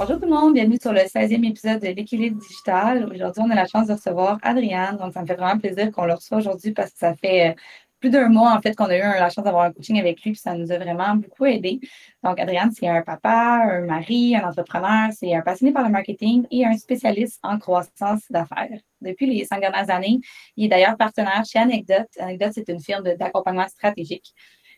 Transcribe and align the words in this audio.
Bonjour 0.00 0.18
tout 0.18 0.24
le 0.24 0.30
monde, 0.30 0.54
bienvenue 0.54 0.78
sur 0.80 0.94
le 0.94 1.00
16e 1.00 1.46
épisode 1.46 1.82
de 1.82 1.88
l'équilibre 1.88 2.40
digital. 2.40 3.04
Aujourd'hui, 3.12 3.42
on 3.44 3.50
a 3.50 3.54
la 3.54 3.66
chance 3.66 3.86
de 3.86 3.92
recevoir 3.92 4.38
Adriane, 4.40 4.96
donc 4.96 5.12
ça 5.12 5.20
me 5.20 5.26
fait 5.26 5.34
vraiment 5.34 5.58
plaisir 5.58 5.92
qu'on 5.92 6.06
le 6.06 6.14
reçoit 6.14 6.38
aujourd'hui 6.38 6.72
parce 6.72 6.92
que 6.92 6.98
ça 7.00 7.14
fait 7.14 7.50
euh, 7.50 7.54
plus 8.00 8.08
d'un 8.08 8.30
mois 8.30 8.56
en 8.56 8.62
fait 8.62 8.74
qu'on 8.74 8.86
a 8.86 8.96
eu 8.96 9.00
la 9.02 9.28
chance 9.28 9.44
d'avoir 9.44 9.64
un 9.64 9.72
coaching 9.72 10.00
avec 10.00 10.22
lui, 10.22 10.30
puis 10.30 10.40
ça 10.40 10.54
nous 10.54 10.72
a 10.72 10.78
vraiment 10.78 11.16
beaucoup 11.16 11.44
aidé. 11.44 11.80
Donc, 12.24 12.40
Adriane, 12.40 12.72
c'est 12.72 12.88
un 12.88 13.02
papa, 13.02 13.60
un 13.70 13.82
mari, 13.82 14.34
un 14.34 14.48
entrepreneur, 14.48 15.10
c'est 15.12 15.34
un 15.34 15.42
passionné 15.42 15.70
par 15.70 15.84
le 15.84 15.90
marketing 15.90 16.46
et 16.50 16.64
un 16.64 16.78
spécialiste 16.78 17.38
en 17.42 17.58
croissance 17.58 18.22
d'affaires. 18.30 18.80
Depuis 19.02 19.26
les 19.26 19.44
cinq 19.44 19.60
dernières 19.60 19.90
années, 19.90 20.18
il 20.56 20.64
est 20.64 20.68
d'ailleurs 20.68 20.96
partenaire 20.96 21.44
chez 21.44 21.58
Anecdote. 21.58 22.08
Anecdote, 22.18 22.52
c'est 22.54 22.68
une 22.70 22.80
firme 22.80 23.04
d'accompagnement 23.18 23.68
stratégique. 23.68 24.32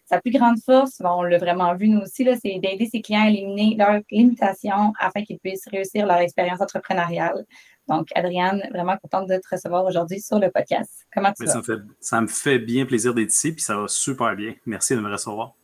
Sa 0.05 0.21
plus 0.21 0.33
grande 0.33 0.59
force, 0.65 1.01
on 1.05 1.23
l'a 1.23 1.39
vraiment 1.39 1.75
vu 1.75 1.89
nous 1.89 2.01
aussi, 2.01 2.27
c'est 2.43 2.59
d'aider 2.59 2.89
ses 2.91 3.01
clients 3.01 3.23
à 3.23 3.29
éliminer 3.29 3.77
leurs 3.79 4.01
limitations 4.11 4.93
afin 4.99 5.23
qu'ils 5.23 5.39
puissent 5.39 5.67
réussir 5.71 6.07
leur 6.07 6.19
expérience 6.19 6.61
entrepreneuriale. 6.61 7.47
Donc, 7.89 8.09
Adriane, 8.15 8.63
vraiment 8.73 8.97
contente 8.97 9.29
de 9.29 9.37
te 9.37 9.49
recevoir 9.51 9.85
aujourd'hui 9.85 10.21
sur 10.21 10.39
le 10.39 10.51
podcast. 10.51 11.07
Comment 11.15 11.33
tu 11.33 11.45
vas? 11.45 11.53
Ça 11.53 11.59
me, 11.59 11.63
fait, 11.63 11.83
ça 12.01 12.21
me 12.21 12.27
fait 12.27 12.59
bien 12.59 12.85
plaisir 12.85 13.15
d'être 13.15 13.33
ici, 13.33 13.53
puis 13.53 13.63
ça 13.63 13.77
va 13.77 13.89
super 13.89 14.35
bien. 14.37 14.55
Merci 14.67 14.95
de 14.95 15.01
me 15.01 15.11
recevoir. 15.11 15.55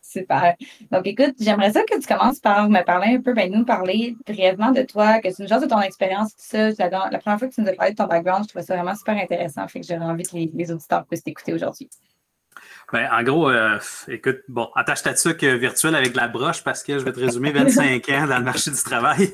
Super. 0.00 0.54
Donc, 0.90 1.06
écoute, 1.06 1.34
j'aimerais 1.40 1.72
ça 1.72 1.82
que 1.82 1.98
tu 1.98 2.06
commences 2.06 2.38
par 2.38 2.68
me 2.68 2.84
parler 2.84 3.16
un 3.16 3.20
peu, 3.20 3.32
ben, 3.32 3.50
nous 3.50 3.64
parler 3.64 4.16
brièvement 4.26 4.70
de 4.70 4.82
toi, 4.82 5.18
que 5.20 5.34
tu 5.34 5.42
nous 5.42 5.48
de 5.48 5.66
ton 5.66 5.80
expérience, 5.80 6.36
tout 6.36 6.42
ça. 6.42 6.70
La, 6.70 7.18
première 7.18 7.38
fois 7.38 7.48
que 7.48 7.54
tu 7.54 7.62
nous 7.62 7.68
as 7.68 7.72
parlé 7.72 7.92
de 7.92 7.96
ton 7.96 8.06
background, 8.06 8.44
je 8.44 8.48
trouvais 8.50 8.64
ça 8.64 8.76
vraiment 8.76 8.94
super 8.94 9.16
intéressant. 9.16 9.66
Fait 9.66 9.80
que 9.80 9.86
j'aurais 9.86 10.04
envie 10.04 10.22
que 10.24 10.36
les, 10.36 10.50
les 10.54 10.70
auditeurs 10.70 11.06
puissent 11.06 11.24
t'écouter 11.24 11.54
aujourd'hui. 11.54 11.88
Ben, 12.92 13.08
en 13.10 13.22
gros, 13.22 13.50
euh, 13.50 13.78
écoute, 14.08 14.40
bon, 14.48 14.70
attache 14.74 15.02
ta 15.02 15.14
tuque 15.14 15.42
virtuel 15.42 15.94
avec 15.94 16.14
la 16.14 16.28
broche 16.28 16.62
parce 16.62 16.82
que 16.82 16.98
je 16.98 17.04
vais 17.04 17.12
te 17.12 17.20
résumer 17.20 17.50
25 17.52 18.08
ans 18.10 18.26
dans 18.26 18.38
le 18.38 18.44
marché 18.44 18.70
du 18.70 18.82
travail. 18.82 19.32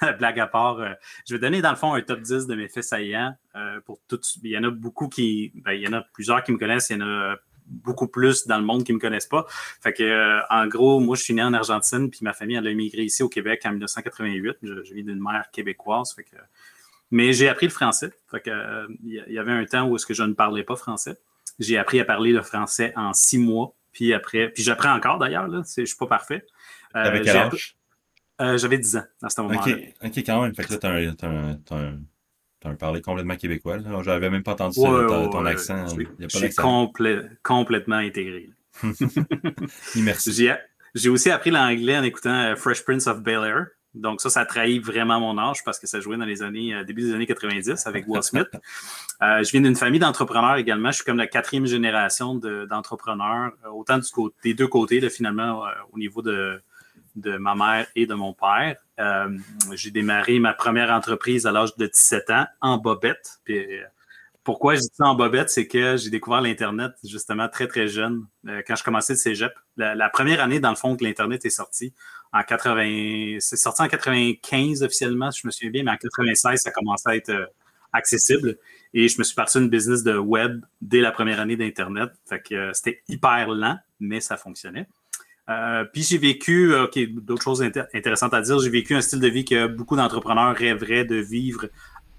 Blague 0.18 0.40
à 0.40 0.46
part, 0.46 0.78
euh, 0.78 0.92
je 1.28 1.34
vais 1.34 1.40
donner 1.40 1.60
dans 1.60 1.70
le 1.70 1.76
fond 1.76 1.94
un 1.94 2.02
top 2.02 2.20
10 2.20 2.46
de 2.46 2.54
mes 2.54 2.68
faits 2.68 2.84
saillants. 2.84 3.34
Euh, 3.56 3.80
pour 3.84 4.00
il 4.42 4.50
y 4.50 4.58
en 4.58 4.64
a 4.64 4.70
beaucoup 4.70 5.08
qui, 5.08 5.52
ben, 5.56 5.72
il 5.72 5.82
y 5.82 5.88
en 5.88 5.92
a 5.92 6.02
plusieurs 6.12 6.42
qui 6.44 6.52
me 6.52 6.58
connaissent, 6.58 6.90
il 6.90 6.98
y 6.98 7.02
en 7.02 7.06
a 7.06 7.36
beaucoup 7.66 8.06
plus 8.06 8.46
dans 8.46 8.58
le 8.58 8.64
monde 8.64 8.84
qui 8.84 8.92
me 8.92 9.00
connaissent 9.00 9.26
pas. 9.26 9.44
Fait 9.82 9.92
que, 9.92 10.40
en 10.50 10.68
gros, 10.68 11.00
moi, 11.00 11.16
je 11.16 11.22
suis 11.22 11.34
né 11.34 11.42
en 11.42 11.52
Argentine, 11.52 12.08
puis 12.10 12.20
ma 12.22 12.32
famille, 12.32 12.56
elle 12.56 12.66
a 12.66 12.70
immigré 12.70 13.02
ici 13.02 13.24
au 13.24 13.28
Québec 13.28 13.62
en 13.64 13.70
1988. 13.70 14.58
Je, 14.62 14.84
je 14.84 14.94
viens 14.94 15.02
d'une 15.02 15.20
mère 15.20 15.46
québécoise, 15.52 16.14
fait 16.14 16.22
que, 16.22 16.36
mais 17.10 17.32
j'ai 17.32 17.48
appris 17.48 17.66
le 17.66 17.72
français. 17.72 18.12
Fait 18.30 18.40
que, 18.40 18.86
il 19.02 19.24
y 19.28 19.38
avait 19.38 19.52
un 19.52 19.64
temps 19.64 19.88
où 19.88 19.96
est-ce 19.96 20.06
que 20.06 20.14
je 20.14 20.22
ne 20.22 20.34
parlais 20.34 20.62
pas 20.62 20.76
français. 20.76 21.18
J'ai 21.58 21.78
appris 21.78 22.00
à 22.00 22.04
parler 22.04 22.32
le 22.32 22.42
français 22.42 22.92
en 22.96 23.12
six 23.12 23.38
mois. 23.38 23.74
Puis 23.92 24.12
après, 24.12 24.50
puis 24.50 24.62
j'apprends 24.62 24.94
encore 24.94 25.18
d'ailleurs, 25.18 25.48
là. 25.48 25.62
Je 25.76 25.84
suis 25.84 25.96
pas 25.96 26.06
parfait. 26.06 26.44
Euh, 26.94 27.04
Avec 27.04 27.22
quel 27.22 27.36
âge? 27.36 27.76
Euh, 28.40 28.58
J'avais 28.58 28.78
10 28.78 28.96
ans 28.96 29.04
à 29.22 29.30
ce 29.30 29.40
moment-là. 29.40 29.74
OK, 30.04 30.18
quand 30.18 30.42
même. 30.42 30.54
Fait 30.54 30.64
que 30.64 30.72
là, 30.72 30.78
t'as 30.78 31.28
un, 31.28 31.56
un, 31.70 31.98
un, 32.64 32.74
parlé 32.74 33.00
complètement 33.00 33.36
québécois. 33.36 33.78
J'avais 34.02 34.28
même 34.28 34.42
pas 34.42 34.52
entendu 34.52 34.80
ton, 34.80 35.46
accent. 35.46 35.86
Je 36.18 36.28
suis 36.28 36.54
complètement 37.42 37.96
intégré. 37.96 38.50
Merci. 39.96 40.50
J'ai 40.94 41.08
aussi 41.08 41.30
appris 41.30 41.50
l'anglais 41.50 41.96
en 41.96 42.02
écoutant 42.02 42.34
euh, 42.34 42.56
Fresh 42.56 42.84
Prince 42.84 43.06
of 43.06 43.22
Bel 43.22 43.44
Air. 43.44 43.66
Donc 43.96 44.20
ça, 44.20 44.30
ça 44.30 44.44
trahit 44.44 44.82
vraiment 44.82 45.18
mon 45.18 45.38
âge 45.38 45.64
parce 45.64 45.78
que 45.78 45.86
ça 45.86 46.00
jouait 46.00 46.16
dans 46.16 46.24
les 46.24 46.42
années, 46.42 46.74
euh, 46.74 46.84
début 46.84 47.02
des 47.02 47.14
années 47.14 47.26
90 47.26 47.86
avec 47.86 48.06
Will 48.06 48.22
Smith. 48.22 48.48
Euh, 49.22 49.42
je 49.42 49.50
viens 49.50 49.62
d'une 49.62 49.74
famille 49.74 50.00
d'entrepreneurs 50.00 50.56
également. 50.56 50.90
Je 50.90 50.96
suis 50.96 51.04
comme 51.04 51.16
la 51.16 51.26
quatrième 51.26 51.66
génération 51.66 52.34
d'entrepreneurs, 52.34 53.52
euh, 53.64 53.70
autant 53.70 53.98
du 53.98 54.08
côté, 54.10 54.36
des 54.44 54.54
deux 54.54 54.68
côtés, 54.68 55.08
finalement, 55.08 55.64
au 55.92 55.98
niveau 55.98 56.20
de, 56.20 56.60
de 57.16 57.36
ma 57.38 57.54
mère 57.54 57.86
et 57.96 58.06
de 58.06 58.14
mon 58.14 58.34
père. 58.34 58.76
j'ai 59.72 59.90
démarré 59.90 60.38
ma 60.38 60.52
première 60.52 60.90
entreprise 60.90 61.46
à 61.46 61.52
l'âge 61.52 61.74
de 61.76 61.86
17 61.86 62.30
ans 62.30 62.46
en 62.60 62.78
bobette. 62.78 63.40
Puis, 63.44 63.64
pourquoi 64.46 64.76
je 64.76 64.80
dis 64.80 64.88
ça 64.92 65.06
en 65.06 65.16
bobette, 65.16 65.50
c'est 65.50 65.66
que 65.66 65.96
j'ai 65.96 66.08
découvert 66.08 66.40
l'Internet 66.40 66.92
justement 67.02 67.48
très, 67.48 67.66
très 67.66 67.88
jeune, 67.88 68.24
quand 68.66 68.76
je 68.76 68.84
commençais 68.84 69.14
le 69.14 69.18
cégep. 69.18 69.52
La, 69.76 70.08
première 70.08 70.40
année, 70.40 70.60
dans 70.60 70.70
le 70.70 70.76
fond, 70.76 70.96
que 70.96 71.02
l'Internet 71.02 71.44
est 71.44 71.50
sorti, 71.50 71.92
en 72.32 72.42
80, 72.44 73.38
c'est 73.40 73.56
sorti 73.56 73.82
en 73.82 73.88
95 73.88 74.84
officiellement, 74.84 75.32
si 75.32 75.40
je 75.42 75.48
me 75.48 75.50
souviens 75.50 75.70
bien, 75.70 75.82
mais 75.82 75.90
en 75.90 75.96
96, 75.96 76.60
ça 76.60 76.70
commençait 76.70 77.10
à 77.10 77.16
être 77.16 77.30
euh, 77.30 77.46
accessible. 77.92 78.56
Et 78.94 79.08
je 79.08 79.18
me 79.18 79.24
suis 79.24 79.34
parti 79.34 79.58
d'une 79.58 79.68
business 79.68 80.04
de 80.04 80.16
web 80.16 80.64
dès 80.80 81.00
la 81.00 81.10
première 81.10 81.40
année 81.40 81.56
d'Internet. 81.56 82.10
Fait 82.28 82.40
que 82.40 82.54
euh, 82.54 82.72
c'était 82.72 83.02
hyper 83.08 83.48
lent, 83.48 83.78
mais 83.98 84.20
ça 84.20 84.36
fonctionnait. 84.36 84.86
Euh, 85.48 85.84
puis 85.92 86.02
j'ai 86.02 86.18
vécu, 86.18 86.72
OK, 86.72 86.98
d'autres 87.14 87.42
choses 87.42 87.62
intéressantes 87.62 88.34
à 88.34 88.42
dire. 88.42 88.60
J'ai 88.60 88.70
vécu 88.70 88.94
un 88.94 89.00
style 89.00 89.20
de 89.20 89.28
vie 89.28 89.44
que 89.44 89.66
beaucoup 89.66 89.96
d'entrepreneurs 89.96 90.54
rêveraient 90.54 91.04
de 91.04 91.16
vivre 91.16 91.66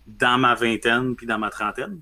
dans 0.07 0.37
ma 0.37 0.55
vingtaine 0.55 1.15
puis 1.15 1.25
dans 1.25 1.39
ma 1.39 1.49
trentaine. 1.49 2.01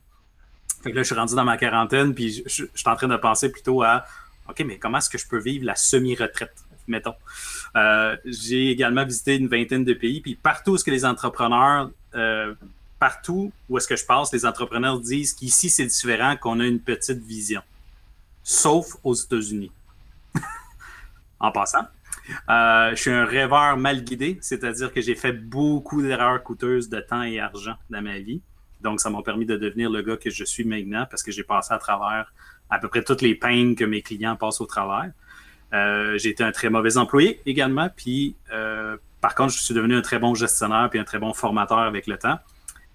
Fait 0.85 0.91
que 0.91 0.97
là, 0.97 1.01
je 1.01 1.07
suis 1.07 1.16
rendu 1.16 1.34
dans 1.34 1.44
ma 1.44 1.57
quarantaine, 1.57 2.13
puis 2.13 2.44
je, 2.46 2.47
suis 2.47 2.69
en 2.85 2.96
train 2.96 3.07
de 3.07 3.18
penser 3.18 3.51
plutôt 3.51 3.81
à 3.81 4.06
OK, 4.47 4.63
mais 4.68 4.78
comment 4.78 5.00
est-ce 5.00 5.09
que 5.09 5.18
je 5.18 5.28
peux 5.28 5.40
vivre 5.40 5.66
la 5.66 5.75
semi-retraite? 5.75 6.53
mettons? 6.88 7.16
Euh, 7.75 8.16
j'ai 8.23 8.69
également 8.69 9.03
visité 9.03 9.35
une 9.35 9.47
vingtaine 9.47 9.84
de 9.84 9.94
pays, 9.94 10.22
puis 10.22 10.35
partout 10.35 10.73
où 10.73 10.78
ce 10.78 10.84
que 10.84 10.91
les 10.91 11.03
entrepreneurs, 11.03 11.90
euh, 12.13 12.53
partout 13.00 13.51
où 13.68 13.79
est-ce 13.79 13.88
que 13.88 13.96
je 13.96 14.06
passe, 14.06 14.31
les 14.31 14.46
entrepreneurs 14.46 15.00
disent 15.00 15.34
qu'ici 15.34 15.72
c'est 15.72 15.88
différent, 15.88 16.35
qu'on 16.38 16.59
a 16.59 16.66
une 16.68 16.79
petite 16.79 17.25
vision, 17.25 17.63
sauf 18.44 18.96
aux 19.03 19.16
États-Unis. 19.16 19.72
en 21.40 21.52
passant. 21.52 21.88
Euh, 22.47 22.91
je 22.91 22.96
suis 23.02 23.12
un 23.12 23.25
rêveur 23.25 23.75
mal 23.78 24.03
guidé, 24.03 24.38
c'est-à-dire 24.40 24.94
que 24.94 25.02
j'ai 25.02 25.16
fait 25.16 25.34
beaucoup 25.34 26.03
d'erreurs 26.03 26.44
coûteuses 26.44 26.90
de 26.90 27.00
temps 27.00 27.23
et 27.23 27.40
argent 27.40 27.75
dans 27.90 28.03
ma 28.03 28.19
vie. 28.19 28.40
Donc, 28.85 29.01
ça 29.01 29.09
m'a 29.09 29.23
permis 29.23 29.47
de 29.47 29.57
devenir 29.57 29.90
le 29.90 30.03
gars 30.03 30.16
que 30.16 30.29
je 30.29 30.44
suis 30.44 30.63
maintenant 30.63 31.07
parce 31.09 31.23
que 31.23 31.31
j'ai 31.31 31.44
passé 31.44 31.73
à 31.73 31.79
travers 31.79 32.31
à 32.69 32.78
peu 32.78 32.88
près 32.88 33.03
toutes 33.03 33.23
les 33.23 33.34
peines 33.34 33.75
que 33.75 33.84
mes 33.84 34.03
clients 34.03 34.35
passent 34.35 34.62
au 34.62 34.68
travers. 34.68 35.12
Euh, 35.73 36.19
j'ai 36.19 36.29
été 36.29 36.44
un 36.44 36.51
très 36.51 36.69
mauvais 36.69 36.96
employé 36.97 37.41
également. 37.47 37.90
Puis, 37.90 38.35
euh, 38.53 38.96
par 39.22 39.34
contre, 39.34 39.53
je 39.53 39.59
suis 39.63 39.73
devenu 39.73 39.96
un 39.96 40.03
très 40.03 40.19
bon 40.19 40.35
gestionnaire 40.35 40.88
puis 40.91 41.00
un 41.00 41.03
très 41.03 41.18
bon 41.18 41.34
formateur 41.34 41.79
avec 41.79 42.06
le 42.06 42.19
temps. 42.19 42.38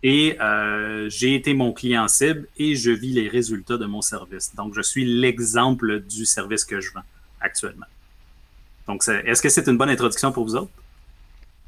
Et 0.04 0.40
euh, 0.40 1.08
j'ai 1.10 1.34
été 1.34 1.54
mon 1.54 1.72
client 1.72 2.06
cible 2.06 2.46
et 2.56 2.76
je 2.76 2.92
vis 2.92 3.12
les 3.12 3.26
résultats 3.26 3.76
de 3.76 3.86
mon 3.86 4.00
service. 4.00 4.54
Donc, 4.54 4.74
je 4.76 4.82
suis 4.82 5.04
l'exemple 5.04 5.98
du 5.98 6.24
service 6.24 6.64
que 6.64 6.80
je 6.80 6.92
vends 6.92 7.02
actuellement. 7.40 7.86
Donc, 8.86 9.02
est-ce 9.08 9.42
que 9.42 9.48
c'est 9.48 9.66
une 9.66 9.76
bonne 9.76 9.90
introduction 9.90 10.30
pour 10.30 10.44
vous 10.44 10.54
autres? 10.54 10.70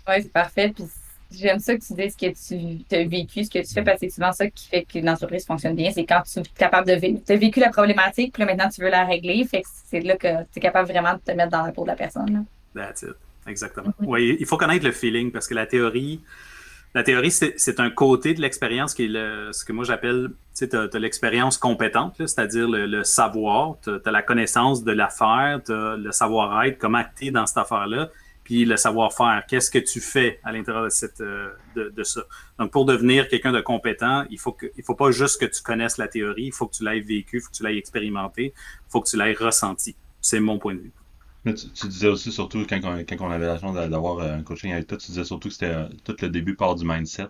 Oui, 0.07 0.15
c'est 0.23 0.33
parfait. 0.33 0.73
Puis 0.73 0.85
J'aime 1.33 1.59
ça 1.59 1.77
que 1.77 1.83
tu 1.83 1.95
dises 1.95 2.17
que 2.17 2.27
tu 2.27 2.95
as 2.95 3.05
vécu, 3.05 3.45
ce 3.45 3.51
que 3.51 3.59
tu 3.59 3.73
fais, 3.73 3.83
parce 3.83 4.01
que 4.01 4.07
c'est 4.07 4.15
souvent 4.15 4.33
ça 4.33 4.49
qui 4.49 4.69
fait 4.69 4.85
qu'une 4.85 5.09
entreprise 5.09 5.47
fonctionne 5.47 5.75
bien. 5.75 5.91
C'est 5.93 6.05
quand 6.05 6.23
tu 6.23 6.41
es 6.41 6.43
capable 6.57 6.87
de 6.87 6.95
vivre. 6.95 7.21
Tu 7.27 7.33
as 7.33 7.37
vécu 7.37 7.61
la 7.61 7.71
problématique, 7.71 8.33
puis 8.33 8.43
là, 8.43 8.47
maintenant, 8.47 8.69
tu 8.69 8.81
veux 8.81 8.91
la 8.91 9.05
régler. 9.05 9.45
Fait 9.45 9.63
que 9.63 9.69
c'est 9.87 10.01
là 10.01 10.17
que 10.17 10.43
tu 10.53 10.59
es 10.59 10.61
capable 10.61 10.89
vraiment 10.89 11.15
de 11.15 11.21
te 11.21 11.33
mettre 11.33 11.51
dans 11.51 11.65
la 11.65 11.73
peau 11.73 11.83
de 11.83 11.89
la 11.89 11.97
personne. 11.97 12.45
That's 12.75 13.03
it. 13.03 13.15
Exactement. 13.47 13.93
Oui, 14.01 14.37
il 14.39 14.47
faut 14.47 14.57
connaître 14.57 14.85
le 14.85 14.93
feeling 14.93 15.33
parce 15.33 15.49
que 15.49 15.55
la 15.55 15.67
théorie, 15.67 16.21
la 16.95 17.03
théorie, 17.03 17.31
c'est 17.31 17.81
un 17.81 17.91
côté 17.91 18.35
de 18.35 18.41
l'expérience 18.41 18.95
qui 18.95 19.07
est 19.07 19.09
le, 19.09 19.51
ce 19.53 19.65
que 19.65 19.73
moi 19.73 19.85
j'appelle, 19.85 20.29
tu 20.57 20.67
sais, 20.69 20.77
as, 20.77 20.99
l'expérience 20.99 21.59
compétente, 21.59 22.15
c'est-à-dire 22.19 22.69
le, 22.69 23.03
savoir, 23.03 23.77
tu 23.83 23.91
as, 23.91 24.11
la 24.11 24.23
connaissance 24.23 24.85
de 24.85 24.93
l'affaire, 24.93 25.61
tu 25.65 25.73
as 25.73 25.97
le 25.97 26.13
savoir-être, 26.13 26.79
comment 26.79 27.03
tu 27.17 27.27
es 27.27 27.31
dans 27.31 27.47
cette 27.47 27.59
affaire-là 27.59 28.11
le 28.65 28.77
savoir-faire. 28.77 29.45
Qu'est-ce 29.49 29.71
que 29.71 29.79
tu 29.79 30.01
fais 30.01 30.41
à 30.45 30.53
l'intérieur 30.53 30.85
de, 30.85 30.91
cette, 30.91 31.21
euh, 31.21 31.51
de, 31.75 32.03
ça? 32.03 32.23
Donc, 32.59 32.71
pour 32.71 32.85
devenir 32.85 33.29
quelqu'un 33.29 33.53
de 33.53 33.61
compétent, 33.61 34.25
il 34.31 34.39
faut 34.39 34.53
que, 34.53 34.67
il 34.77 34.85
faut 34.85 34.95
pas 34.95 35.11
juste 35.11 35.41
que 35.41 35.47
tu 35.47 35.63
connaisses 35.63 35.99
la 35.99 36.09
théorie, 36.09 36.45
il 36.45 36.53
faut 36.53 36.67
que 36.67 36.77
tu 36.77 36.85
l'aies 36.85 37.01
vécu, 37.01 37.39
il 37.39 37.41
faut 37.41 37.51
que 37.51 37.57
tu 37.57 37.63
l'aies 37.63 37.79
expérimenté, 37.79 38.53
il 38.57 38.91
faut 38.91 39.01
que 39.01 39.09
tu 39.09 39.17
l'aies 39.17 39.33
ressenti. 39.33 39.97
C'est 40.21 40.41
mon 40.41 40.59
point 40.59 40.75
de 40.75 40.81
vue. 40.81 40.93
Mais 41.45 41.55
tu, 41.55 41.89
disais 41.89 42.09
aussi, 42.09 42.31
surtout, 42.31 42.65
quand 42.69 42.81
on, 42.85 42.99
quand 42.99 43.17
on 43.21 43.31
avait 43.31 43.47
la 43.47 43.59
chance 43.59 43.75
d'avoir 43.75 44.19
euh, 44.19 44.37
un 44.37 44.43
coaching 44.43 44.73
avec 44.73 44.87
toi, 44.87 44.97
tu 44.97 45.09
disais 45.09 45.25
surtout 45.25 45.49
que 45.49 45.55
c'était 45.55 45.75
euh, 45.75 45.89
tout 46.05 46.17
le 46.23 46.29
début 46.29 46.55
part 46.55 46.77
du 46.77 46.85
mindset. 46.85 47.29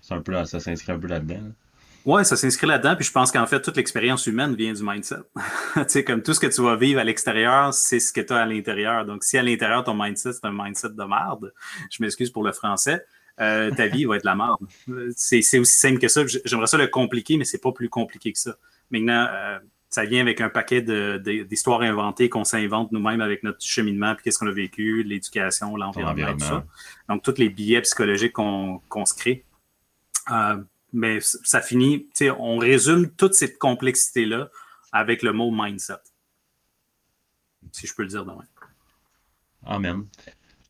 C'est 0.00 0.14
un 0.14 0.20
peu, 0.20 0.32
ça 0.44 0.58
s'inscrit 0.58 0.90
un 0.92 0.98
peu 0.98 1.06
là-dedans. 1.06 1.34
là 1.34 1.40
dedans 1.40 1.54
oui, 2.04 2.24
ça 2.24 2.36
s'inscrit 2.36 2.66
là-dedans, 2.66 2.96
puis 2.96 3.04
je 3.04 3.12
pense 3.12 3.30
qu'en 3.30 3.46
fait, 3.46 3.60
toute 3.60 3.76
l'expérience 3.76 4.26
humaine 4.26 4.54
vient 4.54 4.72
du 4.72 4.82
mindset. 4.82 5.16
tu 5.74 5.82
sais, 5.88 6.04
comme 6.04 6.22
tout 6.22 6.34
ce 6.34 6.40
que 6.40 6.46
tu 6.46 6.62
vas 6.62 6.76
vivre 6.76 7.00
à 7.00 7.04
l'extérieur, 7.04 7.72
c'est 7.72 8.00
ce 8.00 8.12
que 8.12 8.20
tu 8.20 8.32
as 8.32 8.42
à 8.42 8.46
l'intérieur. 8.46 9.04
Donc, 9.04 9.24
si 9.24 9.38
à 9.38 9.42
l'intérieur, 9.42 9.84
ton 9.84 9.94
mindset, 9.94 10.32
c'est 10.32 10.44
un 10.44 10.52
mindset 10.52 10.90
de 10.90 11.04
merde, 11.04 11.52
je 11.90 12.02
m'excuse 12.02 12.30
pour 12.30 12.42
le 12.42 12.52
français, 12.52 13.04
euh, 13.40 13.70
ta 13.70 13.86
vie 13.86 14.04
va 14.04 14.16
être 14.16 14.24
la 14.24 14.34
merde. 14.34 14.58
C'est 15.16 15.38
aussi 15.58 15.78
simple 15.78 15.98
que 15.98 16.08
ça. 16.08 16.22
J'aimerais 16.44 16.66
ça 16.66 16.76
le 16.76 16.88
compliquer, 16.88 17.36
mais 17.36 17.44
c'est 17.44 17.60
pas 17.60 17.72
plus 17.72 17.88
compliqué 17.88 18.32
que 18.32 18.38
ça. 18.38 18.56
Maintenant, 18.90 19.26
euh, 19.30 19.58
ça 19.88 20.04
vient 20.04 20.20
avec 20.20 20.40
un 20.40 20.48
paquet 20.48 20.82
d'histoires 20.82 21.82
inventées 21.82 22.28
qu'on 22.28 22.44
s'invente 22.44 22.92
nous-mêmes 22.92 23.20
avec 23.20 23.42
notre 23.42 23.60
cheminement, 23.60 24.14
puis 24.14 24.24
qu'est-ce 24.24 24.38
qu'on 24.38 24.48
a 24.48 24.52
vécu, 24.52 25.02
l'éducation, 25.02 25.76
l'environnement, 25.76 26.32
tout 26.32 26.44
ça. 26.44 26.64
Donc, 27.08 27.22
tous 27.22 27.38
les 27.38 27.48
billets 27.48 27.82
psychologiques 27.82 28.32
qu'on 28.32 29.04
se 29.04 29.14
crée. 29.14 29.44
Euh, 30.30 30.56
mais 30.92 31.18
ça 31.20 31.60
finit, 31.60 32.08
on 32.38 32.58
résume 32.58 33.10
toute 33.10 33.34
cette 33.34 33.58
complexité-là 33.58 34.50
avec 34.92 35.22
le 35.22 35.32
mot 35.32 35.50
mindset. 35.50 35.94
Si 37.72 37.86
je 37.86 37.94
peux 37.94 38.02
le 38.02 38.08
dire 38.08 38.24
demain. 38.24 38.46
Amen. 39.64 40.06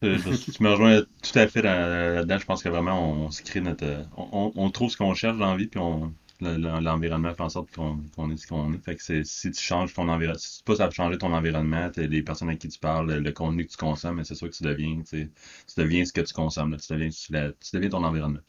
Tu 0.01 0.09
me 0.09 0.71
rejoins 0.71 1.03
tout 1.03 1.39
à 1.39 1.47
fait 1.47 1.63
là-dedans. 1.63 2.39
Je 2.39 2.45
pense 2.45 2.63
que 2.63 2.69
vraiment, 2.69 3.25
on, 3.25 3.31
se 3.31 3.43
crée 3.43 3.61
notre. 3.61 3.87
On, 4.17 4.71
trouve 4.71 4.91
ce 4.91 4.97
qu'on 4.97 5.15
cherche 5.15 5.39
dans 5.39 5.53
la 5.53 5.57
vie, 5.57 5.69
puis 5.69 5.79
on, 5.79 6.13
l'environnement 6.43 7.35
fait 7.35 7.43
en 7.43 7.49
sorte 7.49 7.71
qu'on 7.73 8.31
est 8.31 8.37
ce 8.37 8.47
qu'on 8.47 8.73
est. 8.73 8.79
Fait 8.79 8.97
que 8.97 9.23
si 9.25 9.50
tu 9.50 9.61
changes 9.61 9.94
ton 9.94 10.09
environnement, 10.09 10.39
si 10.39 10.59
tu 10.59 10.65
pousses 10.65 10.81
à 10.81 10.91
changer 10.91 11.19
ton 11.19 11.33
environnement, 11.33 11.91
les 11.97 12.23
personnes 12.23 12.49
avec 12.49 12.61
qui 12.61 12.69
tu 12.69 12.79
parles, 12.79 13.12
le, 13.12 13.33
contenu 13.33 13.67
que 13.67 13.71
tu 13.71 13.77
consommes, 13.77 14.23
c'est 14.25 14.35
sûr 14.35 14.50
que 14.50 14.55
tu 14.55 14.62
deviens, 14.62 15.00
tu 15.11 15.31
deviens 15.77 16.05
ce 16.05 16.12
que 16.12 16.21
tu 16.21 16.35
consommes, 16.35 16.77
tu, 16.77 16.93
deviens, 16.93 17.09
tu, 17.11 17.33
deviens 17.73 17.89
ton 17.89 18.05
environnement. 18.05 18.41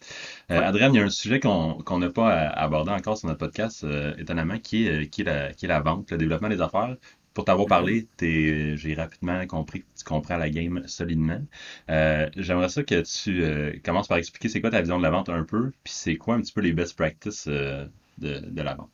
Euh, 0.52 0.62
Adrien, 0.62 0.90
il 0.90 0.96
y 0.96 1.00
a 1.00 1.04
un 1.04 1.10
sujet 1.10 1.40
qu'on 1.40 1.98
n'a 1.98 2.10
pas 2.10 2.48
abordé 2.50 2.92
encore 2.92 3.18
sur 3.18 3.28
notre 3.28 3.40
podcast, 3.40 3.84
euh, 3.84 4.14
étonnamment, 4.18 4.60
qui 4.60 4.88
est, 4.88 5.10
qui, 5.10 5.22
est 5.22 5.26
la, 5.26 5.54
qui 5.54 5.66
est 5.66 5.70
la 5.70 5.82
vente, 5.82 6.12
le 6.12 6.18
développement 6.18 6.50
des 6.50 6.62
affaires 6.62 6.98
pour 7.34 7.46
t'avoir 7.46 7.68
parlé, 7.68 8.08
j'ai 8.20 8.94
rapidement 8.96 9.46
compris 9.48 9.82
que 9.82 9.86
tu 9.98 10.04
comprends 10.04 10.38
la 10.38 10.50
game 10.50 10.84
solidement. 10.88 11.42
Euh, 11.90 12.30
j'aimerais 12.38 12.70
ça 12.70 12.84
que 12.84 13.02
tu 13.02 13.44
euh, 13.44 13.74
commences 13.84 14.08
par 14.08 14.18
expliquer 14.18 14.50
c'est 14.50 14.62
quoi 14.62 14.70
ta 14.70 14.82
vision 14.82 14.98
de 14.98 15.04
la 15.04 15.10
vente 15.10 15.30
un 15.30 15.44
peu, 15.44 15.72
puis 15.84 15.94
c'est 15.94 16.16
quoi 16.16 16.36
un 16.36 16.42
petit 16.42 16.54
peu 16.54 16.62
les 16.62 16.74
best 16.74 16.96
practices 16.96 17.46
euh, 17.48 17.86
de, 18.20 18.62
la 18.62 18.76
vente? 18.76 18.90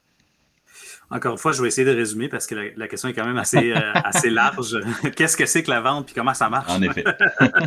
Encore 1.11 1.33
une 1.33 1.37
fois, 1.37 1.51
je 1.51 1.61
vais 1.61 1.67
essayer 1.67 1.85
de 1.85 1.95
résumer 1.95 2.29
parce 2.29 2.47
que 2.47 2.55
la, 2.75 2.87
question 2.87 3.09
est 3.09 3.13
quand 3.13 3.25
même 3.25 3.37
assez, 3.37 3.73
assez 3.73 4.29
large. 4.29 4.77
Qu'est-ce 5.15 5.35
que 5.35 5.45
c'est 5.45 5.63
que 5.63 5.71
la 5.71 5.81
vente 5.81 6.05
puis 6.05 6.15
comment 6.15 6.33
ça 6.33 6.49
marche? 6.49 6.71
En 6.71 6.81
effet. 6.81 7.03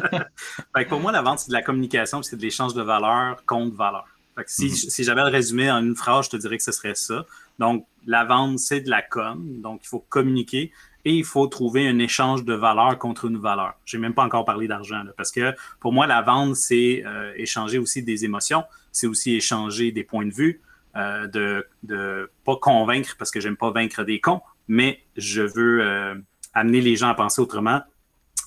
pour 0.89 1.01
moi, 1.01 1.13
la 1.13 1.23
vente, 1.23 1.41
c'est 1.41 1.49
de 1.49 1.53
la 1.53 1.63
communication, 1.63 2.23
c'est 2.23 2.37
de 2.37 2.43
l'échange 2.43 2.73
de 2.73 2.83
valeur 2.83 3.45
contre 3.45 3.77
valeur. 3.77 4.07
si, 4.47 4.69
mm-hmm. 4.69 4.91
si 4.91 5.05
j'avais 5.05 5.23
le 5.23 5.29
résumé 5.29 5.71
en 5.71 5.83
une 5.85 5.97
phrase, 5.97 6.27
je 6.27 6.31
te 6.31 6.37
dirais 6.37 6.57
que 6.57 6.63
ce 6.63 6.73
serait 6.73 6.95
ça. 6.95 7.27
Donc, 7.63 7.87
la 8.07 8.25
vente, 8.25 8.59
c'est 8.59 8.81
de 8.81 8.91
la 8.91 9.03
com. 9.03 9.61
Donc, 9.61 9.83
il 9.85 9.87
faut 9.87 10.05
communiquer 10.09 10.73
et 11.05 11.15
il 11.15 11.25
faut 11.25 11.47
trouver 11.47 11.87
un 11.87 12.01
échange 12.01 12.45
de 12.45 12.55
valeur 12.55 12.99
contre 12.99 13.27
une 13.27 13.39
valeur. 13.39 13.75
Je 13.85 13.97
n'ai 13.97 14.01
même 14.03 14.15
pas 14.15 14.25
encore 14.25 14.45
parlé 14.45 14.67
d'argent, 14.67 15.05
parce 15.17 15.31
que 15.31 15.55
pour 15.79 15.93
moi, 15.93 16.09
la 16.09 16.23
vente, 16.23 16.57
c'est 16.57 17.05
euh, 17.07 17.33
échanger 17.37 17.79
aussi 17.79 18.03
des 18.03 18.25
émotions, 18.25 18.65
c'est 18.91 19.07
aussi 19.07 19.37
échanger 19.37 19.93
des 19.93 20.03
points 20.03 20.27
de 20.27 20.35
vue, 20.35 20.61
euh, 20.97 21.29
de 21.29 21.65
ne 21.89 22.29
pas 22.45 22.57
convaincre, 22.57 23.15
parce 23.17 23.31
que 23.31 23.39
j'aime 23.39 23.57
pas 23.57 23.71
vaincre 23.71 24.03
des 24.03 24.19
cons, 24.19 24.41
mais 24.67 24.99
je 25.17 25.43
veux 25.43 25.83
euh, 25.83 26.17
amener 26.55 26.81
les 26.81 26.97
gens 26.97 27.11
à 27.11 27.15
penser 27.15 27.41
autrement, 27.41 27.81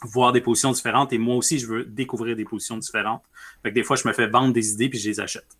voir 0.02 0.34
des 0.34 0.42
positions 0.42 0.74
différentes, 0.74 1.14
et 1.14 1.18
moi 1.18 1.36
aussi, 1.36 1.58
je 1.58 1.68
veux 1.68 1.86
découvrir 1.86 2.36
des 2.36 2.44
positions 2.44 2.78
différentes. 2.78 3.24
Fait 3.64 3.72
des 3.72 3.84
fois, 3.84 3.96
je 3.96 4.06
me 4.10 4.12
fais 4.14 4.28
vendre 4.28 4.52
des 4.52 4.74
idées, 4.74 4.90
puis 4.90 5.00
je 5.00 5.08
les 5.08 5.22
achète. 5.22 5.58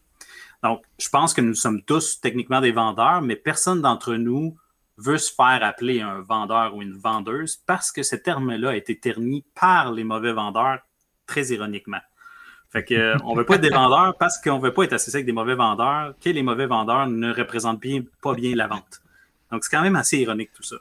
Donc, 0.66 0.82
je 0.98 1.10
pense 1.10 1.36
que 1.36 1.42
nous 1.42 1.54
sommes 1.54 1.84
tous 1.84 2.20
techniquement 2.20 2.60
des 2.60 2.72
vendeurs, 2.72 3.22
mais 3.22 3.36
personne 3.36 3.84
d'entre 3.84 4.16
nous 4.16 4.58
veut 4.98 5.20
se 5.20 5.32
faire 5.32 5.60
appeler 5.62 6.02
un 6.02 6.22
vendeur 6.22 6.74
ou 6.74 6.82
une 6.82 6.98
vendeuse 6.98 7.58
parce 7.68 7.92
que 7.92 8.02
ce 8.02 8.16
terme-là 8.16 8.72
a 8.72 8.76
été 8.76 9.00
terni 9.00 9.46
par 9.54 9.92
les 9.92 10.04
mauvais 10.04 10.34
vendeurs, 10.34 10.80
très 11.28 11.50
ironiquement. 11.50 12.00
Fait 12.72 12.84
que, 12.84 13.14
on 13.24 13.34
ne 13.34 13.38
veut 13.38 13.46
pas 13.46 13.56
être 13.58 13.62
des 13.62 13.70
vendeurs 13.84 14.18
parce 14.18 14.42
qu'on 14.42 14.58
ne 14.58 14.64
veut 14.64 14.74
pas 14.74 14.86
être 14.86 14.94
associé 14.94 15.18
avec 15.18 15.28
des 15.28 15.34
mauvais 15.34 15.54
vendeurs, 15.54 16.16
que 16.20 16.32
les 16.32 16.42
mauvais 16.42 16.66
vendeurs 16.66 17.06
ne 17.06 17.32
représentent 17.32 17.82
bien, 17.82 18.02
pas 18.24 18.34
bien 18.34 18.56
la 18.56 18.66
vente. 18.66 19.04
Donc, 19.52 19.64
c'est 19.64 19.70
quand 19.70 19.84
même 19.84 19.96
assez 19.96 20.18
ironique 20.18 20.50
tout 20.52 20.64
ça. 20.64 20.78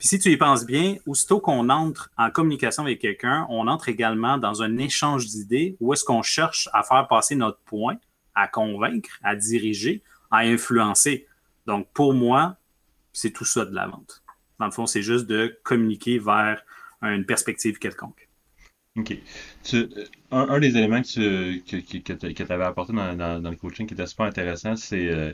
Puis 0.00 0.08
si 0.08 0.18
tu 0.18 0.32
y 0.32 0.36
penses 0.36 0.66
bien, 0.66 0.96
aussitôt 1.06 1.38
qu'on 1.38 1.68
entre 1.68 2.10
en 2.18 2.32
communication 2.32 2.82
avec 2.82 2.98
quelqu'un, 2.98 3.46
on 3.48 3.68
entre 3.68 3.90
également 3.90 4.38
dans 4.38 4.64
un 4.64 4.76
échange 4.78 5.26
d'idées 5.26 5.76
où 5.78 5.92
est-ce 5.92 6.02
qu'on 6.02 6.22
cherche 6.22 6.68
à 6.72 6.82
faire 6.82 7.06
passer 7.06 7.36
notre 7.36 7.60
point 7.60 7.96
à 8.40 8.48
convaincre, 8.48 9.10
à 9.22 9.36
diriger, 9.36 10.02
à 10.30 10.38
influencer. 10.38 11.26
Donc, 11.66 11.88
pour 11.92 12.14
moi, 12.14 12.56
c'est 13.12 13.30
tout 13.30 13.44
ça 13.44 13.64
de 13.64 13.74
la 13.74 13.86
vente. 13.86 14.22
Dans 14.58 14.66
le 14.66 14.72
fond, 14.72 14.86
c'est 14.86 15.02
juste 15.02 15.26
de 15.26 15.58
communiquer 15.62 16.18
vers 16.18 16.62
une 17.02 17.24
perspective 17.24 17.78
quelconque. 17.78 18.28
OK. 18.96 19.16
un, 20.32 20.58
des 20.58 20.76
éléments 20.76 21.00
que 21.00 21.58
tu 21.58 21.82
que, 22.02 22.52
avais 22.52 22.64
apporté 22.64 22.92
dans, 22.92 23.40
le 23.42 23.56
coaching 23.56 23.86
qui 23.86 23.94
était 23.94 24.06
super 24.06 24.26
intéressant, 24.26 24.74
c'est 24.76 25.08
euh, 25.08 25.32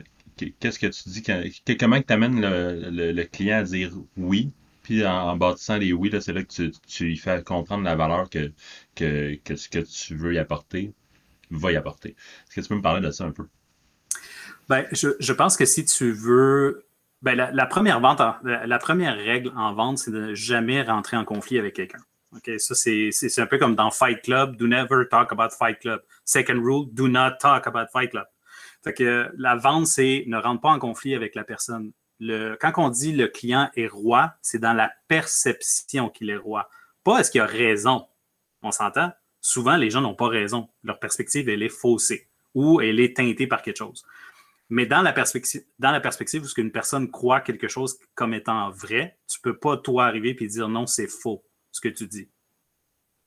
qu'est-ce 0.60 0.78
que 0.78 0.86
tu 0.86 1.08
dis, 1.08 1.76
comment 1.76 2.00
tu 2.00 2.12
amènes 2.12 2.40
le, 2.40 3.24
client 3.24 3.58
à 3.58 3.62
dire 3.62 3.92
oui, 4.16 4.52
puis 4.82 5.06
en, 5.06 5.36
bâtissant 5.36 5.78
les 5.78 5.92
oui, 5.92 6.10
c'est 6.20 6.32
là 6.32 6.42
que 6.42 6.52
tu, 6.52 6.70
tu 6.86 7.04
lui 7.06 7.16
fais 7.16 7.42
comprendre 7.42 7.82
la 7.84 7.96
valeur 7.96 8.28
que, 8.28 8.52
que, 8.94 9.36
que, 9.42 9.54
que 9.54 9.78
tu 9.78 10.14
veux 10.14 10.34
y 10.34 10.38
apporter 10.38 10.92
va 11.50 11.72
y 11.72 11.76
apporter. 11.76 12.10
Est-ce 12.10 12.56
que 12.56 12.60
tu 12.60 12.68
peux 12.68 12.76
me 12.76 12.82
parler 12.82 13.00
de 13.00 13.10
ça 13.10 13.24
un 13.24 13.32
peu? 13.32 13.46
Ben, 14.68 14.86
je, 14.92 15.32
pense 15.32 15.56
que 15.56 15.64
si 15.64 15.84
tu 15.84 16.12
veux. 16.12 16.86
Ben, 17.22 17.34
la, 17.34 17.66
première 17.66 18.00
vente, 18.00 18.20
première 18.80 19.16
règle 19.16 19.52
en 19.56 19.74
vente, 19.74 19.98
c'est 19.98 20.10
de 20.10 20.20
ne 20.20 20.34
jamais 20.34 20.82
rentrer 20.82 21.16
en 21.16 21.24
conflit 21.24 21.58
avec 21.58 21.74
quelqu'un. 21.74 22.00
Ça, 22.58 22.74
c'est 22.74 23.38
un 23.38 23.46
peu 23.46 23.58
comme 23.58 23.74
dans 23.74 23.90
Fight 23.90 24.22
Club. 24.22 24.56
Do 24.56 24.66
never 24.66 25.08
talk 25.10 25.32
about 25.32 25.50
Fight 25.56 25.78
Club. 25.80 26.02
Second 26.24 26.60
rule, 26.62 26.86
do 26.92 27.08
not 27.08 27.38
talk 27.40 27.66
about 27.66 27.86
Fight 27.92 28.10
Club. 28.10 28.26
Fait 28.84 28.94
que 28.94 29.30
la 29.36 29.56
vente, 29.56 29.86
c'est 29.86 30.24
ne 30.26 30.36
rentre 30.36 30.60
pas 30.60 30.70
en 30.70 30.78
conflit 30.78 31.14
avec 31.14 31.34
la 31.34 31.44
personne. 31.44 31.92
Le, 32.18 32.56
quand 32.60 32.72
on 32.76 32.88
dit 32.88 33.12
le 33.12 33.28
client 33.28 33.70
est 33.76 33.88
roi, 33.88 34.34
c'est 34.42 34.58
dans 34.58 34.72
la 34.72 34.92
perception 35.08 36.08
qu'il 36.08 36.30
est 36.30 36.36
roi. 36.36 36.68
Pas 37.04 37.20
est-ce 37.20 37.30
qu'il 37.30 37.40
a 37.40 37.46
raison. 37.46 38.06
On 38.62 38.70
s'entend? 38.70 39.12
Souvent, 39.46 39.76
les 39.76 39.90
gens 39.90 40.00
n'ont 40.00 40.14
pas 40.14 40.28
raison. 40.28 40.68
Leur 40.82 40.98
perspective, 40.98 41.48
elle 41.48 41.62
est 41.62 41.68
faussée 41.68 42.28
ou 42.54 42.80
elle 42.80 42.98
est 42.98 43.16
teintée 43.16 43.46
par 43.46 43.62
quelque 43.62 43.76
chose. 43.76 44.04
Mais 44.68 44.86
dans 44.86 45.02
la 45.02 45.12
perspective, 45.12 45.62
dans 45.78 45.92
la 45.92 46.00
perspective 46.00 46.42
où 46.42 46.60
une 46.60 46.72
personne 46.72 47.10
croit 47.10 47.40
quelque 47.40 47.68
chose 47.68 47.96
comme 48.16 48.34
étant 48.34 48.70
vrai, 48.70 49.18
tu 49.28 49.38
ne 49.38 49.42
peux 49.52 49.58
pas, 49.58 49.76
toi, 49.76 50.06
arriver 50.06 50.36
et 50.38 50.46
dire 50.48 50.68
non, 50.68 50.86
c'est 50.86 51.06
faux, 51.06 51.44
ce 51.70 51.80
que 51.80 51.88
tu 51.88 52.08
dis. 52.08 52.28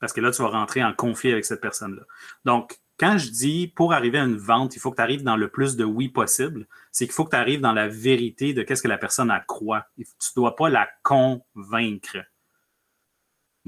Parce 0.02 0.12
que 0.12 0.20
là, 0.20 0.32
tu 0.32 0.42
vas 0.42 0.50
rentrer 0.50 0.84
en 0.84 0.94
conflit 0.94 1.32
avec 1.32 1.46
cette 1.46 1.62
personne-là. 1.62 2.04
Donc, 2.44 2.80
quand 2.98 3.18
je 3.18 3.30
dis 3.30 3.68
pour 3.68 3.94
arriver 3.94 4.18
à 4.18 4.26
une 4.26 4.38
vente, 4.38 4.76
il 4.76 4.80
faut 4.80 4.92
que 4.92 4.98
tu 4.98 5.02
arrives 5.02 5.24
dans 5.24 5.38
le 5.38 5.48
plus 5.48 5.78
de 5.78 5.86
oui 5.86 6.10
possible, 6.10 6.68
c'est 6.92 7.06
qu'il 7.06 7.14
faut 7.14 7.24
que 7.24 7.32
tu 7.32 7.38
arrives 7.38 7.62
dans 7.62 7.74
la 7.74 7.88
vérité 7.88 8.54
de 8.54 8.62
qu'est-ce 8.62 8.82
que 8.82 8.90
la 8.90 8.98
personne 8.98 9.32
a 9.32 9.40
croit. 9.40 9.86
Tu 9.96 10.04
ne 10.04 10.36
dois 10.36 10.58
pas 10.58 10.70
la 10.70 10.90
convaincre. 11.04 12.18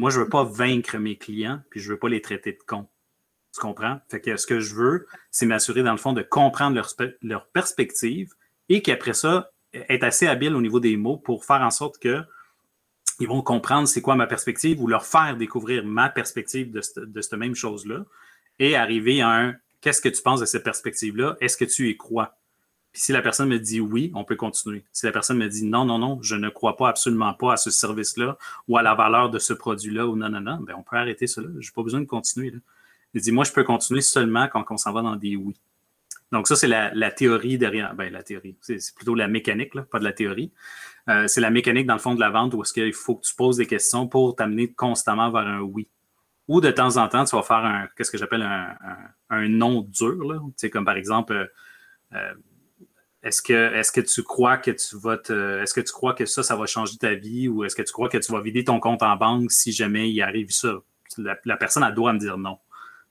Moi, 0.01 0.10
je 0.10 0.17
ne 0.17 0.24
veux 0.24 0.29
pas 0.29 0.43
vaincre 0.43 0.98
mes 0.98 1.15
clients, 1.15 1.62
puis 1.70 1.79
je 1.79 1.88
ne 1.88 1.93
veux 1.93 2.00
pas 2.00 2.10
les 2.10 2.24
traiter 2.24 2.53
de 2.53 2.58
cons. 2.65 2.88
Tu 3.53 3.62
comprends? 3.62 4.01
Fait 4.10 4.20
que 4.20 4.36
ce 4.36 4.48
que 4.48 4.60
je 4.60 4.74
veux, 4.74 5.05
c'est 5.29 5.46
m'assurer, 5.46 5.84
dans 5.84 5.91
le 5.91 6.00
fond, 6.00 6.12
de 6.12 6.24
comprendre 6.24 6.81
leur, 7.22 7.48
perspective 7.50 8.34
et 8.67 8.81
qu'après 8.81 9.13
ça, 9.13 9.51
être 9.74 10.03
assez 10.03 10.25
habile 10.25 10.55
au 10.55 10.62
niveau 10.62 10.79
des 10.79 10.98
mots 10.98 11.17
pour 11.17 11.46
faire 11.46 11.62
en 11.62 11.70
sorte 11.70 12.00
que 12.00 12.24
ils 13.20 13.27
vont 13.27 13.43
comprendre 13.43 13.88
c'est 13.88 14.01
quoi 14.01 14.15
ma 14.15 14.25
perspective 14.25 14.81
ou 14.81 14.88
leur 14.88 15.05
faire 15.05 15.38
découvrir 15.38 15.86
ma 15.86 16.10
perspective 16.10 16.72
de 16.72 16.81
cette 17.22 17.34
même 17.34 17.53
chose-là 17.53 18.03
et 18.58 18.75
arriver 18.75 19.22
à 19.22 19.29
un 19.29 19.55
qu'est-ce 19.81 20.01
que 20.01 20.10
tu 20.10 20.24
penses 20.24 20.39
de 20.39 20.46
cette 20.48 20.63
perspective-là? 20.63 21.38
Est-ce 21.41 21.58
que 21.58 21.65
tu 21.65 21.91
y 21.91 21.96
crois? 21.96 22.40
Puis 22.91 23.03
si 23.03 23.12
la 23.12 23.21
personne 23.21 23.48
me 23.48 23.57
dit 23.57 23.79
oui, 23.79 24.12
on 24.15 24.24
peut 24.24 24.36
continuer. 24.36 24.83
Si 24.91 25.05
la 25.05 25.12
personne 25.12 25.38
me 25.38 25.48
dit 25.48 25.65
non, 25.65 25.86
non, 25.86 25.98
non, 25.98 26.19
je 26.21 26.36
ne 26.36 26.50
crois 26.50 26.75
pas 26.75 26.89
absolument 26.89 27.33
pas 27.33 27.53
à 27.53 27.57
ce 27.57 27.71
service-là 27.71 28.38
ou 28.67 28.77
à 28.77 28.81
la 28.81 28.95
valeur 28.95 29.29
de 29.29 29.39
ce 29.39 29.53
produit-là 29.53 30.07
ou 30.07 30.15
non, 30.15 30.29
non, 30.29 30.41
non, 30.41 30.57
ben 30.57 30.75
on 30.77 30.83
peut 30.83 30.98
arrêter 30.98 31.27
cela. 31.27 31.48
Je 31.60 31.69
n'ai 31.69 31.74
pas 31.74 31.83
besoin 31.83 32.01
de 32.01 32.05
continuer. 32.05 32.51
Là. 32.51 32.60
Il 33.13 33.21
dit 33.21 33.31
moi, 33.31 33.43
je 33.43 33.51
peux 33.51 33.63
continuer 33.63 34.01
seulement 34.01 34.48
quand 34.48 34.65
on 34.69 34.77
s'en 34.77 34.93
va 34.93 35.01
dans 35.01 35.15
des 35.15 35.36
oui. 35.36 35.55
Donc, 36.31 36.48
ça, 36.48 36.55
c'est 36.55 36.67
la, 36.67 37.12
théorie 37.12 37.57
derrière. 37.57 37.93
Ben, 37.93 38.12
la 38.12 38.24
théorie. 38.24 38.55
C'est 38.62 38.95
plutôt 38.95 39.15
la 39.15 39.27
mécanique, 39.27 39.75
là, 39.75 39.83
pas 39.83 40.00
de 40.00 40.05
la 40.05 40.13
théorie. 40.13 40.53
Euh, 41.10 41.27
c'est 41.27 41.41
la 41.41 41.50
mécanique, 41.50 41.88
dans 41.88 41.95
le 41.95 42.00
fond, 42.00 42.15
de 42.15 42.21
la 42.21 42.29
vente 42.29 42.53
où 42.53 42.62
est-ce 42.62 42.74
qu'il 42.74 42.93
faut 42.93 43.15
que 43.15 43.25
tu 43.25 43.36
poses 43.36 43.57
des 43.57 43.67
questions 43.67 44.07
pour 44.07 44.36
t'amener 44.36 44.71
constamment 44.71 45.29
vers 45.29 45.45
un 45.45 45.60
oui. 45.60 45.89
Ou 46.48 46.62
de 46.62 46.71
temps 46.71 46.98
en 46.98 47.07
temps, 47.10 47.25
tu 47.25 47.36
vas 47.36 47.43
faire 47.43 47.57
un, 47.57 47.88
qu'est-ce 47.98 48.12
que 48.12 48.17
j'appelle 48.17 48.43
un, 49.29 49.50
non 49.50 49.81
dur, 49.81 50.24
là. 50.24 50.39
Tu 50.39 50.53
sais, 50.55 50.69
comme 50.69 50.86
par 50.86 50.95
exemple, 50.95 51.33
euh, 51.33 51.45
euh, 52.13 52.33
est-ce 53.24 53.42
que, 53.42 53.74
est 53.74 53.92
que 53.94 54.01
tu 54.01 54.24
crois 54.24 54.58
que 54.58 54.72
tu 54.72 54.98
vas 54.98 55.13
est-ce 55.13 55.74
que 55.74 55.82
tu 55.82 55.92
crois 55.92 56.13
que 56.13 56.25
ça, 56.25 56.42
ça 56.42 56.56
va 56.56 56.66
changer 56.66 56.98
ta 56.98 57.13
vie 57.13 57.48
ou 57.48 57.63
est-ce 57.63 57.75
que 57.75 57.84
tu 57.84 57.94
crois 57.94 58.10
que 58.10 58.18
tu 58.18 58.32
vas 58.32 58.42
vider 58.42 58.63
ton 58.63 58.80
compte 58.80 59.04
en 59.04 59.16
banque 59.16 59.51
si 59.51 59.72
jamais 59.72 60.10
il 60.10 60.22
arrive 60.22 60.51
ça? 60.51 60.74
La, 61.18 61.58
personne, 61.58 61.84
elle 61.84 61.94
doit 61.94 62.13
me 62.13 62.20
dire 62.20 62.38
non. 62.38 62.58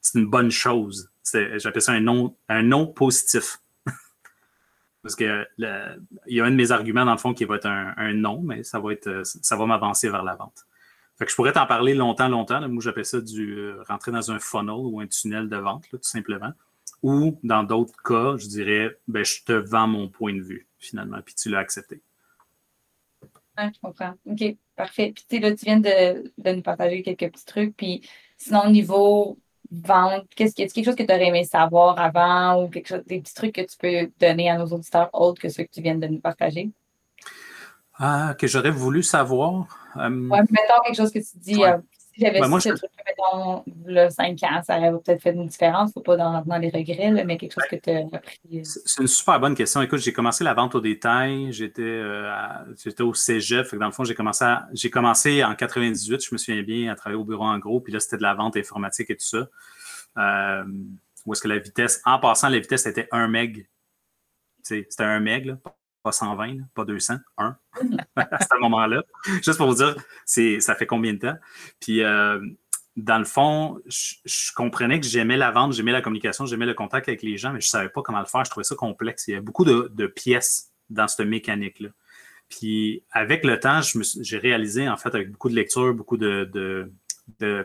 C'est 0.00 0.18
une 0.18 0.26
bonne 0.26 0.50
chose. 0.50 1.10
J'appelle 1.32 1.82
ça 1.82 1.92
un 1.92 2.00
non, 2.00 2.34
un 2.48 2.62
non 2.62 2.86
positif. 2.86 3.60
Parce 5.02 5.14
que 5.14 5.46
il 5.58 5.96
y 6.26 6.40
a 6.40 6.44
un 6.44 6.50
de 6.50 6.56
mes 6.56 6.72
arguments, 6.72 7.04
dans 7.04 7.12
le 7.12 7.18
fond, 7.18 7.34
qui 7.34 7.44
va 7.44 7.56
être 7.56 7.66
un, 7.66 8.12
non, 8.14 8.40
mais 8.42 8.64
ça 8.64 8.80
va 8.80 8.92
être, 8.92 9.22
ça 9.24 9.56
va 9.56 9.66
m'avancer 9.66 10.08
vers 10.08 10.24
la 10.24 10.34
vente. 10.34 10.66
Fait 11.18 11.26
que 11.26 11.30
je 11.30 11.36
pourrais 11.36 11.52
t'en 11.52 11.66
parler 11.66 11.94
longtemps, 11.94 12.28
longtemps. 12.28 12.66
Moi, 12.66 12.82
j'appelle 12.82 13.04
ça 13.04 13.20
du 13.20 13.58
euh, 13.58 13.82
rentrer 13.86 14.10
dans 14.10 14.32
un 14.32 14.38
funnel 14.38 14.74
ou 14.74 15.00
un 15.00 15.06
tunnel 15.06 15.50
de 15.50 15.56
vente, 15.56 15.84
tout 15.90 15.98
simplement. 16.00 16.54
Ou 17.02 17.38
dans 17.42 17.62
d'autres 17.62 18.00
cas, 18.02 18.36
je 18.36 18.46
dirais, 18.46 18.96
ben, 19.08 19.24
je 19.24 19.42
te 19.44 19.52
vends 19.52 19.86
mon 19.86 20.08
point 20.08 20.34
de 20.34 20.42
vue, 20.42 20.68
finalement, 20.78 21.18
puis 21.24 21.34
tu 21.34 21.48
l'as 21.48 21.58
accepté. 21.58 22.02
Ouais, 23.56 23.70
je 23.74 23.80
comprends. 23.80 24.14
OK, 24.26 24.56
parfait. 24.76 25.12
Puis 25.14 25.24
tu 25.28 25.36
sais, 25.36 25.42
là, 25.42 25.54
tu 25.54 25.64
viens 25.64 25.80
de, 25.80 26.32
de 26.38 26.52
nous 26.52 26.62
partager 26.62 27.02
quelques 27.02 27.32
petits 27.32 27.44
trucs. 27.44 27.76
Puis 27.76 28.08
sinon, 28.36 28.66
au 28.66 28.70
niveau 28.70 29.38
vente, 29.70 30.26
qu'est-ce 30.34 30.54
que, 30.54 30.72
quelque 30.72 30.84
chose 30.84 30.96
que 30.96 31.02
tu 31.02 31.12
aurais 31.12 31.26
aimé 31.28 31.44
savoir 31.44 31.98
avant 31.98 32.62
ou 32.62 32.68
quelque 32.68 32.88
chose, 32.88 33.04
des 33.06 33.20
petits 33.20 33.34
trucs 33.34 33.54
que 33.54 33.60
tu 33.60 33.76
peux 33.76 34.10
donner 34.18 34.50
à 34.50 34.58
nos 34.58 34.66
auditeurs 34.66 35.10
autres 35.12 35.40
que 35.40 35.48
ceux 35.48 35.64
que 35.64 35.70
tu 35.70 35.80
viens 35.80 35.94
de 35.96 36.06
nous 36.06 36.20
partager? 36.20 36.70
Ah, 37.94 38.34
que 38.38 38.46
j'aurais 38.46 38.70
voulu 38.70 39.02
savoir. 39.02 39.66
Euh, 39.96 40.28
ouais, 40.28 40.40
mettons 40.50 40.80
quelque 40.84 40.96
chose 40.96 41.12
que 41.12 41.18
tu 41.18 41.38
dis, 41.38 41.62
euh, 41.62 41.78
j'avais 42.20 42.40
ben, 42.40 42.60
ce 42.60 42.68
truc, 42.68 42.90
mettons, 43.06 43.64
le 43.86 44.08
5 44.08 44.42
ans, 44.42 44.62
ça 44.62 44.78
aurait 44.78 44.92
peut-être 44.92 45.22
fait 45.22 45.32
une 45.32 45.46
différence. 45.46 45.90
Il 45.90 45.90
ne 45.90 45.92
faut 45.94 46.00
pas 46.00 46.16
dans, 46.16 46.42
dans, 46.42 46.58
les 46.58 46.68
regrets, 46.68 47.10
mais 47.24 47.36
quelque 47.36 47.52
chose 47.52 47.64
que 47.70 47.76
tu 47.76 47.90
as 47.90 48.16
appris. 48.16 48.38
Euh. 48.54 48.60
C'est 48.62 49.00
une 49.00 49.08
super 49.08 49.40
bonne 49.40 49.54
question. 49.54 49.80
Écoute, 49.82 50.00
j'ai 50.00 50.12
commencé 50.12 50.44
la 50.44 50.54
vente 50.54 50.74
au 50.74 50.80
détail. 50.80 51.52
J'étais 51.52 52.02
au 53.00 53.14
cégep. 53.14 53.74
dans 53.74 53.86
le 53.86 53.92
fond, 53.92 54.04
j'ai 54.04 54.14
commencé, 54.14 54.44
commencé 54.92 55.42
en 55.42 55.54
98, 55.54 56.24
je 56.24 56.34
me 56.34 56.38
souviens 56.38 56.62
bien, 56.62 56.92
à 56.92 56.94
travailler 56.94 57.20
au 57.20 57.24
bureau 57.24 57.44
en 57.44 57.58
gros. 57.58 57.80
Puis 57.80 57.92
là, 57.92 58.00
c'était 58.00 58.18
de 58.18 58.22
la 58.22 58.34
vente 58.34 58.56
informatique 58.56 59.10
et 59.10 59.16
tout 59.16 59.26
ça. 59.26 59.48
où 61.26 61.32
est-ce 61.32 61.42
que 61.42 61.48
la 61.48 61.58
vitesse, 61.58 62.02
en 62.04 62.18
passant, 62.18 62.48
la 62.48 62.58
vitesse 62.58 62.86
était 62.86 63.08
1 63.10 63.28
meg. 63.28 63.68
C'était 64.62 65.04
1 65.04 65.20
meg, 65.20 65.46
là, 65.46 65.56
pas 66.02 66.12
120, 66.12 66.58
pas 66.74 66.84
200, 66.84 67.16
1 67.38 67.56
à 68.16 68.38
ce 68.40 68.60
moment-là. 68.60 69.02
Juste 69.42 69.58
pour 69.58 69.68
vous 69.68 69.74
dire, 69.74 69.96
ça 70.24 70.74
fait 70.74 70.86
combien 70.86 71.12
de 71.14 71.18
temps? 71.18 71.36
Puis, 71.80 72.02
euh, 72.02 72.40
dans 72.96 73.18
le 73.18 73.24
fond, 73.24 73.80
je, 73.86 74.52
comprenais 74.54 75.00
que 75.00 75.06
j'aimais 75.06 75.36
la 75.36 75.50
vente, 75.50 75.72
j'aimais 75.72 75.92
la 75.92 76.02
communication, 76.02 76.46
j'aimais 76.46 76.66
le 76.66 76.74
contact 76.74 77.08
avec 77.08 77.22
les 77.22 77.36
gens, 77.36 77.52
mais 77.52 77.60
je 77.60 77.66
ne 77.66 77.70
savais 77.70 77.88
pas 77.88 78.02
comment 78.02 78.20
le 78.20 78.26
faire. 78.26 78.44
Je 78.44 78.50
trouvais 78.50 78.64
ça 78.64 78.74
complexe. 78.74 79.28
Il 79.28 79.34
y 79.34 79.36
a 79.36 79.40
beaucoup 79.40 79.64
de, 79.64 80.06
pièces 80.06 80.72
dans 80.88 81.08
cette 81.08 81.26
mécanique-là. 81.26 81.90
Puis, 82.48 83.04
avec 83.12 83.44
le 83.44 83.60
temps, 83.60 83.80
j'ai 84.20 84.38
réalisé, 84.38 84.88
en 84.88 84.96
fait, 84.96 85.14
avec 85.14 85.30
beaucoup 85.30 85.48
de 85.48 85.54
lectures, 85.54 85.94
beaucoup 85.94 86.16
de 86.16 86.50
de 86.52 86.92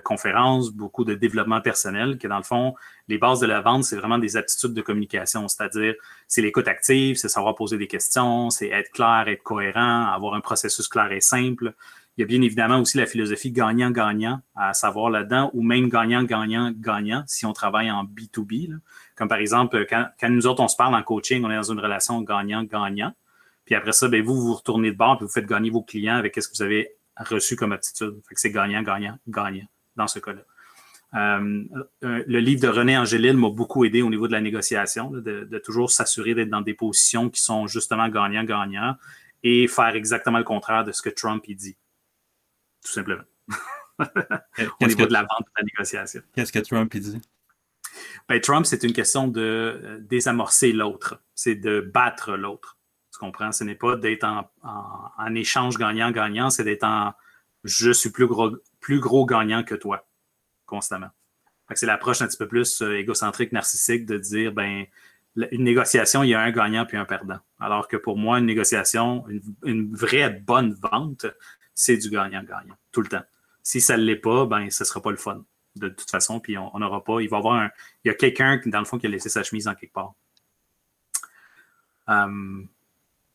conférences, 0.04 0.72
beaucoup 0.72 1.06
de 1.06 1.14
développement 1.14 1.62
personnel, 1.62 2.18
que 2.18 2.28
dans 2.28 2.38
le 2.38 2.44
fond, 2.44 2.76
les 3.08 3.18
bases 3.18 3.40
de 3.40 3.46
la 3.46 3.62
vente, 3.62 3.84
c'est 3.84 3.96
vraiment 3.96 4.18
des 4.18 4.38
aptitudes 4.38 4.74
de 4.74 4.82
communication, 4.82 5.48
c'est-à-dire 5.48 5.94
c'est 6.28 6.42
l'écoute 6.42 6.68
active, 6.68 7.18
c'est 7.18 7.30
savoir 7.30 7.56
poser 7.56 7.78
des 7.78 7.88
questions, 7.88 8.50
c'est 8.50 8.70
être 8.70 8.92
clair, 8.92 9.26
être 9.28 9.44
cohérent, 9.44 10.06
avoir 10.08 10.34
un 10.34 10.42
processus 10.42 10.88
clair 10.88 11.12
et 11.12 11.22
simple. 11.22 11.74
Il 12.18 12.22
y 12.22 12.24
a 12.24 12.28
bien 12.28 12.42
évidemment 12.42 12.80
aussi 12.80 12.98
la 12.98 13.06
philosophie 13.06 13.52
gagnant-gagnant 13.52 14.40
à 14.56 14.74
savoir 14.74 15.10
là-dedans, 15.10 15.52
ou 15.54 15.62
même 15.62 15.90
gagnant-gagnant-gagnant 15.90 17.24
si 17.28 17.46
on 17.46 17.52
travaille 17.52 17.92
en 17.92 18.06
B2B. 18.06 18.78
Comme 19.16 19.28
par 19.28 19.40
exemple, 19.40 19.86
quand, 19.90 20.30
nous 20.30 20.48
autres, 20.48 20.64
on 20.64 20.70
se 20.70 20.78
parle 20.78 20.96
en 20.96 21.04
coaching, 21.04 21.44
on 21.44 21.52
est 21.52 21.56
dans 21.56 21.72
une 21.72 21.80
relation 21.80 22.22
gagnant-gagnant. 22.22 23.14
Puis 23.66 23.76
après 23.76 23.92
ça, 23.92 24.08
ben, 24.08 24.24
vous, 24.24 24.40
vous 24.40 24.54
retournez 24.54 24.92
de 24.92 24.98
bord, 24.98 25.18
puis 25.18 25.26
vous 25.26 25.32
faites 25.32 25.48
gagner 25.48 25.72
vos 25.72 25.82
clients 25.82 26.16
avec 26.16 26.36
ce 26.36 26.48
que 26.48 26.56
vous 26.56 26.62
avez 26.62 26.95
reçu 27.18 27.56
comme 27.56 27.72
aptitude. 27.72 28.22
C'est 28.32 28.52
gagnant, 28.52 28.82
gagnant, 28.82 29.18
gagnant 29.28 29.68
dans 29.96 30.08
ce 30.08 30.20
cas-là. 30.20 30.42
Euh, 31.14 31.64
euh, 32.04 32.24
le 32.28 32.40
livre 32.40 32.62
de 32.62 32.68
René 32.68 32.98
Angélil 32.98 33.38
m'a 33.38 33.50
beaucoup 33.50 33.86
aidé 33.86 34.02
au 34.02 34.10
niveau 34.10 34.28
de 34.28 34.34
la 34.34 34.42
négociation, 34.42 35.12
de, 35.12 35.62
toujours 35.64 35.92
s'assurer 35.92 36.34
d'être 36.34 36.50
dans 36.50 36.62
des 36.62 36.74
positions 36.74 37.30
qui 37.30 37.42
sont 37.42 37.68
justement 37.68 38.10
gagnant-gagnant 38.10 38.96
et 39.44 39.68
faire 39.68 39.96
exactement 39.96 40.40
le 40.40 40.44
contraire 40.44 40.84
de 40.84 40.92
ce 40.92 41.02
que 41.02 41.10
Trump 41.10 41.44
il 41.48 41.56
dit. 41.56 41.78
Tout 42.84 42.92
simplement. 42.92 43.24
au 44.82 44.88
niveau 44.88 45.06
de 45.06 45.14
la 45.14 45.22
vente 45.22 45.46
de 45.46 45.52
la 45.58 45.64
négociation. 45.64 46.22
Qu'est-ce 46.36 46.52
que 46.52 46.60
Trump 46.60 46.94
il 46.94 47.02
dit? 47.02 47.22
Ben, 48.28 48.42
Trump, 48.42 48.66
c'est 48.66 48.84
une 48.84 48.92
question 48.92 49.28
de 49.28 49.42
euh, 49.42 50.00
désamorcer 50.02 50.74
l'autre, 50.74 51.22
c'est 51.34 51.56
de 51.56 51.80
battre 51.80 52.36
l'autre. 52.36 52.75
Tu 53.16 53.20
comprends? 53.20 53.54
Ce 53.54 53.64
n'est 53.64 53.76
pas 53.76 53.96
d'être 53.96 54.26
en, 54.26 55.36
échange 55.36 55.78
gagnant-gagnant, 55.78 56.50
c'est 56.50 56.66
d'être 56.66 56.84
en 56.84 57.14
je 57.64 57.92
suis 57.92 58.10
plus 58.10 58.28
gros, 58.28 58.52
plus 58.82 59.00
gros 59.00 59.26
gagnant 59.26 59.64
que 59.64 59.74
toi, 59.74 60.06
constamment. 60.66 61.10
C'est 61.76 61.86
l'approche 61.86 62.22
un 62.22 62.28
petit 62.28 62.36
peu 62.36 62.48
plus 62.50 62.82
euh, 62.82 63.00
égocentrique, 63.00 63.54
narcissique 63.54 64.06
de 64.06 64.18
dire, 64.18 64.52
ben, 64.52 64.86
une 65.52 65.64
négociation, 65.64 66.24
il 66.24 66.30
y 66.32 66.34
a 66.34 66.42
un 66.42 66.52
gagnant 66.52 66.86
puis 66.86 66.98
un 66.98 67.06
perdant. 67.06 67.40
Alors 67.58 67.88
que 67.88 67.96
pour 67.96 68.18
moi, 68.18 68.40
une 68.40 68.48
négociation, 68.48 69.26
une, 69.64 69.96
vraie 69.96 70.30
bonne 70.30 70.74
vente, 70.74 71.26
c'est 71.74 71.96
du 71.96 72.10
gagnant-gagnant, 72.10 72.76
tout 72.92 73.02
le 73.02 73.08
temps. 73.08 73.24
Si 73.64 73.80
ça 73.80 73.96
ne 73.96 74.04
l'est 74.04 74.18
pas, 74.18 74.46
ben, 74.46 74.70
ce 74.70 74.84
ne 74.84 74.88
sera 74.88 75.02
pas 75.02 75.12
le 75.12 75.18
fun, 75.18 75.46
de 75.78 75.88
toute 75.88 76.12
façon, 76.12 76.42
puis 76.42 76.58
on 76.58 76.78
n'aura 76.78 77.02
pas. 77.02 77.22
Il 77.22 77.30
va 77.30 77.38
y 77.38 77.40
avoir 77.40 77.56
un. 77.56 77.70
Il 78.04 78.10
y 78.10 78.12
a 78.12 78.14
quelqu'un, 78.14 78.60
dans 78.66 78.80
le 78.80 78.86
fond, 78.86 78.98
qui 78.98 79.08
a 79.08 79.10
laissé 79.10 79.30
sa 79.30 79.42
chemise 79.42 79.70
en 79.70 79.74
quelque 79.74 79.94
part. 79.94 80.16
Hum, 82.08 82.68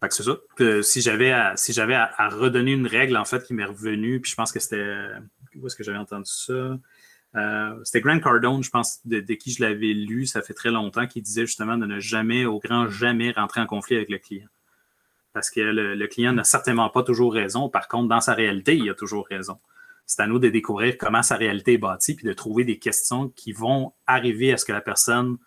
c'est 0.09 0.23
ça. 0.23 0.83
si 0.83 1.01
j'avais 1.03 1.31
à, 1.31 1.57
si 1.57 1.73
j'avais 1.73 1.95
à, 1.95 2.29
redonner 2.29 2.73
une 2.73 2.87
règle, 2.87 3.17
en 3.17 3.25
fait, 3.25 3.45
qui 3.45 3.55
m'est 3.55 3.65
revenue, 3.65 4.21
puis 4.21 4.31
je 4.31 4.37
pense 4.37 4.53
que 4.53 4.61
c'était. 4.61 5.09
Où 5.57 5.67
est-ce 5.67 5.77
que 5.77 5.85
j'avais 5.85 5.99
entendu 5.99 6.31
ça? 6.31 6.79
Euh, 7.37 7.79
c'était 7.85 8.01
Grant 8.01 8.19
Cardone, 8.19 8.63
je 8.63 8.71
pense, 8.71 9.07
de, 9.07 9.21
qui 9.35 9.53
je 9.53 9.63
l'avais 9.63 9.93
lu, 9.93 10.27
ça 10.27 10.43
fait 10.43 10.55
très 10.55 10.71
longtemps, 10.71 11.07
qui 11.07 11.23
disait 11.23 11.47
justement 11.47 11.77
de 11.77 11.87
ne 11.87 12.01
jamais, 12.01 12.45
au 12.45 12.59
grand 12.59 12.89
jamais, 12.89 13.31
rentrer 13.31 13.61
en 13.61 13.67
conflit 13.67 13.97
avec 13.97 14.11
le 14.11 14.19
client. 14.19 14.49
Parce 15.33 15.51
que 15.51 15.61
le, 15.61 16.07
client 16.09 16.33
n'a 16.33 16.45
certainement 16.45 16.91
pas 16.91 17.05
toujours 17.05 17.33
raison. 17.33 17.69
Par 17.69 17.87
contre, 17.87 18.09
dans 18.09 18.21
sa 18.21 18.35
réalité, 18.35 18.77
il 18.77 18.91
a 18.91 18.95
toujours 18.95 19.27
raison. 19.29 19.61
C'est 20.07 20.21
à 20.21 20.27
nous 20.27 20.41
de 20.41 20.49
découvrir 20.49 20.99
comment 20.99 21.23
sa 21.23 21.37
réalité 21.37 21.75
est 21.75 21.79
bâtie, 21.79 22.17
puis 22.17 22.27
de 22.27 22.33
trouver 22.33 22.65
des 22.65 22.79
questions 22.79 23.29
qui 23.29 23.53
vont 23.53 23.93
arriver 24.09 24.53
à 24.53 24.57
ce 24.57 24.65
que 24.65 24.73
la 24.73 24.81
personne 24.81 25.39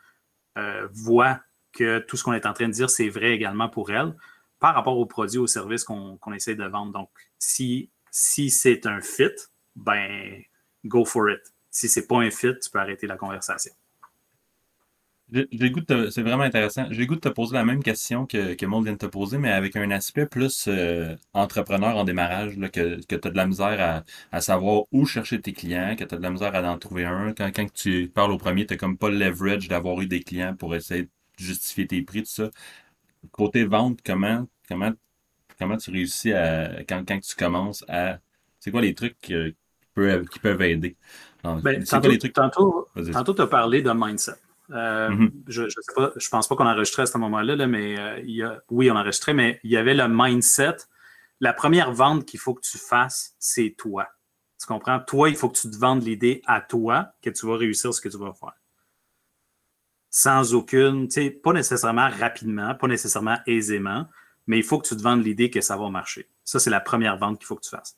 euh, 0.57 0.87
voit 0.93 1.41
que 1.73 1.99
tout 1.99 2.15
ce 2.15 2.23
qu'on 2.23 2.33
est 2.33 2.45
en 2.45 2.53
train 2.53 2.67
de 2.67 2.73
dire, 2.73 2.89
c'est 2.89 3.09
vrai 3.09 3.31
également 3.31 3.67
pour 3.67 3.91
elle, 3.91 4.15
par 4.63 4.75
rapport 4.75 4.97
aux 4.97 5.05
produits, 5.05 5.39
aux 5.39 5.47
services 5.47 5.83
qu'on 5.83 6.33
essaie 6.33 6.55
de 6.55 6.63
vendre. 6.63 6.93
Donc, 6.93 7.09
si, 7.37 7.89
si 8.09 8.49
c'est 8.49 8.85
un 8.85 9.01
fit, 9.01 9.35
ben, 9.75 10.41
go 10.85 11.03
for 11.03 11.29
it. 11.29 11.41
Si 11.69 11.89
c'est 11.89 12.07
pas 12.07 12.19
un 12.19 12.31
fit, 12.31 12.57
tu 12.63 12.69
peux 12.71 12.79
arrêter 12.79 13.05
la 13.05 13.17
conversation. 13.17 13.73
C'est 15.33 16.21
vraiment 16.21 16.43
intéressant. 16.43 16.85
J'ai 16.91 17.01
le 17.01 17.07
goût 17.07 17.15
de 17.15 17.19
te 17.19 17.27
poser 17.27 17.55
la 17.55 17.65
même 17.65 17.83
question 17.83 18.25
que, 18.25 18.53
que 18.53 18.65
vient 18.65 18.93
de 18.93 18.97
te 18.97 19.05
poser, 19.05 19.37
mais 19.37 19.51
avec 19.51 19.75
un 19.75 19.91
aspect 19.91 20.27
plus 20.27 20.69
euh, 20.69 21.13
entrepreneur 21.33 21.97
en 21.97 22.05
démarrage, 22.05 22.55
que, 22.71 23.05
que 23.05 23.15
tu 23.17 23.27
as 23.27 23.31
de 23.31 23.35
la 23.35 23.47
misère 23.47 24.05
à, 24.31 24.39
savoir 24.39 24.83
où 24.93 25.05
chercher 25.05 25.41
tes 25.41 25.51
clients, 25.51 25.97
que 25.97 26.05
tu 26.05 26.15
as 26.15 26.17
de 26.17 26.23
la 26.23 26.29
misère 26.29 26.55
à 26.55 26.61
en 26.71 26.77
trouver 26.77 27.03
un. 27.03 27.33
Quand, 27.33 27.51
quand 27.53 27.67
tu 27.73 28.07
parles 28.07 28.31
au 28.31 28.37
premier, 28.37 28.65
tu 28.65 28.75
n'as 28.75 28.77
comme 28.77 28.97
pas 28.97 29.09
le 29.09 29.17
leverage 29.17 29.67
d'avoir 29.67 29.99
eu 29.99 30.07
des 30.07 30.21
clients 30.23 30.55
pour 30.55 30.73
essayer 30.73 31.03
de 31.03 31.09
justifier 31.37 31.85
tes 31.85 32.01
prix, 32.01 32.23
tout 32.23 32.29
ça. 32.29 32.49
Côté 33.31 33.65
vente, 33.65 33.99
comment 34.05 34.47
Comment, 34.67 34.91
comment 35.59 35.77
tu 35.77 35.91
réussis 35.91 36.33
à, 36.33 36.83
quand, 36.87 37.03
quand 37.07 37.19
tu 37.19 37.35
commences 37.35 37.83
à. 37.87 38.19
C'est 38.59 38.71
quoi 38.71 38.81
les 38.81 38.93
trucs 38.93 39.19
qui, 39.19 39.55
peuvent, 39.93 40.25
qui 40.25 40.39
peuvent 40.39 40.61
aider? 40.61 40.95
Ben, 41.43 41.83
tantôt, 41.83 42.17
trucs... 42.17 42.33
tantôt, 42.33 43.33
tu 43.33 43.41
as 43.41 43.47
parlé 43.47 43.81
de 43.81 43.91
mindset. 43.93 44.35
Euh, 44.71 45.09
mm-hmm. 45.09 45.31
Je 45.47 45.63
ne 45.63 46.09
je 46.15 46.29
pense 46.29 46.47
pas 46.47 46.55
qu'on 46.55 46.65
enregistrait 46.65 47.03
à 47.03 47.05
ce 47.05 47.17
moment-là, 47.17 47.55
là, 47.57 47.67
mais 47.67 47.99
euh, 47.99 48.19
il 48.21 48.35
y 48.35 48.43
a, 48.43 48.61
oui, 48.69 48.89
on 48.89 48.95
enregistrait, 48.95 49.33
mais 49.33 49.59
il 49.63 49.71
y 49.71 49.77
avait 49.77 49.93
le 49.93 50.07
mindset. 50.07 50.77
La 51.41 51.51
première 51.51 51.91
vente 51.91 52.25
qu'il 52.25 52.39
faut 52.39 52.53
que 52.53 52.61
tu 52.61 52.77
fasses, 52.77 53.35
c'est 53.39 53.75
toi. 53.77 54.07
Tu 54.59 54.65
comprends? 54.67 55.01
Toi, 55.01 55.29
il 55.29 55.35
faut 55.35 55.49
que 55.49 55.57
tu 55.57 55.69
te 55.69 55.77
vendes 55.77 56.03
l'idée 56.03 56.41
à 56.45 56.61
toi 56.61 57.09
que 57.21 57.29
tu 57.29 57.45
vas 57.45 57.57
réussir 57.57 57.93
ce 57.93 57.99
que 57.99 58.07
tu 58.07 58.17
vas 58.17 58.33
faire. 58.33 58.53
Sans 60.09 60.53
aucune, 60.53 61.07
tu 61.09 61.15
sais, 61.15 61.29
pas 61.29 61.51
nécessairement 61.51 62.07
rapidement, 62.07 62.73
pas 62.75 62.87
nécessairement 62.87 63.39
aisément, 63.45 64.07
mais 64.47 64.57
il 64.57 64.63
faut 64.63 64.79
que 64.79 64.87
tu 64.87 64.95
te 64.95 65.01
vendes 65.01 65.23
l'idée 65.23 65.49
que 65.49 65.61
ça 65.61 65.77
va 65.77 65.89
marcher. 65.89 66.29
Ça, 66.43 66.59
c'est 66.59 66.69
la 66.69 66.79
première 66.79 67.17
vente 67.17 67.37
qu'il 67.37 67.47
faut 67.47 67.55
que 67.55 67.63
tu 67.63 67.69
fasses. 67.69 67.97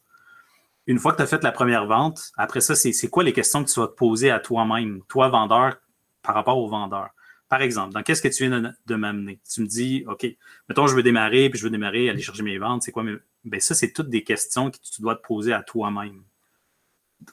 Une 0.87 0.99
fois 0.99 1.11
que 1.13 1.17
tu 1.17 1.23
as 1.23 1.27
fait 1.27 1.43
la 1.43 1.51
première 1.51 1.87
vente, 1.87 2.31
après 2.37 2.61
ça, 2.61 2.75
c'est 2.75 3.07
quoi 3.09 3.23
les 3.23 3.33
questions 3.33 3.63
que 3.63 3.69
tu 3.69 3.79
vas 3.79 3.87
te 3.87 3.95
poser 3.95 4.29
à 4.29 4.39
toi-même, 4.39 5.01
toi, 5.07 5.29
vendeur, 5.29 5.77
par 6.21 6.35
rapport 6.35 6.57
au 6.57 6.67
vendeur? 6.67 7.09
Par 7.49 7.61
exemple, 7.61 7.93
dans 7.93 8.03
qu'est-ce 8.03 8.21
que 8.21 8.27
tu 8.27 8.47
viens 8.47 8.73
de, 8.85 8.95
m'amener? 8.95 9.39
Tu 9.51 9.61
me 9.61 9.67
dis, 9.67 10.03
OK, 10.07 10.25
mettons, 10.67 10.87
je 10.87 10.95
veux 10.95 11.03
démarrer, 11.03 11.49
puis 11.49 11.59
je 11.59 11.63
veux 11.63 11.69
démarrer, 11.71 12.09
aller 12.09 12.21
chercher 12.21 12.43
mes 12.43 12.57
ventes, 12.57 12.83
c'est 12.83 12.91
quoi? 12.91 13.03
Mais, 13.03 13.15
ben, 13.43 13.59
ça, 13.59 13.75
c'est 13.75 13.93
toutes 13.93 14.09
des 14.09 14.23
questions 14.23 14.71
que 14.71 14.77
tu 14.77 15.01
dois 15.01 15.15
te 15.15 15.25
poser 15.25 15.53
à 15.53 15.63
toi-même. 15.63 16.23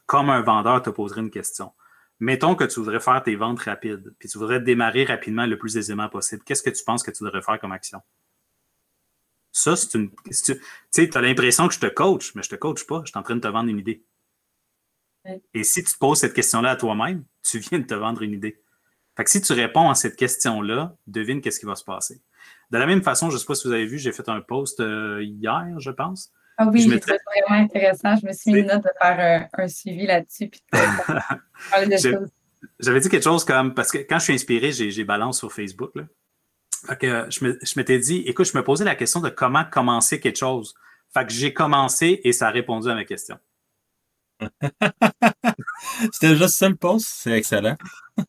Comme 0.06 0.30
un 0.30 0.42
vendeur 0.42 0.82
te 0.82 0.90
poserait 0.90 1.22
une 1.22 1.30
question. 1.30 1.72
Mettons 2.20 2.54
que 2.54 2.64
tu 2.64 2.78
voudrais 2.78 3.00
faire 3.00 3.22
tes 3.22 3.36
ventes 3.36 3.60
rapides, 3.60 4.14
puis 4.18 4.28
tu 4.28 4.38
voudrais 4.38 4.60
démarrer 4.60 5.04
rapidement 5.04 5.44
le 5.44 5.58
plus 5.58 5.76
aisément 5.76 6.08
possible. 6.08 6.42
Qu'est-ce 6.44 6.62
que 6.62 6.70
tu 6.70 6.84
penses 6.84 7.02
que 7.02 7.10
tu 7.10 7.24
devrais 7.24 7.42
faire 7.42 7.58
comme 7.58 7.72
action? 7.72 8.00
Ça, 9.52 9.76
c'est 9.76 9.94
une. 9.94 10.10
Tu 10.10 10.58
sais, 10.90 10.90
tu 10.90 11.18
as 11.18 11.20
l'impression 11.20 11.68
que 11.68 11.74
je 11.74 11.80
te 11.80 11.86
coach, 11.86 12.34
mais 12.34 12.42
je 12.42 12.48
te 12.48 12.56
coach 12.56 12.86
pas. 12.86 13.02
Je 13.04 13.10
suis 13.10 13.18
en 13.18 13.22
train 13.22 13.36
de 13.36 13.40
te 13.40 13.48
vendre 13.48 13.68
une 13.68 13.78
idée. 13.78 14.04
Et 15.54 15.62
si 15.62 15.84
tu 15.84 15.92
te 15.92 15.98
poses 15.98 16.18
cette 16.18 16.34
question-là 16.34 16.70
à 16.70 16.76
toi-même, 16.76 17.24
tu 17.44 17.58
viens 17.58 17.78
de 17.78 17.84
te 17.84 17.94
vendre 17.94 18.22
une 18.22 18.32
idée. 18.32 18.60
Fait 19.16 19.24
que 19.24 19.30
si 19.30 19.42
tu 19.42 19.52
réponds 19.52 19.90
à 19.90 19.94
cette 19.94 20.16
question-là, 20.16 20.96
devine 21.06 21.40
qu'est-ce 21.40 21.60
qui 21.60 21.66
va 21.66 21.76
se 21.76 21.84
passer. 21.84 22.22
De 22.70 22.78
la 22.78 22.86
même 22.86 23.02
façon, 23.02 23.28
je 23.28 23.34
ne 23.34 23.38
sais 23.38 23.46
pas 23.46 23.54
si 23.54 23.68
vous 23.68 23.74
avez 23.74 23.84
vu, 23.84 23.98
j'ai 23.98 24.10
fait 24.10 24.28
un 24.28 24.40
post 24.40 24.80
euh, 24.80 25.22
hier, 25.22 25.78
je 25.78 25.90
pense. 25.90 26.32
Ah 26.56 26.66
oui, 26.66 26.82
c'est 26.82 26.98
vraiment 26.98 27.62
intéressant. 27.62 28.16
Je 28.16 28.26
me 28.26 28.32
suis 28.32 28.52
mis 28.52 28.60
une 28.60 28.66
note 28.66 28.82
de 28.82 28.90
faire 29.00 29.48
un, 29.52 29.68
suivi 29.68 30.06
là-dessus. 30.06 30.50
J'avais 32.80 33.00
dit 33.00 33.08
quelque 33.08 33.24
chose 33.24 33.44
comme, 33.44 33.74
parce 33.74 33.90
que 33.90 33.98
quand 33.98 34.18
je 34.18 34.24
suis 34.24 34.34
inspiré, 34.34 34.72
j'ai 34.72 35.04
balance 35.04 35.38
sur 35.38 35.52
Facebook. 35.52 35.90
Là. 35.94 36.04
Fait 36.86 36.96
que 36.96 37.26
je 37.30 37.78
m'étais 37.78 37.98
dit, 37.98 38.18
écoute, 38.26 38.46
je 38.46 38.56
me 38.56 38.64
posais 38.64 38.84
la 38.84 38.94
question 38.94 39.20
de 39.20 39.28
comment 39.28 39.64
commencer 39.64 40.20
quelque 40.20 40.38
chose. 40.38 40.74
Fait 41.14 41.26
que 41.26 41.32
j'ai 41.32 41.52
commencé 41.52 42.20
et 42.24 42.32
ça 42.32 42.48
a 42.48 42.50
répondu 42.50 42.88
à 42.88 42.94
ma 42.94 43.04
question. 43.04 43.36
C'était 46.12 46.34
juste 46.34 46.56
ça 46.56 46.68
le 46.68 46.74
post, 46.74 47.06
c'est 47.06 47.32
excellent. 47.32 47.76
je 48.18 48.22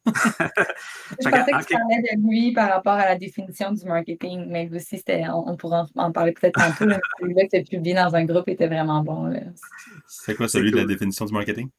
pensais 1.30 1.52
que 1.52 1.66
tu 1.66 1.74
parlais 1.74 2.02
de 2.02 2.30
lui 2.30 2.52
par 2.54 2.70
rapport 2.70 2.94
à 2.94 3.06
la 3.06 3.16
définition 3.16 3.72
du 3.72 3.84
marketing, 3.86 4.46
mais 4.48 4.70
aussi, 4.74 5.02
on, 5.08 5.52
on 5.52 5.58
pourra 5.58 5.88
en, 5.96 6.12
parler 6.12 6.34
peut-être 6.34 6.60
tantôt. 6.60 6.94
Celui-là 7.20 7.46
que 7.46 7.50
tu 7.50 7.58
as 7.58 7.64
publié 7.64 7.96
dans 7.96 8.14
un 8.14 8.26
groupe 8.26 8.48
était 8.48 8.68
vraiment 8.68 9.02
bon. 9.02 9.34
C'est 10.08 10.36
quoi 10.36 10.48
celui 10.48 10.72
de 10.72 10.78
la 10.78 10.86
définition 10.86 11.26
du 11.26 11.34
marketing? 11.34 11.70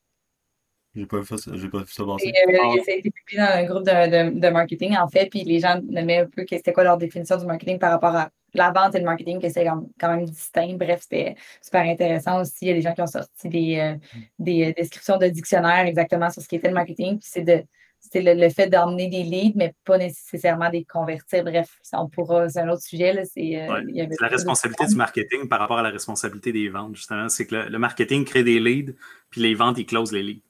J'ai 0.97 1.07
pas 1.07 1.21
vu 1.21 1.27
ça, 1.27 1.53
j'ai 1.55 1.69
pas 1.69 1.79
vu 1.79 1.89
ça 1.89 2.05
passer. 2.05 2.29
Euh, 2.29 2.57
ah. 2.63 2.75
Ça 2.85 2.93
a 2.93 2.95
été 2.95 3.11
publié 3.11 3.43
dans 3.43 3.53
un 3.53 3.65
groupe 3.65 3.85
de, 3.85 4.33
de, 4.33 4.39
de, 4.39 4.49
marketing, 4.49 4.97
en 4.97 5.09
fait, 5.09 5.27
puis 5.27 5.43
les 5.43 5.59
gens 5.59 5.81
nommaient 5.83 6.19
un 6.19 6.27
peu 6.27 6.45
c'était 6.49 6.73
quoi 6.73 6.85
leur 6.85 6.99
définition 6.99 7.37
du 7.37 7.47
marketing 7.47 7.79
par 7.79 7.91
rapport 7.91 8.15
à 8.15 8.31
la 8.55 8.71
vente 8.71 8.95
et 8.95 8.99
le 8.99 9.05
marketing, 9.05 9.41
que 9.41 9.49
c'est 9.49 9.65
quand 9.65 10.09
même 10.09 10.25
distinct. 10.25 10.77
Bref, 10.77 11.01
c'était 11.03 11.35
super 11.61 11.83
intéressant 11.83 12.41
aussi. 12.41 12.59
Il 12.63 12.69
y 12.69 12.71
a 12.71 12.75
des 12.75 12.83
gens 12.83 12.95
qui 12.95 13.03
ont 13.03 13.09
sorti 13.09 13.49
des, 13.49 13.79
euh, 13.81 13.95
des 14.39 14.71
euh, 14.71 14.73
descriptions 14.77 15.19
de 15.19 15.27
dictionnaire 15.27 15.85
exactement 15.87 16.31
sur 16.31 16.43
ce 16.43 16.47
qui 16.47 16.57
était 16.57 16.69
le 16.69 16.75
marketing, 16.75 17.19
puis 17.19 17.29
c'est 17.29 17.43
de 17.43 17.65
c'est 17.99 18.21
le, 18.21 18.49
fait 18.51 18.69
d'emmener 18.69 19.09
des 19.09 19.23
leads, 19.23 19.57
mais 19.57 19.75
pas 19.83 19.97
nécessairement 19.97 20.69
des 20.69 20.85
convertir. 20.85 21.43
Bref, 21.43 21.81
on 21.95 22.07
pourra, 22.07 22.51
c'est 22.51 22.61
un 22.61 22.69
autre 22.69 22.83
sujet. 22.83 23.25
C'est 23.25 23.67
la 23.67 24.29
responsabilité 24.29 24.87
du 24.87 24.95
marketing 24.95 25.49
par 25.49 25.59
rapport 25.59 25.79
à 25.79 25.83
la 25.83 25.89
responsabilité 25.89 26.53
des 26.53 26.69
ventes, 26.69 26.97
justement. 26.97 27.31
C'est 27.31 27.47
que 27.47 27.55
le, 27.55 27.69
le, 27.71 27.79
marketing 27.79 28.27
crée 28.27 28.45
des 28.45 28.61
leads, 28.61 28.93
puis 29.31 29.41
les 29.41 29.55
ventes, 29.55 29.79
ils 29.79 29.87
closent 29.87 30.13
les 30.13 30.23
leads 30.23 30.44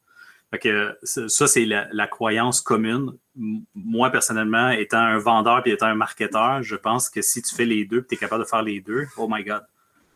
que 0.58 0.96
ça, 1.02 1.46
c'est 1.46 1.64
la, 1.64 2.06
croyance 2.06 2.60
commune. 2.60 3.16
Moi, 3.74 4.10
personnellement, 4.10 4.70
étant 4.70 4.98
un 4.98 5.18
vendeur 5.18 5.66
et 5.66 5.70
étant 5.70 5.86
un 5.86 5.94
marketeur, 5.94 6.62
je 6.62 6.76
pense 6.76 7.08
que 7.10 7.22
si 7.22 7.42
tu 7.42 7.54
fais 7.54 7.64
les 7.64 7.84
deux, 7.84 8.04
tu 8.04 8.14
es 8.14 8.18
capable 8.18 8.44
de 8.44 8.48
faire 8.48 8.62
les 8.62 8.80
deux, 8.80 9.06
oh 9.16 9.26
my 9.30 9.42
God, 9.42 9.62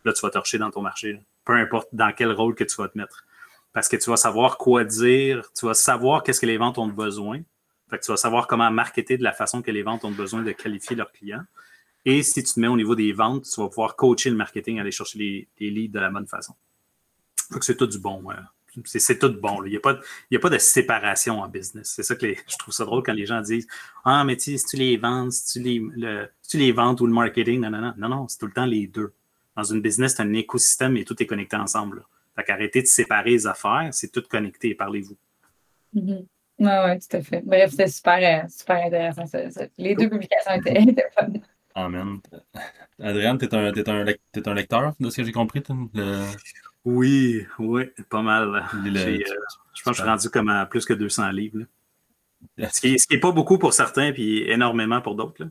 là, 0.04 0.12
tu 0.12 0.20
vas 0.22 0.30
torcher 0.30 0.58
dans 0.58 0.70
ton 0.70 0.82
marché. 0.82 1.20
Peu 1.44 1.54
importe 1.54 1.88
dans 1.92 2.12
quel 2.12 2.32
rôle 2.32 2.54
que 2.54 2.64
tu 2.64 2.76
vas 2.76 2.88
te 2.88 2.98
mettre. 2.98 3.24
Parce 3.72 3.88
que 3.88 3.96
tu 3.96 4.10
vas 4.10 4.16
savoir 4.16 4.58
quoi 4.58 4.84
dire, 4.84 5.50
tu 5.58 5.66
vas 5.66 5.74
savoir 5.74 6.22
qu'est-ce 6.22 6.40
que 6.40 6.46
les 6.46 6.58
ventes 6.58 6.78
ont 6.78 6.88
besoin. 6.88 7.40
Fait 7.90 7.98
tu 7.98 8.10
vas 8.10 8.16
savoir 8.16 8.46
comment 8.46 8.70
marketer 8.70 9.16
de 9.16 9.22
la 9.22 9.32
façon 9.32 9.62
que 9.62 9.70
les 9.70 9.82
ventes 9.82 10.04
ont 10.04 10.10
besoin 10.10 10.42
de 10.42 10.52
qualifier 10.52 10.94
leurs 10.94 11.12
clients. 11.12 11.44
Et 12.04 12.22
si 12.22 12.42
tu 12.42 12.54
te 12.54 12.60
mets 12.60 12.66
au 12.66 12.76
niveau 12.76 12.94
des 12.94 13.12
ventes, 13.12 13.44
tu 13.44 13.60
vas 13.60 13.68
pouvoir 13.68 13.96
coacher 13.96 14.30
le 14.30 14.36
marketing, 14.36 14.78
aller 14.78 14.90
chercher 14.90 15.18
les, 15.58 15.70
leads 15.70 15.92
de 15.92 16.00
la 16.00 16.10
bonne 16.10 16.26
façon. 16.26 16.54
Fait 17.52 17.58
que 17.58 17.64
c'est 17.64 17.76
tout 17.76 17.86
du 17.86 17.98
bon. 17.98 18.22
C'est 18.84 19.18
tout 19.18 19.32
bon. 19.40 19.64
Il 19.64 19.70
n'y 19.70 19.76
a, 19.76 19.80
pas, 19.80 19.98
a 19.98 20.38
pas 20.38 20.50
de 20.50 20.58
séparation 20.58 21.40
en 21.40 21.48
business. 21.48 21.92
C'est 21.96 22.02
ça 22.02 22.14
que 22.14 22.26
je 22.48 22.56
trouve 22.58 22.74
ça 22.74 22.84
drôle 22.84 23.02
quand 23.02 23.12
les 23.12 23.26
gens 23.26 23.40
disent 23.40 23.66
Ah, 24.04 24.24
mais 24.24 24.38
si 24.38 24.56
tu 24.64 24.76
les 24.76 24.96
vends, 24.96 25.30
si 25.30 25.52
tu 25.52 25.64
les, 25.64 25.82
le, 25.96 26.28
tu 26.48 26.58
les 26.58 26.72
ventes 26.72 27.00
ou 27.00 27.06
le 27.06 27.12
marketing, 27.12 27.60
non, 27.60 27.70
non, 27.70 27.80
non. 27.80 27.94
Non, 27.96 28.08
non, 28.08 28.28
c'est 28.28 28.38
tout 28.38 28.46
le 28.46 28.52
temps 28.52 28.66
les 28.66 28.86
deux. 28.86 29.12
Dans 29.56 29.64
une 29.64 29.80
business, 29.80 30.14
c'est 30.16 30.22
un 30.22 30.32
écosystème 30.34 30.96
et 30.96 31.04
tout 31.04 31.20
est 31.22 31.26
connecté 31.26 31.56
ensemble. 31.56 32.04
Fait 32.36 32.44
qu'arrêtez 32.44 32.82
de 32.82 32.86
séparer 32.86 33.30
les 33.30 33.46
affaires, 33.46 33.88
c'est 33.92 34.12
tout 34.12 34.22
connecté, 34.28 34.74
parlez-vous. 34.74 35.16
Oui, 35.94 36.02
mm-hmm. 36.60 36.92
oui, 36.92 36.98
tout 37.00 37.16
à 37.16 37.22
fait. 37.22 37.42
Bref, 37.44 37.70
c'était 37.70 37.88
super, 37.88 38.44
euh, 38.44 38.48
super 38.48 38.86
intéressant. 38.86 39.24
Les 39.76 39.96
deux 39.96 40.08
publications 40.08 40.52
étaient, 40.52 40.82
étaient 40.88 41.10
fun. 41.18 41.32
Amen. 41.74 42.20
Adrien, 43.00 43.36
tu 43.36 43.46
es, 43.46 43.54
un 43.54 44.54
lecteur 44.54 44.94
de 44.98 45.10
ce 45.10 45.16
que 45.16 45.24
j'ai 45.24 45.32
compris? 45.32 45.62
Le... 45.94 46.24
Oui, 46.84 47.46
oui, 47.58 47.84
pas 48.08 48.22
mal. 48.22 48.66
Euh, 48.74 49.18
je 49.74 49.82
pense 49.82 49.84
que 49.84 49.90
je 49.90 49.92
suis 49.92 50.02
rendu 50.02 50.28
comme 50.30 50.48
à 50.48 50.66
plus 50.66 50.84
que 50.84 50.94
200 50.94 51.30
livres. 51.30 51.64
Ce 52.56 52.80
qui 52.80 52.96
n'est 53.10 53.20
pas 53.20 53.32
beaucoup 53.32 53.58
pour 53.58 53.72
certains, 53.72 54.12
puis 54.12 54.48
énormément 54.48 55.00
pour 55.00 55.14
d'autres. 55.14 55.48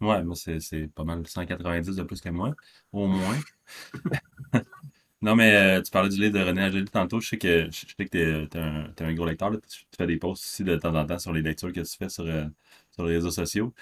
Ouais, 0.00 0.22
moi, 0.22 0.36
c'est 0.36 0.88
pas 0.94 1.04
mal 1.04 1.26
190 1.26 1.96
de 1.96 2.02
plus 2.04 2.20
que 2.20 2.28
moi, 2.28 2.54
au 2.92 3.06
moins. 3.06 3.38
non, 5.20 5.34
mais 5.34 5.54
euh, 5.54 5.82
tu 5.82 5.90
parlais 5.90 6.08
du 6.08 6.20
livre 6.20 6.38
de 6.38 6.44
René 6.44 6.62
Ageli 6.62 6.84
tantôt. 6.84 7.20
Je 7.20 7.28
sais 7.28 7.38
que, 7.38 7.68
je 7.70 7.80
sais 7.80 8.04
que 8.04 8.48
tu 8.48 8.58
es, 8.58 9.04
un 9.04 9.14
gros 9.14 9.26
lecteur. 9.26 9.50
Tu, 9.68 9.84
fais 9.96 10.06
des 10.06 10.16
posts 10.16 10.44
aussi 10.44 10.64
de 10.64 10.76
temps 10.76 10.94
en 10.94 11.04
temps 11.04 11.18
sur 11.18 11.32
les 11.32 11.42
lectures 11.42 11.72
que 11.72 11.80
tu 11.80 11.96
fais 11.96 12.08
sur, 12.08 12.24
euh, 12.24 12.44
sur 12.92 13.04
les 13.04 13.16
réseaux 13.16 13.32
sociaux 13.32 13.74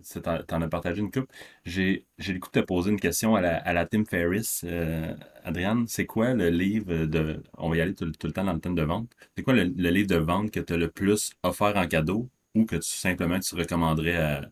tu 0.00 0.54
en 0.54 0.62
as 0.62 0.68
partagé 0.68 1.00
une 1.00 1.10
coupe. 1.10 1.30
J'ai 1.64 2.06
le 2.18 2.38
coup 2.38 2.50
de 2.52 2.60
te 2.60 2.64
poser 2.64 2.90
une 2.90 3.00
question 3.00 3.34
à 3.34 3.40
la, 3.40 3.56
à 3.56 3.72
la 3.72 3.86
Tim 3.86 4.04
Ferriss. 4.04 4.64
Euh, 4.64 5.14
Adriane, 5.44 5.86
c'est 5.86 6.06
quoi 6.06 6.34
le 6.34 6.48
livre 6.48 7.06
de. 7.06 7.42
On 7.58 7.70
va 7.70 7.76
y 7.76 7.80
aller 7.80 7.94
tout, 7.94 8.04
le 8.04 8.32
temps 8.32 8.44
dans 8.44 8.52
le 8.52 8.60
thème 8.60 8.74
de 8.74 8.82
vente. 8.82 9.10
C'est 9.36 9.42
quoi 9.42 9.54
le, 9.54 9.62
livre 9.62 10.08
de 10.08 10.16
vente 10.16 10.50
que 10.50 10.60
tu 10.60 10.72
as 10.72 10.76
le 10.76 10.90
plus 10.90 11.32
offert 11.42 11.76
en 11.76 11.86
cadeau 11.86 12.28
ou 12.54 12.64
que 12.64 12.76
tu 12.76 12.90
simplement 12.90 13.38
tu 13.38 13.54
recommanderais 13.54 14.42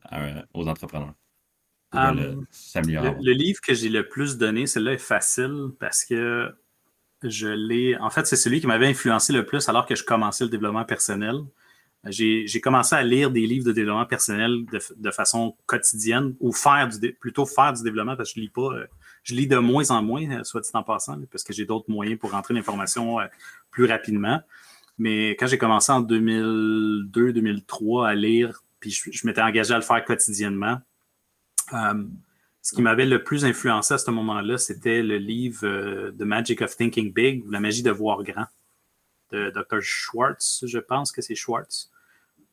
aux 0.55 0.68
entrepreneurs? 0.68 1.14
Um, 1.92 2.46
le, 2.87 3.33
livre 3.33 3.61
que 3.61 3.74
j'ai 3.74 3.88
le 3.88 4.07
plus 4.09 4.38
donné, 4.38 4.66
celui-là 4.66 4.92
est 4.92 4.98
facile 4.98 5.70
parce 5.81 6.05
que 6.05 6.55
je 7.22 7.48
l'ai. 7.48 7.96
En 7.96 8.11
fait, 8.11 8.26
c'est 8.26 8.37
celui 8.37 8.61
qui 8.61 8.66
m'avait 8.66 8.87
influencé 8.87 9.33
le 9.33 9.44
plus 9.44 9.68
alors 9.68 9.87
que 9.87 9.96
je 9.96 10.05
commençais 10.05 10.44
le 10.44 10.50
développement 10.50 10.85
personnel. 10.85 11.40
J'ai 12.04 12.60
commencé 12.62 12.94
à 12.94 13.02
lire 13.02 13.30
des 13.30 13.46
livres 13.46 13.66
de 13.66 13.72
développement 13.72 14.06
personnel 14.06 14.64
de, 14.96 15.10
façon 15.10 15.54
quotidienne 15.66 16.34
ou 16.40 16.50
faire 16.50 16.88
du 16.88 17.12
plutôt 17.12 17.44
faire 17.44 17.74
du 17.74 17.82
développement 17.82 18.16
parce 18.16 18.32
que 18.32 18.36
je 18.36 18.40
lis 18.40 18.48
pas. 18.48 18.72
Euh, 18.72 18.86
je 19.22 19.34
lis 19.34 19.46
de 19.46 19.58
moins 19.58 19.90
en 19.90 20.02
moins, 20.02 20.30
euh, 20.30 20.44
soit 20.44 20.62
dit 20.62 20.70
en 20.72 20.82
passant, 20.82 21.18
parce 21.30 21.44
que 21.44 21.52
j'ai 21.52 21.66
d'autres 21.66 21.90
moyens 21.90 22.18
pour 22.18 22.30
rentrer 22.30 22.54
l'information 22.54 23.20
euh, 23.20 23.26
plus 23.70 23.84
rapidement. 23.84 24.40
Mais 24.96 25.32
quand 25.32 25.46
j'ai 25.46 25.58
commencé 25.58 25.92
en 25.92 26.00
2002-2003 26.00 28.08
à 28.08 28.14
lire, 28.14 28.62
puis 28.80 28.90
je, 28.90 29.26
m'étais 29.26 29.42
engagé 29.42 29.74
à 29.74 29.76
le 29.76 29.82
faire 29.82 30.02
quotidiennement, 30.04 30.78
ce 31.70 32.74
qui 32.74 32.82
m'avait 32.82 33.06
le 33.06 33.22
plus 33.22 33.44
influencé 33.44 33.94
à 33.94 33.98
ce 33.98 34.10
moment-là, 34.10 34.58
c'était 34.58 35.02
le 35.02 35.18
livre 35.18 36.10
The 36.10 36.22
Magic 36.22 36.62
of 36.62 36.76
Thinking 36.76 37.12
Big, 37.12 37.44
La 37.50 37.60
magie 37.60 37.82
de 37.82 37.90
voir 37.90 38.22
grand 38.22 38.46
de 39.32 39.50
Dr. 39.50 39.80
Schwartz, 39.80 40.64
je 40.66 40.78
pense 40.78 41.12
que 41.12 41.22
c'est 41.22 41.34
Schwartz. 41.34 41.90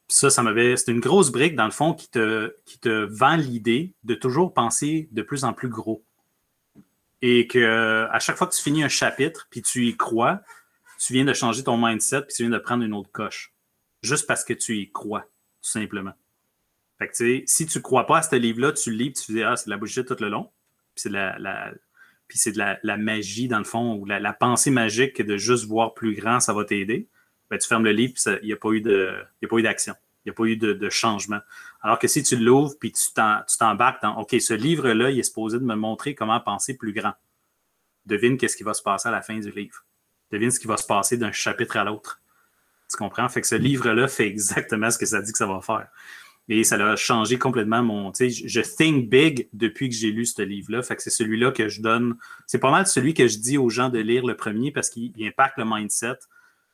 ça, 0.08 0.30
ça 0.30 0.44
m'avait. 0.44 0.78
C'est 0.78 0.92
une 0.92 1.00
grosse 1.00 1.32
brique, 1.32 1.56
dans 1.56 1.66
le 1.66 1.72
fond, 1.72 1.94
qui 1.94 2.10
te, 2.10 2.56
qui 2.66 2.80
te 2.80 3.06
vend 3.06 3.36
l'idée 3.36 3.94
de 4.04 4.16
toujours 4.16 4.54
penser 4.54 5.10
de 5.12 5.22
plus 5.22 5.44
en 5.44 5.54
plus 5.54 5.70
gros. 5.70 6.04
Et 7.22 7.48
que 7.48 8.08
à 8.12 8.20
chaque 8.20 8.38
fois 8.38 8.48
que 8.48 8.54
tu 8.54 8.62
finis 8.62 8.84
un 8.84 8.90
chapitre, 8.90 9.48
puis 9.50 9.62
tu 9.62 9.88
y 9.88 9.98
crois, 9.98 10.42
tu 11.00 11.14
viens 11.14 11.26
de 11.26 11.34
changer 11.34 11.64
ton 11.64 11.78
mindset, 11.78 12.24
puis 12.24 12.36
tu 12.36 12.44
viens 12.44 12.52
de 12.52 12.58
prendre 12.58 12.84
une 12.84 12.94
autre 12.94 13.12
coche. 13.12 13.54
Juste 14.02 14.28
parce 14.28 14.44
que 14.44 14.54
tu 14.54 14.78
y 14.78 14.92
crois, 14.92 15.22
tout 15.62 15.70
simplement. 15.70 16.14
Fait 16.98 17.08
que, 17.10 17.44
si 17.46 17.68
tu 17.68 17.78
ne 17.78 17.84
crois 17.84 18.08
pas 18.08 18.20
à 18.20 18.22
ce 18.22 18.36
livre-là, 18.36 18.72
tu 18.72 18.92
le 18.92 18.98
lis, 18.98 19.12
puis 19.12 19.24
tu 19.24 19.32
dis, 19.34 19.44
ah, 19.44 19.56
c'est 19.56 19.70
la 19.70 19.78
bullshit 19.78 20.08
tout 20.08 20.18
le 20.20 20.30
long. 20.30 20.50
Puis 20.96 21.04
c'est 21.04 21.10
la, 21.10 21.72
puis 22.28 22.38
c'est 22.38 22.52
de 22.52 22.58
la, 22.58 22.98
magie, 22.98 23.48
dans 23.48 23.60
le 23.60 23.64
fond, 23.64 23.96
ou 23.96 24.06
la, 24.06 24.34
pensée 24.34 24.72
magique 24.72 25.22
de 25.22 25.38
juste 25.38 25.66
voir 25.66 25.94
plus 25.94 26.14
grand, 26.14 26.40
ça 26.40 26.54
va 26.54 26.66
t'aider, 26.66 27.08
ben, 27.50 27.58
tu 27.58 27.68
fermes 27.68 27.86
le 27.86 27.92
livre, 27.92 28.14
il 28.42 28.46
n'y 28.46 28.54
a 28.54 28.58
pas 28.58 28.72
eu 28.72 28.82
d'action. 29.62 29.96
Il 30.26 30.30
n'y 30.30 30.32
a 30.32 30.34
pas 30.34 30.44
eu 30.44 30.58
de, 30.58 30.90
changement. 30.90 31.40
Alors 31.82 32.00
que 32.00 32.08
si 32.10 32.22
tu 32.22 32.36
l'ouvres 32.36 32.76
puis 32.78 32.92
tu 32.92 33.06
t'embarques 33.58 34.02
dans 34.02 34.20
OK, 34.20 34.36
ce 34.42 34.54
livre-là, 34.54 35.10
il 35.10 35.20
est 35.20 35.24
supposé 35.24 35.58
de 35.58 35.64
me 35.64 35.76
montrer 35.76 36.16
comment 36.16 36.42
penser 36.42 36.76
plus 36.76 36.92
grand. 36.92 37.14
Devine 38.06 38.38
qu'est-ce 38.38 38.58
qui 38.58 38.64
va 38.64 38.74
se 38.74 38.84
passer 38.84 39.08
à 39.08 39.12
la 39.12 39.22
fin 39.22 39.40
du 39.40 39.52
livre. 39.52 39.86
Devine 40.32 40.52
ce 40.52 40.60
qui 40.60 40.68
va 40.68 40.76
se 40.76 40.86
passer 40.86 41.16
d'un 41.16 41.32
chapitre 41.32 41.78
à 41.78 41.86
l'autre. 41.86 42.22
Tu 42.90 42.98
comprends? 42.98 43.30
Fait 43.30 43.40
que 43.40 43.48
ce 43.48 43.56
livre-là 43.56 44.10
fait 44.10 44.28
exactement 44.28 44.92
ce 44.92 44.98
que 44.98 45.06
ça 45.06 45.22
dit 45.22 45.32
que 45.32 45.38
ça 45.38 45.46
va 45.46 45.62
faire. 45.62 45.88
Et 46.50 46.64
ça 46.64 46.76
a 46.76 46.96
changé 46.96 47.38
complètement 47.38 47.84
mon. 47.84 48.14
Sais, 48.14 48.30
je 48.30 48.62
think 48.62 49.10
big 49.10 49.50
depuis 49.52 49.90
que 49.90 49.96
j'ai 49.96 50.12
lu 50.12 50.26
ce 50.26 50.42
livre-là. 50.42 50.82
Fait 50.82 50.96
que 50.96 51.02
c'est 51.02 51.10
celui-là 51.10 51.52
que 51.52 51.68
je 51.68 51.82
donne. 51.82 52.16
C'est 52.46 52.60
pas 52.60 52.72
mal 52.72 52.88
celui 52.88 53.14
que 53.14 53.28
je 53.28 53.38
dis 53.38 53.58
aux 53.58 53.70
gens 53.70 53.90
de 53.90 54.00
lire 54.00 54.26
le 54.26 54.38
premier 54.38 54.72
parce 54.72 54.90
qu'il 54.90 55.14
impacte 55.26 55.58
le 55.58 55.66
mindset, 55.66 56.20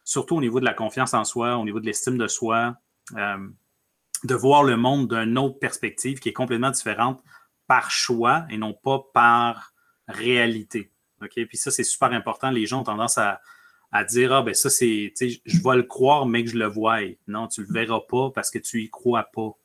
surtout 0.03 0.35
au 0.35 0.41
niveau 0.41 0.59
de 0.59 0.65
la 0.65 0.73
confiance 0.73 1.15
en 1.15 1.23
soi, 1.23 1.57
au 1.57 1.65
niveau 1.65 1.79
de 1.79 1.87
l'estime 1.87 2.19
de 2.19 2.27
soi, 2.27 2.75
euh, 3.17 3.47
de 4.23 4.35
voir 4.35 4.63
le 4.63 4.77
monde 4.77 5.07
d'une 5.11 5.37
autre 5.39 5.57
perspective 5.57 6.19
qui 6.19 6.29
est 6.29 6.33
complètement 6.33 6.71
différente 6.71 7.23
par 7.67 7.89
choix 7.89 8.45
et 8.51 8.57
non 8.57 8.73
pas 8.73 9.03
par 9.11 9.73
réalité. 10.07 10.91
OK? 11.21 11.33
Puis 11.47 11.57
ça, 11.57 11.71
c'est 11.71 11.83
super 11.83 12.11
important. 12.11 12.51
Les 12.51 12.67
gens 12.67 12.81
ont 12.81 12.83
tendance 12.83 13.17
à, 13.17 13.41
à 13.91 14.03
dire 14.03 14.33
Ah, 14.33 14.43
ben 14.43 14.53
ça, 14.53 14.69
c'est, 14.69 15.13
je 15.19 15.63
vais 15.63 15.75
le 15.75 15.83
croire, 15.83 16.27
mais 16.27 16.43
que 16.43 16.51
je 16.51 16.57
le 16.57 16.67
vois. 16.67 16.99
Non, 17.27 17.47
tu 17.47 17.61
le 17.61 17.73
verras 17.73 18.01
pas 18.07 18.29
parce 18.29 18.51
que 18.51 18.59
tu 18.59 18.83
y 18.83 18.89
crois 18.89 19.23
pas. 19.33 19.57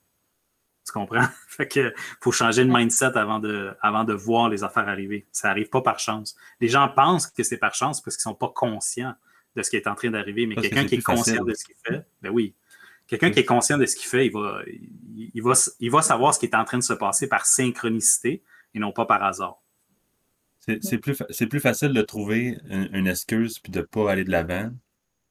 Tu 0.89 0.93
comprends? 0.93 1.27
fait 1.49 1.69
que 1.69 1.93
faut 2.21 2.33
changer 2.33 2.65
de 2.65 2.71
mindset 2.73 3.17
avant 3.17 3.39
de, 3.39 3.73
avant 3.81 4.05
de 4.05 4.15
voir 4.15 4.49
les 4.49 4.65
affaires 4.65 4.89
arriver. 4.89 5.27
Ça 5.33 5.49
n'arrive 5.49 5.69
pas 5.69 5.83
par 5.83 5.99
chance. 5.99 6.37
Les 6.61 6.69
gens 6.69 6.89
pensent 6.89 7.27
que 7.27 7.43
c'est 7.43 7.59
par 7.59 7.75
chance 7.75 8.01
parce 8.01 8.17
qu'ils 8.17 8.29
ne 8.29 8.35
sont 8.35 8.39
pas 8.39 8.53
conscients 8.55 9.15
de 9.55 9.63
ce 9.63 9.71
qui 9.71 9.77
est 9.77 9.87
en 9.87 9.95
train 9.95 10.11
d'arriver. 10.11 10.47
Mais 10.47 10.55
quelqu'un 10.55 10.85
qui 10.85 10.97
est 10.97 11.03
conscient 11.03 11.45
de 11.45 11.55
ce 11.55 11.65
qu'il 11.65 11.77
fait, 11.85 12.07
ben 12.23 12.31
oui. 12.31 12.55
Quelqu'un 13.07 13.31
qui 13.31 13.41
est 13.41 13.45
conscient 13.45 13.79
de 13.79 13.87
ce 13.87 13.97
qu'il 13.97 14.09
fait, 14.09 14.27
il 14.27 14.33
va, 14.33 14.61
il, 14.67 15.43
va, 15.43 15.53
il 15.81 15.91
va 15.91 16.03
savoir 16.03 16.35
ce 16.35 16.39
qui 16.39 16.47
est 16.47 16.55
en 16.55 16.65
train 16.65 16.79
de 16.79 16.83
se 16.83 16.93
passer 16.93 17.27
par 17.27 17.47
synchronicité 17.47 18.43
et 18.75 18.79
non 18.79 18.93
pas 18.93 19.07
par 19.07 19.23
hasard. 19.23 19.63
C'est 20.83 20.99
plus, 20.99 21.17
plus 21.49 21.61
facile 21.61 21.95
de 21.95 22.03
trouver 22.03 22.59
une, 22.69 23.07
excuse 23.07 23.59
puis 23.59 23.73
de 23.73 23.81
ne 23.81 23.85
pas 23.85 24.11
aller 24.11 24.25
de 24.25 24.31
l'avant 24.31 24.71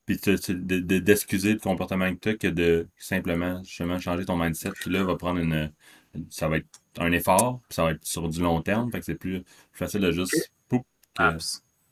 puis 0.08 0.18
d'excuser 0.18 1.54
le 1.54 1.60
comportement 1.60 2.12
que 2.16 2.20
tu 2.20 2.30
as 2.30 2.34
que 2.36 2.48
de 2.48 2.88
simplement 2.98 3.62
justement 3.64 4.00
changer 4.00 4.26
ton 4.26 4.38
mindset 4.38 4.72
qui 4.82 4.90
là 4.90 5.04
va 5.04 5.16
prendre 5.16 5.40
une 5.40 5.72
ça 6.32 6.48
va 6.48 6.58
être 6.58 6.68
un 6.98 7.12
effort 7.12 7.62
puis 7.68 7.76
ça 7.76 7.84
va 7.84 7.92
être 7.92 8.04
sur 8.06 8.28
du 8.28 8.42
long 8.42 8.62
terme 8.62 8.90
fait 8.92 9.00
que 9.00 9.06
c'est 9.06 9.16
plus, 9.16 9.44
facile 9.74 10.02
de 10.02 10.12
juste 10.12 10.52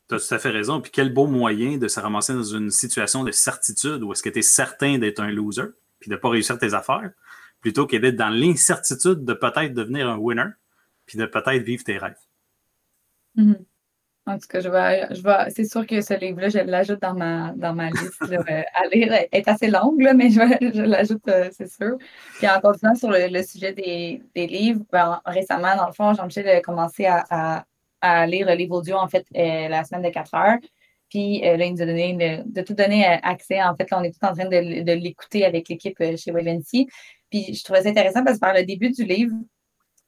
Tu 0.07 0.15
as 0.15 0.19
tout 0.19 0.33
à 0.33 0.39
fait 0.39 0.49
raison. 0.49 0.81
Puis 0.81 0.91
quel 0.91 1.13
beau 1.13 1.27
moyen 1.27 1.77
de 1.77 1.87
se 1.87 1.99
ramasser 1.99 2.33
dans 2.33 2.43
une 2.43 2.71
situation 2.71 3.23
de 3.23 3.31
certitude 3.31 4.03
où 4.03 4.11
est-ce 4.11 4.23
que 4.23 4.29
tu 4.29 4.39
es 4.39 4.43
certain 4.43 4.97
d'être 4.97 5.19
un 5.19 5.31
loser, 5.31 5.73
puis 5.99 6.09
de 6.09 6.15
ne 6.15 6.19
pas 6.19 6.29
réussir 6.29 6.57
tes 6.57 6.73
affaires, 6.73 7.11
plutôt 7.59 7.87
que 7.87 7.97
d'être 7.97 8.15
dans 8.15 8.29
l'incertitude 8.29 9.25
de 9.25 9.33
peut-être 9.33 9.73
devenir 9.73 10.07
un 10.07 10.17
winner, 10.17 10.49
puis 11.05 11.17
de 11.17 11.25
peut-être 11.25 11.63
vivre 11.63 11.83
tes 11.83 11.97
rêves. 11.97 12.15
Mm-hmm. 13.35 13.65
En 14.27 14.39
tout 14.39 14.47
cas, 14.47 14.59
je 14.59 14.69
vais, 14.69 15.07
je 15.11 15.21
vais, 15.21 15.49
c'est 15.51 15.65
sûr 15.65 15.85
que 15.85 16.01
ce 16.01 16.15
livre-là, 16.15 16.49
je 16.49 16.57
l'ajoute 16.57 16.99
dans 16.99 17.13
ma, 17.13 17.53
dans 17.55 17.73
ma 17.73 17.91
liste 17.91 18.23
à 18.23 18.87
lire. 18.87 19.13
Elle 19.13 19.27
est 19.31 19.47
assez 19.47 19.67
longue, 19.67 20.01
mais 20.15 20.31
je, 20.31 20.81
l'ajoute, 20.81 21.27
euh, 21.27 21.49
c'est 21.51 21.69
sûr. 21.69 21.97
Puis 22.37 22.47
en 22.49 22.59
continuant 22.59 22.95
sur 22.95 23.11
le, 23.11 23.43
sujet 23.43 23.73
des, 23.73 24.23
des 24.33 24.47
livres, 24.47 24.81
ben, 24.91 25.21
récemment, 25.25 25.75
dans 25.75 25.85
le 25.85 25.93
fond, 25.93 26.13
Jean-Michel 26.15 26.47
a 26.49 26.61
commencé 26.61 27.05
à, 27.05 27.65
à, 28.01 28.25
lire 28.25 28.47
le 28.47 28.55
livre 28.55 28.77
audio, 28.77 28.95
en 28.95 29.07
fait, 29.07 29.27
euh, 29.35 29.67
la 29.67 29.83
semaine 29.83 30.01
de 30.01 30.09
4 30.09 30.33
heures. 30.33 30.57
Puis 31.09 31.47
euh, 31.47 31.55
là, 31.55 31.65
il 31.65 31.73
nous 31.73 31.83
a 31.83 31.85
donné 31.85 32.43
de, 32.45 32.61
tout 32.61 32.73
donner 32.73 33.05
accès. 33.05 33.61
En 33.61 33.75
fait, 33.75 33.91
là, 33.91 33.99
on 33.99 34.03
est 34.03 34.11
tout 34.11 34.25
en 34.25 34.33
train 34.33 34.45
de, 34.45 34.83
de 34.83 34.91
l'écouter 34.93 35.45
avec 35.45 35.69
l'équipe 35.69 35.97
chez 36.17 36.31
Wavency. 36.31 36.87
Puis 37.29 37.53
je 37.53 37.63
trouvais 37.63 37.83
ça 37.83 37.89
intéressant 37.89 38.23
parce 38.23 38.37
que 38.37 38.41
par 38.41 38.55
le 38.55 38.63
début 38.63 38.89
du 38.89 39.03
livre, 39.03 39.35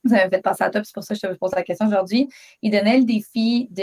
vous 0.04 0.14
avez 0.14 0.30
fait 0.30 0.42
passer 0.42 0.64
à 0.64 0.70
top, 0.70 0.86
c'est 0.86 0.94
pour 0.94 1.04
ça 1.04 1.16
que 1.16 1.20
je 1.22 1.28
te 1.28 1.34
pose 1.38 1.52
la 1.56 1.64
question 1.64 1.88
aujourd'hui. 1.88 2.30
Il 2.62 2.72
donnait 2.72 3.00
le 3.00 3.04
défi 3.04 3.68
de 3.72 3.82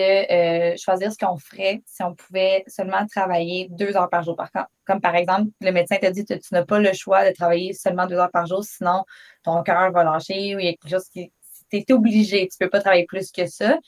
euh, 0.70 0.76
choisir 0.76 1.12
ce 1.12 1.18
qu'on 1.18 1.36
ferait 1.36 1.82
si 1.86 2.02
on 2.02 2.14
pouvait 2.14 2.64
seulement 2.66 3.06
travailler 3.06 3.68
deux 3.70 3.96
heures 3.96 4.08
par 4.08 4.22
jour. 4.22 4.36
Par 4.36 4.50
comme 4.86 5.00
par 5.00 5.14
exemple, 5.16 5.50
le 5.60 5.72
médecin 5.72 5.96
t'a 6.00 6.10
dit 6.10 6.24
que 6.24 6.34
tu 6.34 6.48
n'as 6.52 6.64
pas 6.64 6.78
le 6.78 6.92
choix 6.92 7.28
de 7.28 7.34
travailler 7.34 7.72
seulement 7.72 8.06
deux 8.06 8.16
heures 8.16 8.30
par 8.30 8.46
jour, 8.46 8.64
sinon 8.64 9.04
ton 9.42 9.62
cœur 9.62 9.92
va 9.92 10.04
lâcher 10.04 10.54
ou 10.54 10.58
il 10.58 10.66
y 10.66 10.68
a 10.68 10.72
quelque 10.72 10.90
chose 10.90 11.08
qui. 11.08 11.32
Tu 11.70 11.78
es 11.78 11.92
obligé, 11.92 12.48
tu 12.48 12.56
ne 12.60 12.66
peux 12.66 12.70
pas 12.70 12.80
travailler 12.80 13.06
plus 13.06 13.32
que 13.32 13.46
ça. 13.46 13.78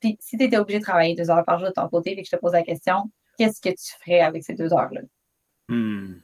Puis 0.00 0.16
si 0.20 0.36
tu 0.36 0.44
étais 0.44 0.58
obligé 0.58 0.78
de 0.78 0.84
travailler 0.84 1.14
deux 1.14 1.30
heures 1.30 1.44
par 1.44 1.58
jour 1.58 1.68
de 1.68 1.72
ton 1.72 1.88
côté 1.88 2.12
et 2.12 2.22
que 2.22 2.26
je 2.26 2.36
te 2.36 2.40
pose 2.40 2.52
la 2.52 2.62
question, 2.62 3.10
qu'est-ce 3.38 3.60
que 3.60 3.70
tu 3.70 3.92
ferais 4.00 4.20
avec 4.20 4.44
ces 4.44 4.54
deux 4.54 4.72
heures-là? 4.72 5.00
Hmm. 5.68 6.20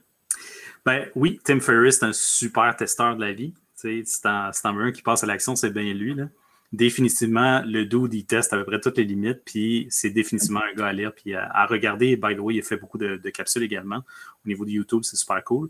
Ben 0.85 1.07
oui, 1.15 1.39
Tim 1.43 1.59
Ferriss 1.59 2.01
est 2.01 2.05
un 2.05 2.13
super 2.13 2.75
testeur 2.75 3.15
de 3.15 3.25
la 3.25 3.33
vie. 3.33 3.53
Si 3.79 4.21
t'en 4.21 4.73
veux 4.73 4.85
un 4.85 4.91
qui 4.91 5.01
passe 5.01 5.23
à 5.23 5.27
l'action, 5.27 5.55
c'est 5.55 5.71
bien 5.71 5.93
lui. 5.93 6.15
Définitivement, 6.71 7.63
le 7.65 7.85
dude, 7.85 8.13
il 8.13 8.25
teste 8.25 8.53
à 8.53 8.57
peu 8.57 8.65
près 8.65 8.79
toutes 8.79 8.97
les 8.97 9.03
limites, 9.03 9.41
puis 9.43 9.87
c'est 9.89 10.11
définitivement 10.11 10.61
un 10.61 10.75
gars 10.75 10.87
à 10.87 10.93
lire, 10.93 11.13
puis 11.15 11.33
à, 11.33 11.65
regarder. 11.65 12.15
By 12.15 12.35
the 12.35 12.39
way, 12.39 12.55
il 12.55 12.59
a 12.59 12.63
fait 12.63 12.77
beaucoup 12.77 12.97
de, 12.97 13.17
capsules 13.29 13.63
également. 13.63 14.03
Au 14.45 14.47
niveau 14.47 14.65
de 14.65 14.71
YouTube, 14.71 15.01
c'est 15.03 15.15
super 15.15 15.43
cool. 15.43 15.69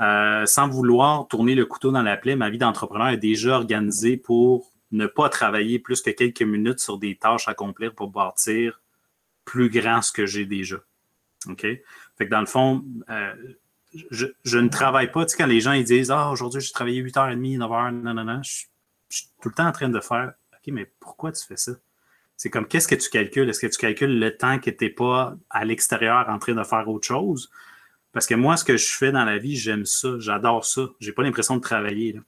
Euh, 0.00 0.46
sans 0.46 0.68
vouloir 0.68 1.28
tourner 1.28 1.54
le 1.54 1.66
couteau 1.66 1.92
dans 1.92 2.02
la 2.02 2.16
plaie, 2.16 2.34
ma 2.34 2.50
vie 2.50 2.58
d'entrepreneur 2.58 3.08
est 3.08 3.18
déjà 3.18 3.56
organisée 3.56 4.16
pour 4.16 4.72
ne 4.90 5.06
pas 5.06 5.28
travailler 5.28 5.78
plus 5.78 6.00
que 6.00 6.10
quelques 6.10 6.42
minutes 6.42 6.80
sur 6.80 6.98
des 6.98 7.16
tâches 7.16 7.46
à 7.48 7.52
accomplir 7.52 7.94
pour 7.94 8.10
bâtir 8.10 8.80
plus 9.44 9.68
grand 9.68 10.02
ce 10.02 10.10
que 10.10 10.26
j'ai 10.26 10.46
déjà. 10.46 10.78
OK? 11.48 11.62
Fait 11.62 12.26
que 12.26 12.30
dans 12.30 12.40
le 12.40 12.46
fond, 12.46 12.84
euh, 13.10 13.34
je, 14.10 14.58
ne 14.58 14.68
travaille 14.68 15.10
pas. 15.10 15.24
Tu 15.24 15.32
sais, 15.32 15.36
quand 15.36 15.46
les 15.46 15.60
gens 15.60 15.72
ils 15.72 15.84
disent 15.84 16.10
Ah, 16.10 16.30
aujourd'hui, 16.30 16.60
j'ai 16.60 16.72
travaillé 16.72 17.02
8h30, 17.02 17.58
9h, 17.58 17.90
non, 17.90 18.14
non, 18.14 18.24
non, 18.24 18.42
je, 18.42 18.64
suis 19.08 19.28
tout 19.40 19.48
le 19.48 19.54
temps 19.54 19.66
en 19.66 19.72
train 19.72 19.88
de 19.88 20.00
faire 20.00 20.32
OK, 20.52 20.72
mais 20.72 20.90
pourquoi 21.00 21.32
tu 21.32 21.44
fais 21.44 21.56
ça? 21.56 21.72
C'est 22.36 22.50
comme 22.50 22.66
qu'est-ce 22.66 22.88
que 22.88 22.94
tu 22.94 23.10
calcules? 23.10 23.48
Est-ce 23.48 23.60
que 23.60 23.66
tu 23.66 23.78
calcules 23.78 24.18
le 24.18 24.36
temps 24.36 24.58
que 24.58 24.70
tu 24.70 24.84
n'es 24.84 24.90
pas 24.90 25.36
à 25.50 25.64
l'extérieur 25.64 26.28
en 26.28 26.38
train 26.38 26.54
de 26.54 26.64
faire 26.64 26.88
autre 26.88 27.06
chose? 27.06 27.50
Parce 28.12 28.26
que 28.26 28.34
moi, 28.34 28.56
ce 28.56 28.64
que 28.64 28.76
je 28.76 28.92
fais 28.92 29.12
dans 29.12 29.24
la 29.24 29.38
vie, 29.38 29.56
j'aime 29.56 29.86
ça, 29.86 30.18
j'adore 30.18 30.64
ça. 30.64 30.88
Je 31.00 31.08
n'ai 31.08 31.12
pas 31.12 31.22
l'impression 31.22 31.56
de 31.56 31.62
travailler. 31.62 32.20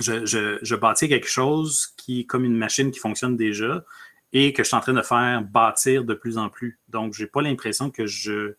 Je, 0.00 0.24
je, 0.26 0.58
je, 0.62 0.76
bâtis 0.76 1.08
quelque 1.08 1.28
chose 1.28 1.94
qui 1.96 2.20
est 2.20 2.24
comme 2.24 2.44
une 2.44 2.56
machine 2.56 2.90
qui 2.90 3.00
fonctionne 3.00 3.36
déjà 3.36 3.84
et 4.32 4.52
que 4.52 4.62
je 4.62 4.68
suis 4.68 4.76
en 4.76 4.80
train 4.80 4.92
de 4.92 5.02
faire 5.02 5.42
bâtir 5.42 6.04
de 6.04 6.14
plus 6.14 6.38
en 6.38 6.48
plus. 6.48 6.78
Donc, 6.88 7.14
je 7.14 7.22
n'ai 7.22 7.28
pas 7.28 7.42
l'impression 7.42 7.90
que 7.90 8.06
je 8.06 8.54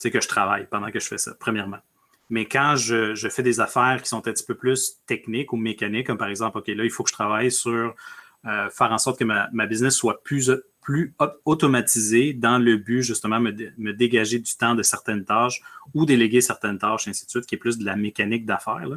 c'est 0.00 0.10
que 0.10 0.20
je 0.20 0.26
travaille 0.26 0.66
pendant 0.66 0.90
que 0.90 0.98
je 0.98 1.06
fais 1.06 1.18
ça, 1.18 1.34
premièrement. 1.38 1.78
Mais 2.30 2.46
quand 2.46 2.74
je, 2.74 3.14
fais 3.28 3.42
des 3.42 3.60
affaires 3.60 4.00
qui 4.02 4.08
sont 4.08 4.26
un 4.26 4.32
petit 4.32 4.44
peu 4.44 4.54
plus 4.54 4.96
techniques 5.06 5.52
ou 5.52 5.56
mécaniques, 5.56 6.06
comme 6.06 6.18
par 6.18 6.28
exemple, 6.28 6.58
OK, 6.58 6.68
là, 6.68 6.84
il 6.84 6.90
faut 6.90 7.02
que 7.02 7.10
je 7.10 7.14
travaille 7.14 7.52
sur 7.52 7.94
euh, 8.46 8.70
faire 8.70 8.92
en 8.92 8.98
sorte 8.98 9.18
que 9.18 9.24
ma, 9.24 9.66
business 9.66 9.94
soit 9.94 10.22
plus, 10.22 10.50
plus 10.80 11.14
automatisée 11.44 12.32
dans 12.32 12.58
le 12.58 12.76
but, 12.76 13.02
justement, 13.02 13.40
me, 13.40 13.52
me 13.76 13.92
dégager 13.92 14.38
du 14.38 14.56
temps 14.56 14.74
de 14.74 14.82
certaines 14.82 15.24
tâches 15.24 15.60
ou 15.92 16.06
déléguer 16.06 16.40
certaines 16.40 16.78
tâches, 16.78 17.06
ainsi 17.06 17.26
de 17.26 17.30
suite, 17.30 17.46
qui 17.46 17.56
est 17.56 17.58
plus 17.58 17.76
de 17.76 17.84
la 17.84 17.96
mécanique 17.96 18.46
d'affaires. 18.46 18.88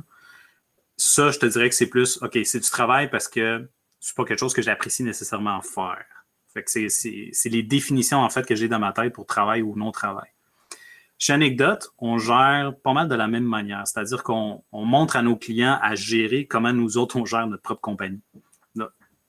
Ça, 0.95 1.31
je 1.31 1.39
te 1.39 1.45
dirais 1.47 1.67
que 1.67 1.75
c'est 1.75 1.87
plus, 1.87 2.21
OK, 2.21 2.37
c'est 2.45 2.59
du 2.59 2.69
travail 2.69 3.09
parce 3.09 3.27
que 3.27 3.67
c'est 3.99 4.15
pas 4.15 4.23
quelque 4.23 4.39
chose 4.39 4.53
que 4.53 4.61
j'apprécie 4.61 5.03
nécessairement 5.03 5.61
faire. 5.61 6.05
Fait 6.53 6.63
que 6.63 6.69
c'est 6.69 7.49
les 7.49 7.63
définitions, 7.63 8.19
en 8.19 8.29
fait, 8.29 8.45
que 8.45 8.55
j'ai 8.55 8.67
dans 8.67 8.79
ma 8.79 8.93
tête 8.93 9.11
pour 9.11 9.25
travail 9.25 9.63
ou 9.63 9.75
non 9.75 9.91
travail. 9.91 10.29
Chez 11.25 11.31
Anecdote, 11.31 11.87
on 11.99 12.17
gère 12.17 12.73
pas 12.83 12.91
mal 12.91 13.07
de 13.07 13.15
la 13.15 13.27
même 13.27 13.45
manière, 13.45 13.87
c'est-à-dire 13.87 14.23
qu'on 14.23 14.61
montre 14.73 15.15
à 15.15 15.21
nos 15.21 15.37
clients 15.37 15.79
à 15.81 15.95
gérer 15.95 16.47
comment 16.47 16.73
nous 16.73 16.97
autres, 16.97 17.15
on 17.15 17.23
gère 17.23 17.47
notre 17.47 17.63
propre 17.63 17.79
compagnie. 17.79 18.19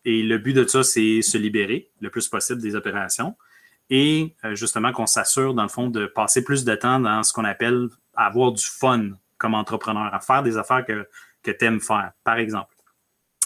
Et 0.05 0.25
le 0.25 0.39
but 0.39 0.55
de 0.55 0.67
ça, 0.67 0.83
c'est 0.83 1.23
se 1.23 1.39
libérer 1.39 1.93
le 2.01 2.11
plus 2.11 2.27
possible 2.27 2.61
des 2.61 2.75
opérations 2.75 3.37
et 3.91 4.35
euh, 4.45 4.57
justement 4.57 4.91
qu'on 4.91 5.07
s'assure, 5.07 5.55
dans 5.55 5.63
le 5.63 5.69
fond, 5.69 5.89
de 5.89 6.07
passer 6.07 6.43
plus 6.43 6.65
de 6.65 6.75
temps 6.75 6.99
dans 6.99 7.23
ce 7.23 7.33
qu'on 7.33 7.45
appelle 7.45 7.87
avoir 8.17 8.51
du 8.51 8.65
fun 8.65 9.11
comme 9.39 9.55
entrepreneur, 9.55 10.13
à 10.13 10.19
faire 10.19 10.43
des 10.43 10.57
affaires 10.57 10.85
que, 10.85 11.09
que 11.45 11.53
tu 11.53 11.65
aimes 11.65 11.81
faire, 11.81 12.11
par 12.25 12.39
exemple. 12.39 12.74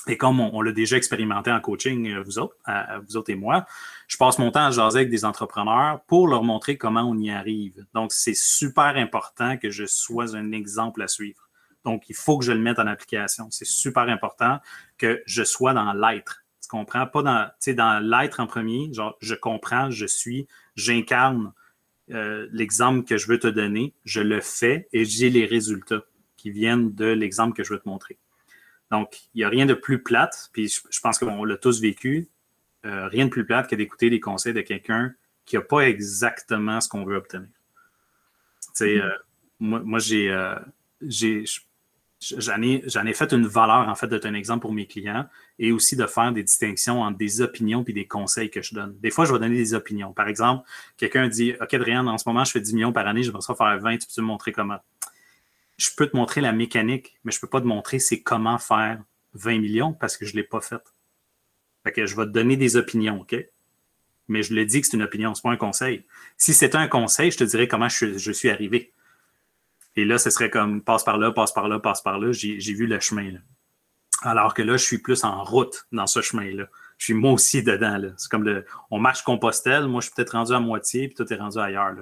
Et 0.08 0.16
comme 0.16 0.40
on, 0.40 0.62
l'a 0.62 0.72
déjà 0.72 0.96
expérimenté 0.96 1.52
en 1.52 1.60
coaching, 1.60 2.10
euh, 2.10 2.22
vous 2.24 2.38
autres, 2.38 3.30
et 3.30 3.34
moi, 3.34 3.66
je 4.06 4.16
passe 4.16 4.38
mon 4.38 4.50
temps 4.50 4.66
à 4.66 4.70
jaser 4.70 5.00
avec 5.00 5.10
des 5.10 5.24
entrepreneurs 5.24 6.00
pour 6.06 6.28
leur 6.28 6.42
montrer 6.42 6.78
comment 6.78 7.02
on 7.02 7.18
y 7.18 7.30
arrive. 7.30 7.84
Donc, 7.92 8.12
c'est 8.12 8.36
super 8.36 8.96
important 8.96 9.58
que 9.58 9.70
je 9.70 9.84
sois 9.84 10.34
un 10.34 10.52
exemple 10.52 11.02
à 11.02 11.08
suivre. 11.08 11.48
Donc, 11.84 12.08
il 12.08 12.14
faut 12.14 12.38
que 12.38 12.44
je 12.44 12.52
le 12.52 12.58
mette 12.58 12.78
en 12.78 12.86
application. 12.86 13.48
C'est 13.50 13.66
super 13.66 14.08
important 14.08 14.58
que 14.96 15.22
je 15.26 15.42
sois 15.42 15.74
dans 15.74 15.92
l'être. 15.92 16.44
Tu 16.62 16.68
comprends? 16.68 17.06
Pas 17.06 17.22
dans, 17.22 17.50
dans 17.74 18.02
l'être 18.02 18.40
en 18.40 18.46
premier, 18.46 18.92
genre, 18.92 19.16
je 19.20 19.34
comprends, 19.34 19.90
je 19.90 20.06
suis, 20.06 20.48
j'incarne 20.74 21.52
euh, 22.10 22.48
l'exemple 22.52 23.04
que 23.06 23.18
je 23.18 23.26
veux 23.26 23.38
te 23.38 23.48
donner, 23.48 23.94
je 24.04 24.20
le 24.20 24.40
fais 24.40 24.88
et 24.92 25.04
j'ai 25.04 25.28
les 25.28 25.44
résultats 25.44 26.02
qui 26.36 26.50
viennent 26.50 26.94
de 26.94 27.06
l'exemple 27.06 27.54
que 27.54 27.64
je 27.64 27.74
veux 27.74 27.78
te 27.78 27.88
montrer. 27.88 28.18
Donc, 28.90 29.20
il 29.34 29.38
n'y 29.38 29.44
a 29.44 29.48
rien 29.48 29.66
de 29.66 29.74
plus 29.74 30.02
plate, 30.02 30.48
puis 30.52 30.68
je, 30.68 31.00
pense 31.00 31.18
qu'on 31.18 31.44
l'a 31.44 31.56
tous 31.56 31.80
vécu, 31.80 32.28
euh, 32.86 33.08
rien 33.08 33.26
de 33.26 33.30
plus 33.30 33.44
plate 33.44 33.68
que 33.68 33.76
d'écouter 33.76 34.08
les 34.08 34.20
conseils 34.20 34.54
de 34.54 34.62
quelqu'un 34.62 35.14
qui 35.44 35.56
n'a 35.56 35.62
pas 35.62 35.80
exactement 35.80 36.80
ce 36.80 36.88
qu'on 36.88 37.04
veut 37.04 37.16
obtenir. 37.16 37.48
Tu 37.48 38.68
sais, 38.74 38.96
mm-hmm. 38.96 39.02
euh, 39.02 39.18
moi, 39.60 39.80
moi 39.84 39.98
j'ai, 39.98 40.30
euh, 40.30 40.54
j'en 42.20 42.62
ai, 42.62 42.82
ai, 42.84 43.14
fait 43.14 43.32
une 43.32 43.46
valeur, 43.46 43.88
en 43.88 43.94
fait, 43.94 44.08
d'être 44.08 44.26
un 44.26 44.34
exemple 44.34 44.62
pour 44.62 44.72
mes 44.72 44.86
clients 44.86 45.28
et 45.58 45.70
aussi 45.72 45.96
de 45.96 46.06
faire 46.06 46.32
des 46.32 46.42
distinctions 46.42 47.02
entre 47.02 47.18
des 47.18 47.40
opinions 47.40 47.84
et 47.86 47.92
des 47.92 48.06
conseils 48.06 48.50
que 48.50 48.62
je 48.62 48.74
donne. 48.74 48.96
Des 49.00 49.10
fois, 49.10 49.24
je 49.24 49.32
vais 49.32 49.38
donner 49.38 49.56
des 49.56 49.74
opinions. 49.74 50.12
Par 50.12 50.28
exemple, 50.28 50.66
quelqu'un 50.96 51.28
dit 51.28 51.54
OK, 51.60 51.74
Adrien, 51.74 52.06
en 52.06 52.18
ce 52.18 52.28
moment, 52.28 52.44
je 52.44 52.52
fais 52.52 52.60
10 52.60 52.74
millions 52.74 52.92
par 52.92 53.06
année, 53.06 53.22
je 53.22 53.30
vais 53.30 53.40
ça 53.40 53.54
faire 53.54 53.78
20, 53.78 53.98
tu 53.98 54.06
peux 54.14 54.22
me 54.22 54.26
montrer 54.26 54.52
comment 54.52 54.78
je 55.78 55.90
peux 55.96 56.08
te 56.08 56.16
montrer 56.16 56.40
la 56.40 56.52
mécanique, 56.52 57.18
mais 57.24 57.32
je 57.32 57.38
ne 57.38 57.40
peux 57.40 57.48
pas 57.48 57.60
te 57.60 57.66
montrer 57.66 57.98
c'est 57.98 58.20
comment 58.20 58.58
faire 58.58 59.02
20 59.34 59.58
millions 59.60 59.92
parce 59.92 60.16
que 60.16 60.26
je 60.26 60.32
ne 60.32 60.36
l'ai 60.38 60.42
pas 60.42 60.60
fait. 60.60 60.82
Fait 61.84 61.92
que 61.92 62.04
je 62.04 62.16
vais 62.16 62.24
te 62.24 62.30
donner 62.30 62.56
des 62.56 62.76
opinions, 62.76 63.20
OK? 63.20 63.36
Mais 64.26 64.42
je 64.42 64.52
le 64.52 64.66
dis 64.66 64.80
que 64.80 64.86
c'est 64.86 64.96
une 64.96 65.04
opinion, 65.04 65.34
ce 65.34 65.40
n'est 65.40 65.50
pas 65.50 65.54
un 65.54 65.56
conseil. 65.56 66.04
Si 66.36 66.52
c'était 66.52 66.76
un 66.76 66.88
conseil, 66.88 67.30
je 67.30 67.38
te 67.38 67.44
dirais 67.44 67.68
comment 67.68 67.88
je, 67.88 68.32
suis 68.32 68.50
arrivé. 68.50 68.92
Et 69.96 70.04
là, 70.04 70.18
ce 70.18 70.30
serait 70.30 70.50
comme 70.50 70.82
passe 70.82 71.04
par 71.04 71.16
là, 71.16 71.32
passe 71.32 71.52
par 71.52 71.68
là, 71.68 71.78
passe 71.78 72.02
par 72.02 72.18
là. 72.18 72.32
J'ai 72.32 72.74
vu 72.74 72.86
le 72.86 73.00
chemin. 73.00 73.32
Alors 74.22 74.52
que 74.52 74.62
là, 74.62 74.76
je 74.76 74.84
suis 74.84 74.98
plus 74.98 75.24
en 75.24 75.44
route 75.44 75.86
dans 75.92 76.06
ce 76.06 76.20
chemin-là. 76.20 76.66
Je 76.98 77.04
suis 77.04 77.14
moi 77.14 77.32
aussi 77.32 77.62
dedans. 77.62 78.12
C'est 78.16 78.30
comme 78.30 78.42
le, 78.42 78.66
on 78.90 78.98
marche 78.98 79.22
Compostelle. 79.22 79.86
Moi, 79.86 80.00
je 80.00 80.06
suis 80.06 80.14
peut-être 80.14 80.32
rendu 80.32 80.52
à 80.52 80.60
moitié, 80.60 81.06
puis 81.06 81.14
toi, 81.14 81.24
tu 81.24 81.34
es 81.34 81.36
rendu 81.36 81.58
ailleurs. 81.58 81.94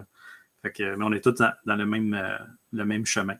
Fait 0.62 0.72
que, 0.72 0.96
mais 0.96 1.04
on 1.04 1.12
est 1.12 1.20
tous 1.20 1.34
dans, 1.34 1.76
le, 1.76 1.86
même, 1.86 2.14
euh, 2.14 2.38
le 2.72 2.84
même 2.84 3.04
chemin. 3.04 3.36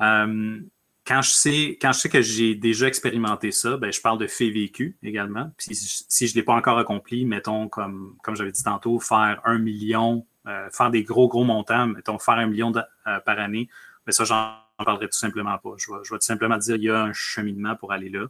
Euh, 0.00 0.60
quand 1.06 1.22
je 1.22 1.30
sais, 1.30 1.78
quand 1.80 1.92
je 1.92 2.00
sais 2.00 2.08
que 2.08 2.20
j'ai 2.20 2.54
déjà 2.54 2.86
expérimenté 2.86 3.50
ça, 3.50 3.76
ben, 3.78 3.90
je 3.90 4.00
parle 4.00 4.18
de 4.18 4.26
fait 4.26 4.50
vécu 4.50 4.98
également. 5.02 5.50
Puis 5.56 5.74
si, 5.74 6.26
je 6.26 6.32
ne 6.32 6.36
l'ai 6.36 6.42
pas 6.42 6.52
encore 6.52 6.78
accompli, 6.78 7.24
mettons, 7.24 7.68
comme, 7.68 8.16
comme 8.22 8.36
j'avais 8.36 8.52
dit 8.52 8.62
tantôt, 8.62 9.00
faire 9.00 9.40
un 9.44 9.58
million, 9.58 10.26
euh, 10.46 10.68
faire 10.70 10.90
des 10.90 11.02
gros, 11.04 11.28
gros 11.28 11.44
montants, 11.44 11.86
mettons, 11.86 12.18
faire 12.18 12.34
un 12.34 12.46
million 12.46 12.72
euh, 12.76 13.20
par 13.20 13.38
année, 13.38 13.68
ben 14.04 14.12
ça, 14.12 14.24
j'en 14.24 14.56
parlerai 14.84 15.08
tout 15.08 15.18
simplement 15.18 15.56
pas. 15.58 15.70
Je 15.78 15.90
vais, 15.90 15.98
je 16.04 16.12
vais, 16.12 16.18
tout 16.18 16.26
simplement 16.26 16.58
dire 16.58 16.76
il 16.76 16.84
y 16.84 16.90
a 16.90 17.02
un 17.02 17.12
cheminement 17.14 17.74
pour 17.74 17.92
aller 17.92 18.10
là. 18.10 18.26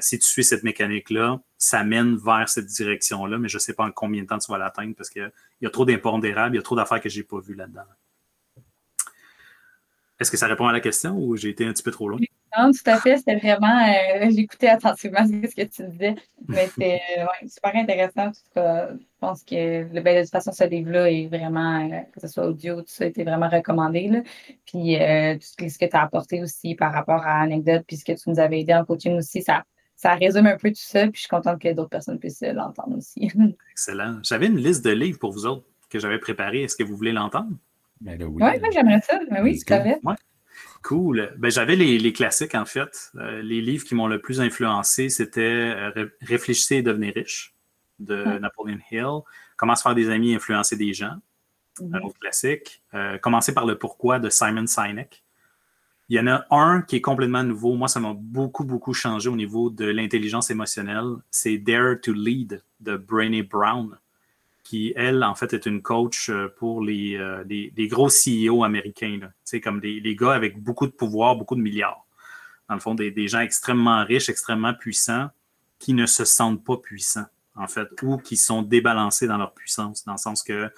si 0.00 0.18
tu 0.18 0.28
suis 0.28 0.44
cette 0.44 0.62
mécanique-là, 0.62 1.40
ça 1.58 1.82
mène 1.82 2.16
vers 2.16 2.48
cette 2.48 2.66
direction-là, 2.66 3.38
mais 3.38 3.48
je 3.48 3.56
ne 3.56 3.60
sais 3.60 3.74
pas 3.74 3.84
en 3.84 3.90
combien 3.90 4.22
de 4.22 4.28
temps 4.28 4.38
tu 4.38 4.50
vas 4.52 4.58
l'atteindre 4.58 4.94
parce 4.96 5.10
qu'il 5.10 5.30
y 5.60 5.66
a 5.66 5.70
trop 5.70 5.84
d'impondérables, 5.84 6.54
il 6.54 6.58
y 6.58 6.60
a 6.60 6.62
trop 6.62 6.76
d'affaires 6.76 7.00
que 7.00 7.08
je 7.08 7.18
n'ai 7.18 7.24
pas 7.24 7.40
vues 7.40 7.54
là-dedans. 7.54 7.82
Est-ce 10.20 10.30
que 10.30 10.36
ça 10.36 10.46
répond 10.46 10.66
à 10.66 10.72
la 10.72 10.80
question 10.80 11.16
ou 11.16 11.34
j'ai 11.36 11.48
été 11.48 11.64
un 11.64 11.72
petit 11.72 11.82
peu 11.82 11.90
trop 11.90 12.08
loin? 12.08 12.20
Non, 12.58 12.72
tout 12.72 12.90
à 12.90 13.00
fait. 13.00 13.16
C'était 13.16 13.36
vraiment. 13.36 13.86
Euh, 13.88 14.30
j'écoutais 14.30 14.68
attentivement 14.68 15.24
ce 15.26 15.54
que 15.54 15.62
tu 15.62 15.88
disais. 15.88 16.14
Mais 16.46 16.68
c'est 16.78 17.00
euh, 17.18 17.26
super 17.48 17.74
intéressant. 17.74 18.30
je 18.54 18.96
pense 19.18 19.42
que 19.44 19.84
ben, 19.84 20.16
de 20.16 20.22
toute 20.22 20.30
façon, 20.30 20.52
ce 20.52 20.64
livre-là 20.64 21.10
est 21.10 21.26
vraiment, 21.26 21.88
euh, 21.88 22.00
que 22.12 22.20
ce 22.20 22.28
soit 22.28 22.46
audio, 22.46 22.82
tout 22.82 22.88
ça, 22.88 23.06
été 23.06 23.24
vraiment 23.24 23.48
recommandé. 23.48 24.08
Là. 24.08 24.22
Puis 24.66 24.96
tout 25.38 25.68
ce 25.68 25.78
que 25.78 25.86
tu 25.86 25.96
as 25.96 26.02
apporté 26.02 26.42
aussi 26.42 26.74
par 26.74 26.92
rapport 26.92 27.24
à 27.24 27.46
l'anecdote, 27.46 27.84
puis 27.86 27.96
ce 27.96 28.04
que 28.04 28.12
tu 28.12 28.28
nous 28.28 28.40
avais 28.40 28.60
aidé 28.60 28.74
en 28.74 28.84
coaching 28.84 29.16
aussi, 29.16 29.42
ça, 29.42 29.64
ça 29.96 30.14
résume 30.14 30.46
un 30.46 30.56
peu 30.56 30.68
tout 30.68 30.76
ça. 30.76 31.04
Puis 31.04 31.12
je 31.14 31.20
suis 31.20 31.28
contente 31.28 31.60
que 31.60 31.72
d'autres 31.72 31.90
personnes 31.90 32.18
puissent 32.18 32.42
l'entendre 32.42 32.98
aussi. 32.98 33.30
Excellent. 33.70 34.18
J'avais 34.22 34.46
une 34.46 34.58
liste 34.58 34.84
de 34.84 34.90
livres 34.90 35.18
pour 35.18 35.32
vous 35.32 35.46
autres 35.46 35.64
que 35.88 35.98
j'avais 35.98 36.18
préparée. 36.18 36.64
Est-ce 36.64 36.76
que 36.76 36.84
vous 36.84 36.96
voulez 36.96 37.12
l'entendre? 37.12 37.56
Ben 38.00 38.22
oui, 38.22 38.42
ouais, 38.42 38.60
j'aimerais 38.72 39.00
ça. 39.02 39.18
Mais 39.30 39.42
ben 39.42 39.44
oui. 39.44 39.60
Cool. 40.82 41.34
Ben, 41.36 41.50
j'avais 41.50 41.76
les, 41.76 42.12
classiques, 42.12 42.54
en 42.54 42.64
fait. 42.64 43.10
Euh, 43.16 43.42
les 43.42 43.60
livres 43.60 43.84
qui 43.84 43.94
m'ont 43.94 44.06
le 44.06 44.20
plus 44.20 44.40
influencé, 44.40 45.08
c'était 45.10 45.40
euh, 45.96 46.06
Réfléchissez 46.22 46.76
et 46.76 46.82
devenez 46.82 47.10
riche 47.10 47.54
de 47.98 48.38
Napoleon 48.38 48.78
Hill. 48.90 49.20
Comment 49.56 49.74
se 49.74 49.82
faire 49.82 49.94
des 49.94 50.08
amis 50.08 50.32
et 50.32 50.36
influencer 50.36 50.76
des 50.76 50.94
gens. 50.94 51.16
Mm-hmm. 51.78 51.96
Un 51.96 52.00
autre 52.00 52.18
classique. 52.18 52.82
Euh, 52.94 53.18
Commencer 53.18 53.52
par 53.52 53.66
le 53.66 53.76
pourquoi 53.76 54.18
de 54.18 54.30
Simon 54.30 54.66
Sinek. 54.66 55.22
Il 56.08 56.16
y 56.16 56.20
en 56.20 56.26
a 56.26 56.44
un 56.50 56.82
qui 56.82 56.96
est 56.96 57.00
complètement 57.00 57.44
nouveau. 57.44 57.74
Moi, 57.74 57.86
ça 57.86 58.00
m'a 58.00 58.14
beaucoup, 58.16 58.64
beaucoup 58.64 58.94
changé 58.94 59.28
au 59.28 59.36
niveau 59.36 59.70
de 59.70 59.84
l'intelligence 59.84 60.50
émotionnelle. 60.50 61.16
C'est 61.30 61.58
Dare 61.58 62.00
to 62.02 62.12
Lead 62.12 62.64
de 62.80 62.96
Brené 62.96 63.42
Brown 63.42 63.96
qui, 64.70 64.92
elle, 64.94 65.24
en 65.24 65.34
fait, 65.34 65.52
est 65.52 65.66
une 65.66 65.82
coach 65.82 66.30
euh, 66.30 66.46
pour 66.56 66.80
les, 66.80 67.16
euh, 67.16 67.42
gros 67.88 68.06
CEO 68.06 68.62
américains, 68.62 69.18
comme 69.64 69.80
des, 69.80 69.98
les 69.98 70.14
gars 70.14 70.32
avec 70.32 70.62
beaucoup 70.62 70.86
de 70.86 70.92
pouvoir, 70.92 71.34
beaucoup 71.34 71.56
de 71.56 71.60
milliards. 71.60 72.06
Dans 72.68 72.76
le 72.76 72.80
fond, 72.80 72.94
des, 72.94 73.26
gens 73.26 73.40
extrêmement 73.40 74.04
riches, 74.04 74.28
extrêmement 74.28 74.72
puissants, 74.72 75.28
qui 75.80 75.92
ne 75.92 76.06
se 76.06 76.24
sentent 76.24 76.64
pas 76.64 76.76
puissants, 76.76 77.26
en 77.56 77.66
fait, 77.66 77.88
ou 78.02 78.18
qui 78.18 78.36
sont 78.36 78.62
débalancés 78.62 79.26
dans 79.26 79.38
leur 79.38 79.54
puissance, 79.54 80.04
dans 80.04 80.12
le 80.12 80.18
sens 80.18 80.44
que 80.44 80.70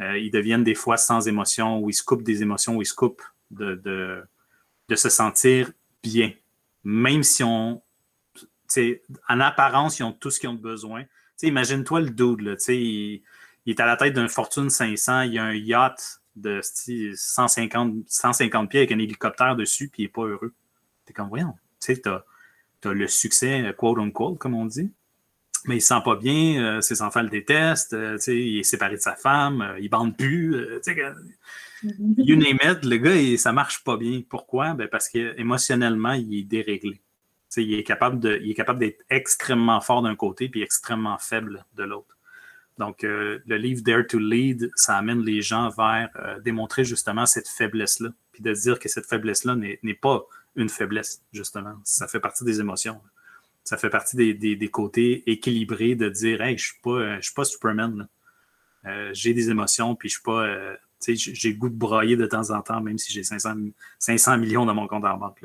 euh, 0.00 0.18
ils 0.18 0.30
deviennent 0.30 0.64
des 0.64 0.74
fois 0.74 0.98
sans 0.98 1.26
émotion, 1.26 1.78
ou 1.78 1.88
ils 1.88 1.94
se 1.94 2.04
coupent 2.04 2.22
des 2.22 2.42
émotions, 2.42 2.76
ou 2.76 2.82
ils 2.82 2.86
se 2.86 2.94
coupent 2.94 3.24
de, 3.50 3.74
de, 4.86 4.94
se 4.94 5.08
sentir 5.08 5.72
bien, 6.02 6.30
même 6.84 7.22
si 7.22 7.42
on, 7.42 7.80
en 9.30 9.40
apparence, 9.40 9.98
ils 9.98 10.02
ont 10.02 10.12
tout 10.12 10.30
ce 10.30 10.38
qu'ils 10.38 10.50
ont 10.50 10.54
besoin, 10.54 11.04
imagine-toi 11.48 12.00
le 12.00 12.10
dude, 12.10 12.40
là, 12.40 12.54
il, 12.68 13.22
il, 13.66 13.70
est 13.70 13.80
à 13.80 13.86
la 13.86 13.96
tête 13.96 14.14
d'une 14.14 14.28
Fortune 14.28 14.70
500, 14.70 15.22
il 15.22 15.38
a 15.38 15.44
un 15.44 15.54
yacht 15.54 16.20
de 16.36 16.60
150, 16.62 17.94
150 18.06 18.70
pieds 18.70 18.80
avec 18.80 18.92
un 18.92 18.98
hélicoptère 18.98 19.56
dessus, 19.56 19.88
puis 19.88 20.02
il 20.02 20.06
n'est 20.06 20.12
pas 20.12 20.24
heureux. 20.24 20.54
T'es 21.04 21.12
comme, 21.12 21.28
voyons, 21.28 21.54
tu 21.80 21.94
sais, 21.94 22.00
t'as 22.00 22.24
as 22.84 22.92
le 22.92 23.06
succès, 23.08 23.74
quote 23.76 23.98
unquote, 23.98 24.38
comme 24.38 24.54
on 24.54 24.64
dit, 24.64 24.90
mais 25.66 25.76
il 25.76 25.80
se 25.80 25.88
sent 25.88 26.00
pas 26.04 26.16
bien, 26.16 26.62
euh, 26.62 26.80
ses 26.80 27.02
enfants 27.02 27.22
le 27.22 27.28
détestent, 27.28 27.92
euh, 27.92 28.18
il 28.28 28.58
est 28.58 28.62
séparé 28.62 28.96
de 28.96 29.00
sa 29.00 29.14
femme, 29.14 29.62
euh, 29.62 29.78
il 29.78 29.88
bande 29.90 30.16
plus, 30.16 30.54
mm-hmm. 30.54 32.14
you 32.16 32.36
name 32.36 32.58
it, 32.62 32.84
le 32.84 32.96
gars, 32.96 33.16
il, 33.16 33.38
ça 33.38 33.52
marche 33.52 33.84
pas 33.84 33.96
bien. 33.96 34.22
Pourquoi? 34.28 34.74
Ben 34.74 34.88
parce 34.88 35.08
qu'émotionnellement, 35.08 36.12
il 36.12 36.38
est 36.38 36.44
déréglé 36.44 37.00
il 37.56 37.74
est 37.74 37.84
capable 37.84 38.20
de, 38.20 38.38
il 38.42 38.50
est 38.50 38.54
capable 38.54 38.78
d'être 38.78 39.04
extrêmement 39.10 39.80
fort 39.80 40.02
d'un 40.02 40.16
côté 40.16 40.48
puis 40.48 40.62
extrêmement 40.62 41.18
faible 41.18 41.64
de 41.74 41.84
l'autre. 41.84 42.16
Donc, 42.80 43.04
euh, 43.04 43.40
le 43.46 43.58
livre 43.58 43.82
Dare 43.82 44.06
to 44.08 44.18
Lead, 44.18 44.70
ça 44.74 44.96
amène 44.96 45.20
les 45.20 45.42
gens 45.42 45.68
vers 45.68 46.08
euh, 46.16 46.40
démontrer 46.40 46.82
justement 46.82 47.26
cette 47.26 47.46
faiblesse-là, 47.46 48.08
puis 48.32 48.42
de 48.42 48.52
dire 48.54 48.78
que 48.78 48.88
cette 48.88 49.04
faiblesse-là 49.04 49.54
n'est 49.54 49.94
pas 49.94 50.24
une 50.56 50.70
faiblesse, 50.70 51.22
justement. 51.30 51.74
Ça 51.84 52.08
fait 52.08 52.20
partie 52.20 52.42
des 52.42 52.58
émotions. 52.58 52.98
Ça 53.64 53.76
fait 53.76 53.90
partie 53.90 54.16
des, 54.16 54.32
des, 54.32 54.68
côtés 54.70 55.30
équilibrés 55.30 55.94
de 55.94 56.08
dire 56.08 56.40
Hey, 56.40 56.56
je 56.56 56.72
ne 56.86 57.20
suis, 57.20 57.34
pas 57.34 57.44
Superman. 57.44 58.08
Euh, 58.86 59.10
j'ai 59.12 59.34
des 59.34 59.50
émotions, 59.50 59.94
puis 59.94 60.08
je 60.08 60.14
suis 60.14 60.22
pas. 60.22 60.78
j'ai 61.06 61.54
goût 61.54 61.68
de 61.68 61.76
broyer 61.76 62.16
de 62.16 62.24
temps 62.24 62.50
en 62.50 62.62
temps, 62.62 62.80
même 62.80 62.96
si 62.96 63.12
j'ai 63.12 63.22
500, 63.22 63.56
500 63.98 64.38
millions 64.38 64.64
dans 64.64 64.74
mon 64.74 64.86
compte 64.86 65.04
en 65.04 65.18
banque. 65.18 65.44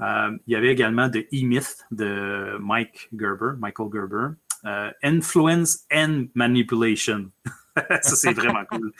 Euh, 0.00 0.36
il 0.46 0.52
y 0.52 0.56
avait 0.56 0.72
également 0.72 1.10
The 1.10 1.26
E-Myth 1.32 1.86
de 1.90 2.56
Mike 2.60 3.08
Gerber, 3.18 3.52
Michael 3.58 3.88
Gerber. 3.92 4.34
Euh, 4.66 4.90
Influence 5.02 5.86
and 5.92 6.26
Manipulation. 6.34 7.30
Ça, 8.02 8.16
c'est 8.16 8.32
vraiment 8.32 8.64
cool. 8.70 8.92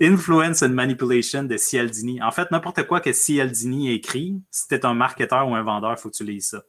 Influence 0.00 0.62
and 0.62 0.70
Manipulation 0.70 1.44
de 1.44 1.56
Cialdini. 1.56 2.20
En 2.22 2.32
fait, 2.32 2.50
n'importe 2.50 2.84
quoi 2.86 3.00
que 3.00 3.12
Cialdini 3.12 3.92
écrit, 3.92 4.40
si 4.50 4.66
tu 4.66 4.74
es 4.74 4.84
un 4.84 4.94
marketeur 4.94 5.48
ou 5.48 5.54
un 5.54 5.62
vendeur, 5.62 5.92
il 5.92 6.00
faut 6.00 6.10
que 6.10 6.16
tu 6.16 6.24
lises 6.24 6.48
ça. 6.48 6.62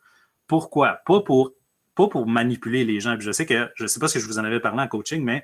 Pourquoi? 0.47 0.99
Pas 1.05 1.21
pour, 1.21 1.53
pas 1.95 2.07
pour 2.07 2.27
manipuler 2.27 2.85
les 2.85 2.99
gens. 2.99 3.15
je 3.19 3.31
sais 3.31 3.47
que, 3.47 3.71
je 3.75 3.83
ne 3.83 3.87
sais 3.87 3.99
pas 3.99 4.07
si 4.07 4.19
je 4.19 4.27
vous 4.27 4.37
en 4.37 4.43
avais 4.43 4.59
parlé 4.59 4.81
en 4.81 4.87
coaching, 4.87 5.23
mais 5.23 5.43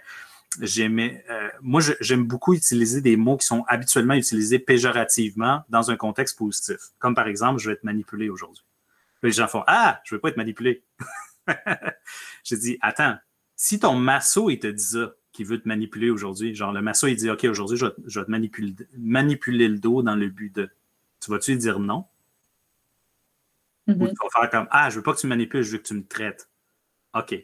j'aimais, 0.60 1.24
euh, 1.30 1.50
moi, 1.62 1.82
j'aime 2.00 2.26
beaucoup 2.26 2.54
utiliser 2.54 3.02
des 3.02 3.16
mots 3.16 3.38
qui 3.38 3.46
sont 3.46 3.64
habituellement 3.68 4.16
utilisés 4.16 4.60
péjorativement 4.60 5.64
dans 5.70 5.92
un 5.92 5.96
contexte 5.96 6.38
positif. 6.38 6.78
Comme 7.00 7.16
par 7.16 7.28
exemple, 7.28 7.60
je 7.60 7.70
vais 7.70 7.74
être 7.74 7.84
manipulé 7.84 8.30
aujourd'hui. 8.30 8.66
Les 9.24 9.32
gens 9.32 9.48
font 9.48 9.64
Ah, 9.68 10.02
je 10.04 10.14
ne 10.14 10.18
veux 10.18 10.22
pas 10.22 10.30
être 10.30 10.38
manipulé. 10.38 10.84
J'ai 12.44 12.58
dit 12.58 12.78
Attends, 12.82 13.18
si 13.56 13.80
ton 13.80 13.96
masso, 13.96 14.50
il 14.50 14.60
te 14.60 14.68
dit 14.68 14.84
ça, 14.84 15.14
qu'il 15.32 15.46
veut 15.46 15.62
te 15.62 15.68
manipuler 15.68 16.10
aujourd'hui, 16.10 16.54
genre 16.56 16.74
le 16.74 16.82
masso, 16.82 17.08
il 17.08 17.16
dit 17.16 17.30
OK, 17.30 17.44
aujourd'hui, 17.46 17.78
je, 17.78 17.86
vais 17.86 18.26
te 18.26 18.32
manipuler, 18.32 18.76
manipuler 18.98 19.68
le 19.68 19.78
dos 19.78 20.04
dans 20.04 20.16
le 20.16 20.28
but 20.28 20.54
de. 20.54 20.70
Tu 21.22 21.32
vas-tu 21.32 21.52
lui 21.52 21.60
dire 21.60 21.80
non? 21.80 22.06
Ou 23.88 23.92
mm-hmm. 23.92 24.10
tu 24.10 24.16
vas 24.24 24.42
faire 24.42 24.50
comme 24.50 24.68
Ah, 24.72 24.90
je 24.90 24.98
veux 24.98 25.04
pas 25.04 25.14
que 25.14 25.20
tu 25.20 25.28
me 25.28 25.30
manipules, 25.30 25.64
je 25.64 25.72
veux 25.72 25.78
que 25.78 25.88
tu 25.88 25.94
me 25.94 26.06
traites. 26.06 26.50
OK. 27.14 27.36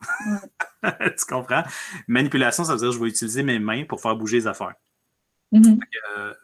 tu 0.82 1.24
comprends? 1.28 1.62
Manipulation, 2.08 2.64
ça 2.64 2.72
veut 2.72 2.78
dire 2.78 2.88
que 2.88 2.94
je 2.94 3.00
vais 3.00 3.08
utiliser 3.08 3.42
mes 3.42 3.58
mains 3.58 3.84
pour 3.84 4.00
faire 4.00 4.16
bouger 4.16 4.38
les 4.38 4.46
affaires. 4.46 4.74
Mm-hmm. 5.52 5.78
Euh, 6.18 6.34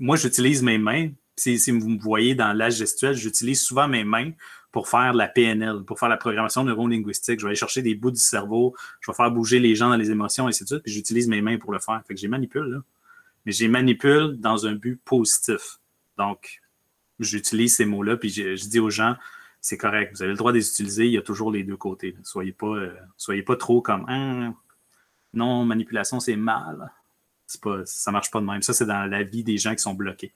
moi, 0.00 0.16
j'utilise 0.16 0.62
mes 0.62 0.78
mains. 0.78 1.10
Si, 1.36 1.58
vous 1.70 1.88
me 1.88 1.98
voyez 1.98 2.34
dans 2.34 2.52
l'âge 2.52 2.76
gestuel, 2.76 3.14
j'utilise 3.14 3.62
souvent 3.62 3.88
mes 3.88 4.04
mains 4.04 4.30
pour 4.70 4.88
faire 4.88 5.12
la 5.14 5.28
PNL, 5.28 5.82
pour 5.84 5.98
faire 5.98 6.08
la 6.08 6.16
programmation 6.16 6.64
neurolinguistique. 6.64 7.40
Je 7.40 7.44
vais 7.44 7.50
aller 7.50 7.58
chercher 7.58 7.82
des 7.82 7.94
bouts 7.94 8.10
du 8.10 8.20
cerveau, 8.20 8.74
je 9.00 9.10
vais 9.10 9.16
faire 9.16 9.30
bouger 9.30 9.60
les 9.60 9.74
gens 9.74 9.88
dans 9.88 9.96
les 9.96 10.10
émotions, 10.10 10.46
et 10.46 10.48
ainsi 10.48 10.64
de 10.64 10.68
suite, 10.68 10.82
puis 10.82 10.92
j'utilise 10.92 11.28
mes 11.28 11.40
mains 11.42 11.58
pour 11.58 11.72
le 11.72 11.78
faire. 11.78 12.02
Fait 12.06 12.14
que 12.14 12.20
j'ai 12.20 12.28
manipule, 12.28 12.66
là. 12.66 12.78
Mais 13.46 13.52
j'ai 13.52 13.68
manipule 13.68 14.36
dans 14.38 14.66
un 14.66 14.74
but 14.74 15.00
positif. 15.04 15.78
Donc, 16.16 16.60
j'utilise 17.18 17.76
ces 17.76 17.84
mots-là, 17.84 18.16
puis 18.16 18.30
je 18.30 18.68
dis 18.68 18.80
aux 18.80 18.90
gens, 18.90 19.16
c'est 19.64 19.78
correct. 19.78 20.12
Vous 20.14 20.22
avez 20.22 20.32
le 20.32 20.36
droit 20.36 20.52
de 20.52 20.58
les 20.58 20.68
utiliser. 20.68 21.06
Il 21.06 21.12
y 21.12 21.16
a 21.16 21.22
toujours 21.22 21.50
les 21.50 21.64
deux 21.64 21.78
côtés. 21.78 22.14
Soyez 22.22 22.52
pas, 22.52 22.66
euh, 22.66 22.94
soyez 23.16 23.42
pas 23.42 23.56
trop 23.56 23.80
comme 23.80 24.04
hein, 24.10 24.54
non, 25.32 25.64
manipulation, 25.64 26.20
c'est 26.20 26.36
mal. 26.36 26.92
Pas, 27.62 27.80
ça 27.86 28.12
marche 28.12 28.30
pas 28.30 28.40
de 28.40 28.44
même. 28.44 28.60
Ça, 28.60 28.74
c'est 28.74 28.84
dans 28.84 29.06
la 29.06 29.22
vie 29.22 29.42
des 29.42 29.56
gens 29.56 29.74
qui 29.74 29.78
sont 29.78 29.94
bloqués. 29.94 30.34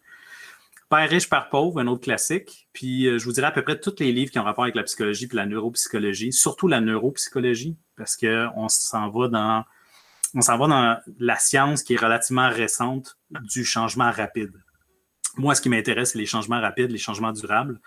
Père 0.88 1.10
riche, 1.10 1.28
père 1.28 1.50
pauvre, 1.50 1.78
un 1.78 1.88
autre 1.88 2.00
classique. 2.00 2.68
Puis 2.72 3.06
euh, 3.06 3.18
je 3.18 3.24
vous 3.26 3.32
dirais 3.32 3.48
à 3.48 3.50
peu 3.50 3.60
près 3.60 3.78
tous 3.78 3.96
les 3.98 4.12
livres 4.12 4.32
qui 4.32 4.38
ont 4.38 4.44
rapport 4.44 4.64
avec 4.64 4.74
la 4.74 4.84
psychologie 4.84 5.28
et 5.30 5.36
la 5.36 5.44
neuropsychologie, 5.44 6.32
surtout 6.32 6.66
la 6.66 6.80
neuropsychologie, 6.80 7.76
parce 7.96 8.16
qu'on 8.16 8.68
s'en 8.70 9.10
va 9.10 9.28
dans 9.28 9.64
on 10.34 10.40
s'en 10.40 10.56
va 10.56 10.68
dans 10.68 10.98
la 11.18 11.36
science 11.36 11.82
qui 11.82 11.94
est 11.94 12.00
relativement 12.00 12.48
récente 12.48 13.18
du 13.30 13.66
changement 13.66 14.10
rapide. 14.10 14.54
Moi, 15.36 15.54
ce 15.54 15.60
qui 15.60 15.68
m'intéresse, 15.68 16.12
c'est 16.12 16.18
les 16.18 16.26
changements 16.26 16.62
rapides, 16.62 16.90
les 16.90 16.98
changements 16.98 17.32
durables. 17.32 17.78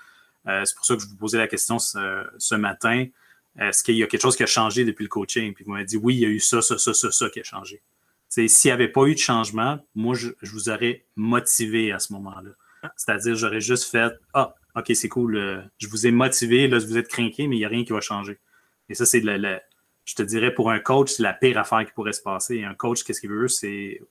Euh, 0.47 0.65
c'est 0.65 0.75
pour 0.75 0.85
ça 0.85 0.95
que 0.95 1.01
je 1.01 1.07
vous 1.07 1.17
posais 1.17 1.37
la 1.37 1.47
question 1.47 1.79
ce, 1.79 2.55
matin. 2.55 3.05
Est-ce 3.59 3.83
qu'il 3.83 3.95
y 3.95 4.03
a 4.03 4.07
quelque 4.07 4.21
chose 4.21 4.35
qui 4.35 4.43
a 4.43 4.47
changé 4.47 4.85
depuis 4.85 5.03
le 5.03 5.09
coaching? 5.09 5.53
Puis 5.53 5.65
vous 5.65 5.71
m'avez 5.71 5.85
dit 5.85 5.97
oui, 5.97 6.15
il 6.15 6.19
y 6.21 6.25
a 6.25 6.29
eu 6.29 6.39
ça, 6.39 6.61
ça, 6.61 6.77
ça, 6.77 6.93
ça, 6.93 7.11
ça 7.11 7.29
qui 7.29 7.39
a 7.39 7.43
changé. 7.43 7.81
S'il 8.29 8.47
n'y 8.65 8.71
avait 8.71 8.87
pas 8.87 9.05
eu 9.05 9.13
de 9.13 9.19
changement, 9.19 9.79
moi, 9.93 10.15
je, 10.15 10.29
vous 10.41 10.69
aurais 10.69 11.05
motivé 11.17 11.91
à 11.91 11.99
ce 11.99 12.13
moment-là. 12.13 12.51
C'est-à-dire, 12.95 13.35
j'aurais 13.35 13.59
juste 13.59 13.91
fait 13.91 14.13
Ah, 14.33 14.55
OK, 14.75 14.91
c'est 14.95 15.09
cool, 15.09 15.35
euh, 15.35 15.61
je 15.79 15.87
vous 15.87 16.07
ai 16.07 16.11
motivé, 16.11 16.69
là, 16.69 16.79
vous 16.79 16.97
êtes 16.97 17.09
craqué, 17.09 17.47
mais 17.47 17.57
il 17.57 17.59
n'y 17.59 17.65
a 17.65 17.67
rien 17.67 17.83
qui 17.83 17.91
va 17.91 17.99
changer. 17.99 18.39
Et 18.87 18.93
ça, 18.93 19.05
c'est 19.05 19.19
le, 19.19 19.59
je 20.05 20.15
te 20.15 20.23
dirais, 20.23 20.53
pour 20.53 20.71
un 20.71 20.79
coach, 20.79 21.11
c'est 21.11 21.23
la 21.23 21.33
pire 21.33 21.57
affaire 21.57 21.85
qui 21.85 21.91
pourrait 21.91 22.13
se 22.13 22.21
passer. 22.21 22.63
un 22.63 22.73
coach, 22.73 23.03
qu'est-ce 23.03 23.19
qu'il 23.19 23.29
veut? 23.29 23.49
C'est, 23.49 24.01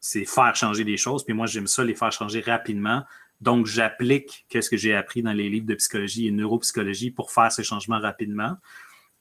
c'est 0.00 0.24
faire 0.24 0.54
changer 0.54 0.84
des 0.84 0.96
choses. 0.96 1.24
Puis 1.24 1.34
moi, 1.34 1.46
j'aime 1.46 1.66
ça, 1.66 1.84
les 1.84 1.94
faire 1.94 2.12
changer 2.12 2.40
rapidement 2.40 3.04
donc, 3.40 3.66
j'applique 3.66 4.46
ce 4.50 4.70
que 4.70 4.76
j'ai 4.76 4.94
appris 4.94 5.22
dans 5.22 5.32
les 5.32 5.48
livres 5.48 5.66
de 5.66 5.74
psychologie 5.74 6.26
et 6.26 6.30
neuropsychologie 6.30 7.10
pour 7.10 7.30
faire 7.30 7.52
ces 7.52 7.62
changements 7.62 8.00
rapidement 8.00 8.56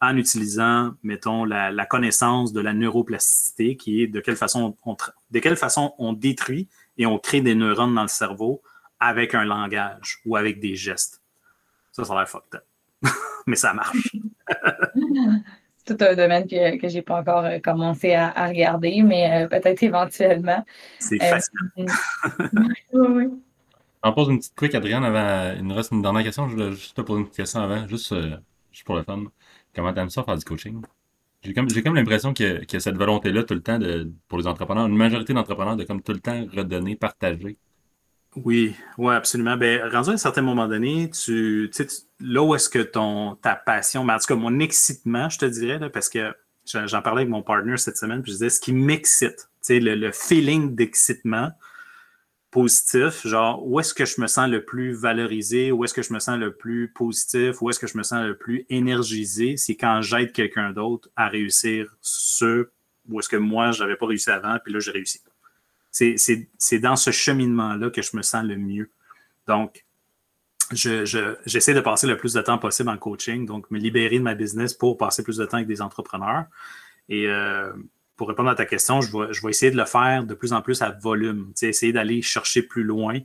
en 0.02 0.18
utilisant, 0.18 0.94
mettons, 1.04 1.46
la, 1.46 1.86
connaissance 1.86 2.54
de 2.54 2.62
la 2.62 2.74
neuroplasticité, 2.74 3.76
qui 3.76 4.02
est 4.02 4.08
de 4.08 4.20
quelle 4.20 4.36
façon 4.36 4.78
on, 4.86 4.96
de 5.32 5.40
quelle 5.40 5.58
façon 5.58 5.94
on 5.98 6.14
détruit 6.14 6.68
et 6.98 7.06
on 7.06 7.18
crée 7.18 7.42
des 7.42 7.56
neurones 7.56 7.96
dans 7.96 8.04
le 8.04 8.08
cerveau 8.08 8.62
avec 9.00 9.36
un 9.36 9.44
langage 9.44 10.20
ou 10.26 10.36
avec 10.36 10.60
des 10.60 10.76
gestes. 10.76 11.22
Ça, 11.92 12.04
ça 12.04 12.14
a 12.14 12.18
l'air 12.18 12.30
fucked 12.30 12.56
up. 12.56 12.64
Mais 13.48 13.56
ça 13.56 13.74
marche. 13.74 13.98
C'est 15.88 16.02
un 16.02 16.16
domaine 16.16 16.48
que, 16.48 16.80
que 16.80 16.88
je 16.90 16.96
n'ai 16.96 17.02
pas 17.04 17.20
encore 17.20 17.46
euh, 17.46 17.60
commencé 17.60 18.16
à, 18.16 18.48
regarder, 18.48 19.04
mais 19.04 19.44
euh, 19.44 19.48
peut-être 19.48 19.84
éventuellement. 19.84 20.66
C'est 20.98 21.20
facile. 21.20 21.54
oui, 22.92 23.08
oui. 23.08 23.26
En 24.06 24.14
pose 24.14 24.30
une 24.30 24.38
petite 24.38 24.56
quick, 24.56 24.76
Adrien, 24.76 25.02
avant. 25.04 25.56
Il 25.58 25.66
nous 25.66 25.74
reste 25.74 25.92
une 25.92 26.02
dernière 26.02 26.24
question. 26.24 26.48
Je 26.48 26.54
voulais 26.54 26.72
juste 26.72 26.96
te 26.96 27.02
poser 27.02 27.22
une 27.22 27.26
petite 27.26 27.38
question 27.38 27.62
avant, 27.62 27.88
juste, 27.88 28.12
euh, 28.12 28.38
juste 28.72 28.86
pour 28.86 28.96
le 28.96 29.04
fun. 29.04 29.24
Comment 29.76 29.94
t'aimes 29.94 30.12
ça 30.12 30.24
faire 30.24 30.38
du 30.38 30.46
coaching? 30.46 30.82
J'ai 31.42 31.54
comme, 31.54 31.70
j'ai 31.70 31.82
comme 31.82 31.96
l'impression 31.96 32.32
qu'il 32.34 32.66
y, 32.72 32.76
a, 32.76 32.80
cette 32.80 32.98
volonté-là 32.98 33.44
tout 33.44 33.56
le 33.56 33.62
temps 33.62 33.80
de, 33.80 34.12
pour 34.28 34.38
les 34.38 34.48
entrepreneurs, 34.48 34.86
une 34.86 34.96
majorité 34.96 35.34
d'entrepreneurs 35.34 35.76
de 35.76 35.84
comme 35.84 36.02
tout 36.02 36.14
le 36.14 36.20
temps 36.20 36.46
redonner, 36.56 36.96
partager. 36.96 37.58
Oui, 38.36 38.76
oui, 38.98 39.14
absolument. 39.14 39.58
Ben, 39.58 39.82
rendu 39.92 40.10
à 40.10 40.14
un 40.14 40.18
certain 40.18 40.42
moment 40.42 40.68
donné, 40.68 41.10
tu, 41.10 41.72
là 42.20 42.44
où 42.44 42.54
est-ce 42.54 42.70
que 42.70 42.80
ton, 42.80 43.36
ta 43.36 43.56
passion, 43.56 44.04
mais 44.04 44.14
en 44.14 44.20
tout 44.20 44.28
cas, 44.28 44.36
mon 44.36 44.60
excitement, 44.60 45.30
je 45.30 45.40
te 45.40 45.46
dirais, 45.46 45.80
là, 45.80 45.90
parce 45.90 46.10
que 46.10 46.32
j'en 46.66 47.02
parlais 47.02 47.22
avec 47.22 47.30
mon 47.30 47.42
partner 47.42 47.78
cette 47.78 47.98
semaine, 47.98 48.22
puis 48.22 48.32
je 48.32 48.38
disais, 48.38 48.50
ce 48.50 48.60
qui 48.60 48.74
m'excite, 48.74 49.50
le, 49.70 49.96
le 49.96 50.12
feeling 50.12 50.76
d'excitement 50.76 51.52
positif, 52.56 53.28
genre, 53.28 53.68
où 53.68 53.82
est-ce 53.82 53.94
que 53.94 54.06
je 54.06 54.22
me 54.22 54.28
sens 54.28 54.50
le 54.50 54.64
plus 54.64 54.94
valorisé, 54.94 55.74
où 55.74 55.84
est-ce 55.84 55.94
que 55.94 56.02
je 56.02 56.14
me 56.14 56.20
sens 56.20 56.40
le 56.40 56.56
plus 56.56 56.88
positif, 56.88 57.62
où 57.62 57.70
est-ce 57.70 57.80
que 57.82 57.86
je 57.86 57.98
me 57.98 58.04
sens 58.04 58.26
le 58.26 58.38
plus 58.38 58.66
énergisé, 58.70 59.58
c'est 59.58 59.76
quand 59.76 60.02
j'aide 60.02 60.32
quelqu'un 60.32 60.72
d'autre 60.72 61.10
à 61.18 61.28
réussir 61.28 61.98
ce 62.00 62.70
où 63.10 63.20
est-ce 63.20 63.28
que 63.28 63.36
moi, 63.36 63.72
je 63.72 63.84
n'avais 63.84 63.98
pas 63.98 64.06
réussi 64.06 64.30
avant, 64.30 64.58
puis 64.64 64.72
là, 64.72 64.80
j'ai 64.80 64.92
réussi. 64.92 65.20
C'est 65.92 66.80
dans 66.80 66.96
ce 66.96 67.12
cheminement-là 67.12 67.90
que 67.90 68.02
je 68.02 68.16
me 68.16 68.22
sens 68.22 68.46
le 68.46 68.56
mieux. 68.56 68.90
Donc, 69.48 69.86
j'essaie 70.72 71.06
je, 71.06 71.72
de 71.74 71.82
passer 71.82 72.08
le 72.08 72.16
plus 72.16 72.32
de 72.32 72.42
temps 72.42 72.58
possible 72.58 72.88
en 72.88 72.98
coaching, 72.98 73.46
donc 73.46 73.70
me 73.70 73.80
libérer 73.80 74.18
de 74.18 74.24
ma 74.24 74.34
business 74.34 74.74
pour 74.74 74.98
passer 74.98 75.24
plus 75.24 75.36
de 75.36 75.46
temps 75.46 75.58
avec 75.58 75.68
des 75.68 75.82
entrepreneurs. 75.82 76.46
Et 77.10 77.28
euh, 77.28 77.74
pour 78.16 78.28
répondre 78.30 78.50
à 78.50 78.56
ta 78.56 78.66
question, 78.66 79.02
je 79.02 79.12
vais, 79.12 79.34
je 79.34 79.48
essayer 79.48 79.72
de 79.72 79.78
le 79.78 79.86
faire 79.86 80.24
de 80.24 80.34
plus 80.34 80.54
en 80.54 80.62
plus 80.62 80.82
à 80.82 80.92
volume, 80.92 81.52
essayer 81.62 81.92
d'aller 81.92 82.22
chercher 82.22 82.62
plus 82.62 82.84
loin. 82.84 83.20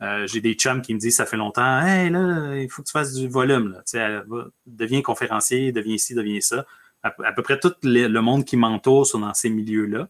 Euh, 0.00 0.26
j'ai 0.26 0.40
des 0.40 0.54
chums 0.54 0.82
qui 0.82 0.94
me 0.94 0.98
disent 0.98 1.16
ça 1.16 1.26
fait 1.26 1.36
longtemps, 1.36 1.80
hey 1.80 2.10
là, 2.10 2.56
il 2.56 2.68
faut 2.68 2.82
que 2.82 2.88
tu 2.88 2.92
fasses 2.92 3.14
du 3.14 3.28
volume. 3.28 3.76
Là. 3.92 4.24
deviens 4.66 5.02
conférencier, 5.02 5.70
deviens 5.70 5.98
ci, 5.98 6.14
deviens 6.14 6.40
ça. 6.40 6.66
À, 7.02 7.32
peu 7.32 7.42
près 7.42 7.58
tout 7.58 7.74
le, 7.82 8.20
monde 8.20 8.44
qui 8.44 8.56
m'entoure 8.56 9.06
sont 9.06 9.20
dans 9.20 9.34
ces 9.34 9.50
milieux-là. 9.50 10.08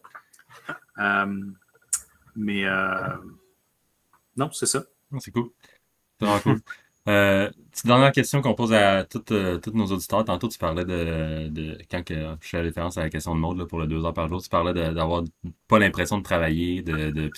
Euh, 0.98 1.42
mais 2.37 2.64
non, 4.37 4.50
c'est 4.52 4.66
ça. 4.66 4.85
C'est 5.18 5.30
cool. 5.30 5.50
C'est 6.20 6.42
cool. 6.42 6.61
Euh, 7.08 7.50
petite 7.72 7.86
dernière 7.86 8.12
question 8.12 8.42
qu'on 8.42 8.54
pose 8.54 8.72
à 8.72 9.04
toutes, 9.04 9.32
euh, 9.32 9.58
tous 9.58 9.72
nos 9.72 9.86
auditeurs. 9.86 10.24
Tantôt, 10.24 10.48
tu 10.48 10.58
parlais 10.58 10.84
de, 10.84 11.48
de 11.48 11.78
quand 11.90 12.04
que, 12.04 12.14
je 12.40 12.48
fais 12.48 12.60
référence 12.60 12.96
à 12.96 13.02
la 13.02 13.10
question 13.10 13.34
de 13.34 13.40
mode 13.40 13.58
là, 13.58 13.66
pour 13.66 13.80
le 13.80 13.86
deux 13.88 14.04
heures 14.04 14.14
par 14.14 14.28
jour, 14.28 14.40
tu 14.40 14.48
parlais 14.48 14.72
d'avoir 14.72 15.24
pas 15.66 15.78
l'impression 15.80 16.18
de 16.18 16.22
travailler, 16.22 16.82
de, 16.82 17.10
de, 17.10 17.30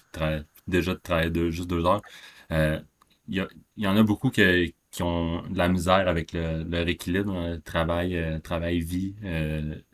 déjà 0.66 0.94
de 0.94 1.00
travailler 1.00 1.30
de, 1.30 1.50
juste 1.50 1.68
deux 1.68 1.84
heures. 1.86 2.02
Il 2.50 2.56
euh, 2.56 2.78
y, 3.28 3.42
y, 3.78 3.86
en 3.86 3.96
a 3.96 4.02
beaucoup 4.02 4.30
qui, 4.30 4.74
qui 4.90 5.02
ont 5.02 5.42
de 5.48 5.56
la 5.56 5.68
misère 5.68 6.08
avec 6.08 6.32
le, 6.32 6.64
leur 6.64 6.86
équilibre, 6.88 7.34
euh, 7.34 7.58
travail, 7.64 8.16
euh, 8.16 8.38
travail-vie 8.40 9.14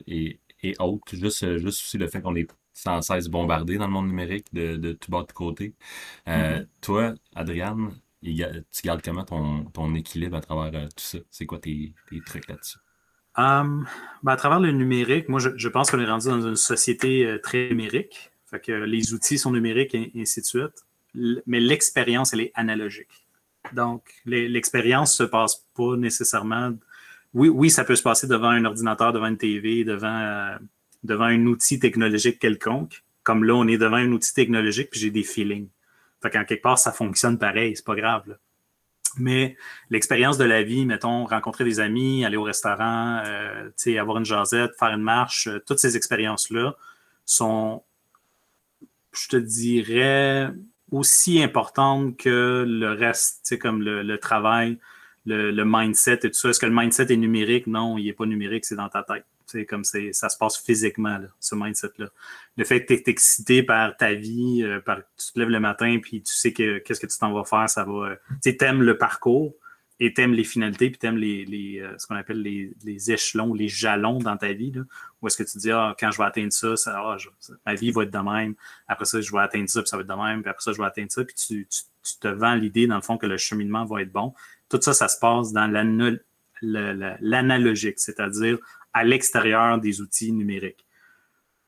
et, 0.08 0.40
et 0.62 0.74
autres. 0.80 1.14
Juste, 1.14 1.58
juste 1.58 1.84
aussi 1.84 1.98
le 1.98 2.08
fait 2.08 2.20
qu'on 2.22 2.34
est 2.34 2.48
sans 2.74 3.02
cesse 3.02 3.28
bombardé 3.28 3.76
dans 3.78 3.86
le 3.86 3.92
monde 3.92 4.08
numérique 4.08 4.46
de, 4.52 4.76
de 4.76 4.92
tout 4.92 5.10
bas 5.12 5.22
de 5.22 5.32
côté. 5.32 5.74
Mm-hmm. 6.26 6.66
Toi, 6.80 7.14
Adriane, 7.34 7.92
tu 8.22 8.82
gardes 8.84 9.02
comment 9.02 9.24
ton, 9.24 9.94
équilibre 9.94 10.36
à 10.36 10.40
travers 10.40 10.80
euh, 10.80 10.86
tout 10.86 11.04
ça? 11.04 11.18
C'est 11.30 11.46
quoi 11.46 11.58
tes, 11.58 11.92
trucs 12.26 12.48
là-dessus? 12.48 12.78
Ben, 13.36 13.86
à 14.26 14.36
travers 14.36 14.60
le 14.60 14.72
numérique, 14.72 15.28
moi, 15.28 15.40
je, 15.40 15.68
pense 15.68 15.90
qu'on 15.90 16.00
est 16.00 16.06
rendu 16.06 16.26
dans 16.26 16.46
une 16.46 16.56
société 16.56 17.26
euh, 17.26 17.38
très 17.38 17.68
numérique. 17.68 18.30
Fait 18.46 18.60
que 18.60 18.72
les 18.72 19.14
outils 19.14 19.38
sont 19.38 19.52
numériques 19.52 19.94
et, 19.94 20.12
ainsi 20.16 20.40
de 20.40 20.46
suite. 20.46 20.84
mais 21.46 21.60
l'expérience, 21.60 22.32
elle 22.32 22.40
est 22.40 22.52
analogique. 22.54 23.26
Donc, 23.72 24.02
l'expérience 24.26 25.18
ne 25.20 25.26
se 25.26 25.30
passe 25.30 25.66
pas 25.74 25.96
nécessairement. 25.96 26.72
Oui, 27.32 27.48
oui, 27.48 27.70
ça 27.70 27.84
peut 27.84 27.94
se 27.94 28.02
passer 28.02 28.26
devant 28.26 28.48
un 28.48 28.64
ordinateur, 28.64 29.12
devant 29.12 29.26
une 29.26 29.36
TV, 29.36 29.84
devant, 29.84 30.18
euh, 30.20 30.58
devant 31.04 31.24
un 31.24 31.46
outil 31.46 31.78
technologique 31.78 32.38
quelconque. 32.38 33.04
Comme 33.22 33.44
là, 33.44 33.54
on 33.54 33.68
est 33.68 33.78
devant 33.78 33.96
un 33.96 34.10
outil 34.12 34.34
technologique, 34.34 34.90
puis 34.90 35.00
j'ai 35.00 35.10
des 35.10 35.22
feelings. 35.22 35.68
Fait 36.22 36.30
qu'en 36.30 36.44
quelque 36.44 36.62
part, 36.62 36.78
ça 36.78 36.92
fonctionne 36.92 37.38
pareil, 37.38 37.76
c'est 37.76 37.84
pas 37.84 37.94
grave. 37.94 38.36
Mais 39.16 39.56
l'expérience 39.90 40.38
de 40.38 40.44
la 40.44 40.62
vie, 40.62 40.86
mettons, 40.86 41.24
rencontrer 41.24 41.64
des 41.64 41.80
amis, 41.80 42.24
aller 42.24 42.36
au 42.36 42.42
restaurant, 42.42 43.22
euh, 43.26 43.70
avoir 43.98 44.18
une 44.18 44.24
jasette, 44.24 44.72
faire 44.78 44.90
une 44.90 45.02
marche, 45.02 45.48
euh, 45.48 45.58
toutes 45.66 45.78
ces 45.78 45.96
expériences-là 45.96 46.76
sont, 47.24 47.82
je 49.12 49.28
te 49.28 49.36
dirais, 49.36 50.50
aussi 50.92 51.42
importantes 51.42 52.16
que 52.16 52.64
le 52.66 52.92
reste, 52.92 53.58
comme 53.58 53.82
le, 53.82 54.18
travail, 54.18 54.78
le, 55.26 55.50
le, 55.50 55.64
mindset 55.64 56.20
et 56.24 56.30
tout 56.30 56.38
ça. 56.38 56.50
Est-ce 56.50 56.60
que 56.60 56.66
le 56.66 56.74
mindset 56.74 57.12
est 57.12 57.16
numérique? 57.16 57.66
Non, 57.66 57.98
il 57.98 58.06
n'est 58.06 58.12
pas 58.12 58.26
numérique, 58.26 58.64
c'est 58.64 58.76
dans 58.76 58.88
ta 58.88 59.02
tête. 59.02 59.24
C'est 59.50 59.66
comme 59.66 59.84
c'est, 59.84 60.12
ça 60.12 60.28
se 60.28 60.38
passe 60.38 60.58
physiquement, 60.58 61.18
ce 61.38 61.54
mindset-là. 61.54 62.06
Le 62.56 62.64
fait 62.64 62.84
que 62.84 62.92
tu 62.92 63.00
es 63.00 63.02
excité 63.06 63.62
par 63.62 63.96
ta 63.96 64.14
vie, 64.14 64.62
euh, 64.62 64.80
par, 64.80 64.98
tu 64.98 65.32
te 65.32 65.38
lèves 65.38 65.48
le 65.48 65.60
matin, 65.60 65.98
puis 66.02 66.22
tu 66.22 66.32
sais 66.32 66.52
que 66.52 66.78
qu'est-ce 66.78 67.00
que 67.00 67.06
tu 67.06 67.18
t'en 67.18 67.32
vas 67.32 67.44
faire, 67.44 67.68
ça 67.68 67.84
va. 67.84 67.92
Euh, 67.92 68.16
tu 68.42 68.56
aimes 68.64 68.82
le 68.82 68.96
parcours 68.98 69.54
et 70.00 70.14
tu 70.14 70.22
aimes 70.22 70.32
les 70.32 70.44
finalités, 70.44 70.88
puis 70.88 70.98
tu 70.98 71.06
aimes 71.06 71.18
les, 71.18 71.44
les 71.44 71.80
euh, 71.80 71.96
ce 71.98 72.06
qu'on 72.06 72.16
appelle 72.16 72.40
les, 72.40 72.72
les, 72.84 73.12
échelons, 73.12 73.52
les 73.52 73.68
jalons 73.68 74.18
dans 74.18 74.36
ta 74.36 74.52
vie. 74.52 74.72
Là, 74.72 74.82
où 75.20 75.26
est-ce 75.26 75.36
que 75.36 75.42
tu 75.42 75.58
dis, 75.58 75.70
ah, 75.70 75.94
quand 75.98 76.10
je 76.10 76.16
vais 76.16 76.24
atteindre 76.24 76.52
ça, 76.52 76.74
ça 76.76 76.98
ah, 76.98 77.16
ma 77.66 77.74
vie 77.74 77.90
va 77.90 78.04
être 78.04 78.10
de 78.10 78.18
même. 78.18 78.54
Après 78.88 79.04
ça, 79.04 79.20
je 79.20 79.30
vais 79.30 79.40
atteindre 79.40 79.68
ça, 79.68 79.82
puis 79.82 79.88
ça 79.88 79.96
va 79.96 80.02
être 80.02 80.08
de 80.08 80.14
même. 80.14 80.42
Puis 80.42 80.50
après 80.50 80.62
ça, 80.62 80.72
je 80.72 80.78
vais 80.78 80.86
atteindre 80.86 81.12
ça. 81.12 81.22
Puis 81.22 81.34
tu, 81.34 81.66
tu, 81.68 81.82
tu 82.02 82.18
te 82.18 82.28
vends 82.28 82.54
l'idée, 82.54 82.86
dans 82.86 82.96
le 82.96 83.02
fond, 83.02 83.18
que 83.18 83.26
le 83.26 83.36
cheminement 83.36 83.84
va 83.84 84.00
être 84.00 84.12
bon. 84.12 84.32
Tout 84.70 84.80
ça, 84.80 84.94
ça 84.94 85.08
se 85.08 85.18
passe 85.18 85.52
dans 85.52 85.66
l'analogique, 86.62 87.98
c'est-à-dire 87.98 88.58
à 88.92 89.04
l'extérieur 89.04 89.78
des 89.78 90.00
outils 90.00 90.32
numériques. 90.32 90.86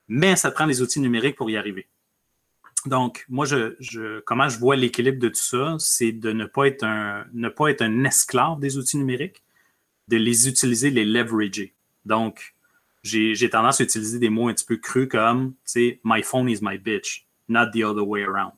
Mais 0.08 0.36
ça 0.36 0.50
prend 0.50 0.66
les 0.66 0.82
outils 0.82 1.00
numériques 1.00 1.36
pour 1.36 1.50
y 1.50 1.56
arriver. 1.56 1.88
Donc, 2.86 3.24
moi, 3.28 3.46
je, 3.46 4.20
comment 4.20 4.48
je 4.48 4.58
vois 4.58 4.74
l'équilibre 4.74 5.20
de 5.20 5.28
tout 5.28 5.34
ça, 5.36 5.76
c'est 5.78 6.12
de 6.12 6.32
ne 6.32 6.46
pas, 6.46 6.66
être 6.66 6.82
un, 6.82 7.26
ne 7.32 7.48
pas 7.48 7.68
être 7.68 7.82
un 7.82 8.04
esclave 8.04 8.58
des 8.58 8.76
outils 8.76 8.96
numériques, 8.96 9.42
de 10.08 10.16
les 10.16 10.48
utiliser, 10.48 10.90
les 10.90 11.04
leverager. 11.04 11.74
Donc, 12.04 12.54
j'ai 13.04 13.50
tendance 13.50 13.80
à 13.80 13.84
utiliser 13.84 14.18
des 14.18 14.30
mots 14.30 14.48
un 14.48 14.54
petit 14.54 14.64
peu 14.64 14.76
crus 14.76 15.08
comme, 15.08 15.52
tu 15.52 15.56
sais, 15.64 16.00
my 16.04 16.22
phone 16.22 16.48
is 16.48 16.58
my 16.60 16.76
bitch, 16.76 17.26
not 17.48 17.70
the 17.72 17.84
other 17.84 18.02
way 18.02 18.24
around. 18.24 18.54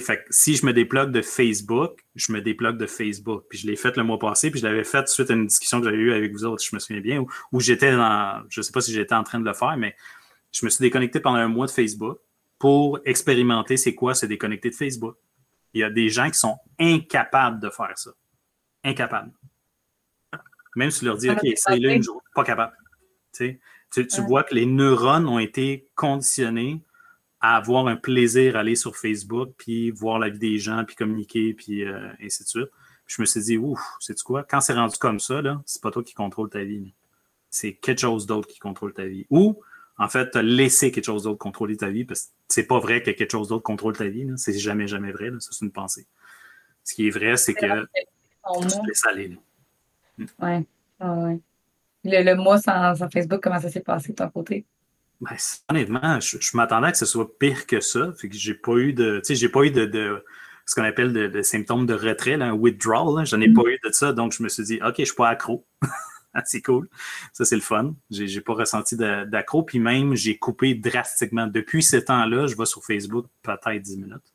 fait 0.00 0.24
si 0.30 0.56
je 0.56 0.66
me 0.66 0.72
déplogue 0.72 1.10
de 1.10 1.22
Facebook, 1.22 2.04
je 2.14 2.32
me 2.32 2.40
déplogue 2.40 2.76
de 2.76 2.86
Facebook. 2.86 3.44
Puis 3.48 3.58
je 3.58 3.66
l'ai 3.66 3.76
fait 3.76 3.96
le 3.96 4.04
mois 4.04 4.18
passé, 4.18 4.50
puis 4.50 4.60
je 4.60 4.66
l'avais 4.66 4.84
fait 4.84 5.08
suite 5.08 5.30
à 5.30 5.34
une 5.34 5.46
discussion 5.46 5.80
que 5.80 5.86
j'avais 5.86 5.96
eue 5.96 6.12
avec 6.12 6.32
vous 6.32 6.44
autres, 6.44 6.62
je 6.62 6.74
me 6.74 6.80
souviens 6.80 7.00
bien, 7.00 7.24
où, 7.52 7.60
j'étais 7.60 7.92
dans, 7.92 8.42
je 8.48 8.60
ne 8.60 8.62
sais 8.62 8.72
pas 8.72 8.80
si 8.80 8.92
j'étais 8.92 9.14
en 9.14 9.24
train 9.24 9.40
de 9.40 9.44
le 9.44 9.54
faire, 9.54 9.76
mais 9.76 9.94
je 10.52 10.64
me 10.64 10.70
suis 10.70 10.82
déconnecté 10.82 11.20
pendant 11.20 11.38
un 11.38 11.48
mois 11.48 11.66
de 11.66 11.70
Facebook 11.70 12.18
pour 12.58 12.98
expérimenter 13.04 13.76
c'est 13.76 13.94
quoi 13.94 14.14
se 14.14 14.26
déconnecter 14.26 14.70
de 14.70 14.74
Facebook. 14.74 15.16
Il 15.72 15.80
y 15.80 15.84
a 15.84 15.90
des 15.90 16.08
gens 16.08 16.30
qui 16.30 16.38
sont 16.38 16.58
incapables 16.78 17.60
de 17.60 17.68
faire 17.68 17.92
ça. 17.96 18.10
Incapables. 18.84 19.32
Même 20.76 20.90
si 20.90 21.00
tu 21.00 21.04
leur 21.06 21.16
dis, 21.16 21.30
OK, 21.30 21.42
essaye-le 21.44 21.90
une 21.90 22.02
journée, 22.02 22.20
pas 22.34 22.44
capable. 22.44 22.72
tu, 23.32 23.58
tu 23.90 24.20
vois 24.22 24.44
que 24.44 24.54
les 24.54 24.66
neurones 24.66 25.28
ont 25.28 25.38
été 25.38 25.88
conditionnés 25.94 26.82
à 27.44 27.56
avoir 27.56 27.88
un 27.88 27.96
plaisir 27.96 28.56
à 28.56 28.60
aller 28.60 28.74
sur 28.74 28.96
Facebook, 28.96 29.50
puis 29.58 29.90
voir 29.90 30.18
la 30.18 30.30
vie 30.30 30.38
des 30.38 30.58
gens, 30.58 30.82
puis 30.86 30.96
communiquer, 30.96 31.52
puis 31.52 31.84
euh, 31.84 32.08
ainsi 32.22 32.42
de 32.42 32.48
suite. 32.48 32.70
je 33.06 33.20
me 33.20 33.26
suis 33.26 33.42
dit, 33.42 33.58
ouf, 33.58 33.78
c'est 34.00 34.18
quoi? 34.22 34.44
Quand 34.44 34.62
c'est 34.62 34.72
rendu 34.72 34.96
comme 34.96 35.20
ça, 35.20 35.42
là, 35.42 35.60
c'est 35.66 35.82
pas 35.82 35.90
toi 35.90 36.02
qui 36.02 36.14
contrôle 36.14 36.48
ta 36.48 36.64
vie. 36.64 36.94
C'est 37.50 37.74
quelque 37.74 38.00
chose 38.00 38.24
d'autre 38.24 38.48
qui 38.48 38.58
contrôle 38.58 38.94
ta 38.94 39.04
vie. 39.04 39.26
Ou, 39.28 39.60
en 39.98 40.08
fait, 40.08 40.34
laissé 40.36 40.90
quelque 40.90 41.04
chose 41.04 41.24
d'autre 41.24 41.36
contrôler 41.36 41.76
ta 41.76 41.90
vie, 41.90 42.06
parce 42.06 42.22
que 42.22 42.28
c'est 42.48 42.66
pas 42.66 42.78
vrai 42.78 43.02
que 43.02 43.10
quelque 43.10 43.32
chose 43.32 43.48
d'autre 43.48 43.62
contrôle 43.62 43.94
ta 43.94 44.08
vie. 44.08 44.26
C'est 44.36 44.58
jamais, 44.58 44.86
jamais 44.86 45.12
vrai. 45.12 45.30
Ça, 45.38 45.50
c'est 45.52 45.66
une 45.66 45.70
pensée. 45.70 46.06
Ce 46.82 46.94
qui 46.94 47.08
est 47.08 47.10
vrai, 47.10 47.36
c'est 47.36 47.52
que 47.52 47.82
tu 47.82 48.68
te 48.68 48.86
laisses 48.86 49.04
aller. 49.04 49.36
Oui. 50.18 50.26
Ouais. 50.40 50.66
ouais. 50.98 51.40
Le, 52.04 52.24
le 52.24 52.36
mois 52.36 52.58
sans, 52.58 52.94
sans 52.94 53.10
Facebook, 53.10 53.42
comment 53.42 53.60
ça 53.60 53.68
s'est 53.68 53.80
passé 53.80 54.12
de 54.12 54.16
ton 54.16 54.30
côté? 54.30 54.64
Ben, 55.20 55.36
honnêtement, 55.70 56.20
je, 56.20 56.56
m'attendais 56.56 56.88
à 56.88 56.92
que 56.92 56.98
ce 56.98 57.06
soit 57.06 57.38
pire 57.38 57.66
que 57.66 57.80
ça. 57.80 58.12
Fait 58.18 58.28
que 58.28 58.36
j'ai 58.36 58.54
pas 58.54 58.76
eu 58.76 58.92
de. 58.92 59.22
j'ai 59.28 59.48
pas 59.48 59.62
eu 59.62 59.70
de, 59.70 60.24
ce 60.66 60.74
qu'on 60.74 60.84
appelle 60.84 61.12
de, 61.12 61.42
symptômes 61.42 61.86
de 61.86 61.94
retrait, 61.94 62.34
un 62.34 62.52
withdrawal. 62.52 63.24
J'en 63.26 63.40
ai 63.40 63.52
pas 63.52 63.62
eu 63.66 63.78
de 63.84 63.92
ça. 63.92 64.12
Donc 64.12 64.32
je 64.32 64.42
me 64.42 64.48
suis 64.48 64.64
dit, 64.64 64.80
OK, 64.84 64.94
je 64.98 65.04
suis 65.04 65.14
pas 65.14 65.28
accro. 65.28 65.64
c'est 66.44 66.62
cool. 66.62 66.88
Ça, 67.32 67.44
c'est 67.44 67.54
le 67.54 67.62
fun. 67.62 67.94
J'ai, 68.10 68.26
j'ai 68.26 68.40
pas 68.40 68.54
ressenti 68.54 68.96
d'accro. 68.96 69.62
Puis 69.62 69.78
même, 69.78 70.14
j'ai 70.14 70.36
coupé 70.36 70.74
drastiquement. 70.74 71.46
Depuis 71.46 71.82
ce 71.82 71.96
temps-là, 71.96 72.46
je 72.46 72.56
vais 72.56 72.66
sur 72.66 72.84
Facebook 72.84 73.26
peut-être 73.42 73.82
10 73.82 73.98
minutes. 73.98 74.34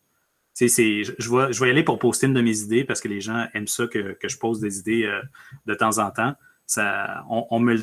C'est, 0.54 0.68
je, 1.04 1.12
vais, 1.12 1.54
je 1.54 1.60
vais 1.62 1.68
y 1.68 1.72
aller 1.72 1.84
pour 1.84 2.00
poster 2.00 2.28
une 2.28 2.34
de 2.34 2.42
mes 2.42 2.60
idées 2.60 2.84
parce 2.84 3.00
que 3.00 3.08
les 3.08 3.22
gens 3.22 3.48
aiment 3.54 3.68
ça 3.68 3.88
que, 3.88 4.18
je 4.22 4.38
pose 4.38 4.60
des 4.60 4.80
idées 4.80 5.06
euh, 5.06 5.22
de 5.68 5.74
temps 5.74 6.00
en 6.00 6.12
temps. 6.12 6.36
Ça, 6.66 7.24
on, 7.30 7.48
on 7.50 7.60
me, 7.60 7.78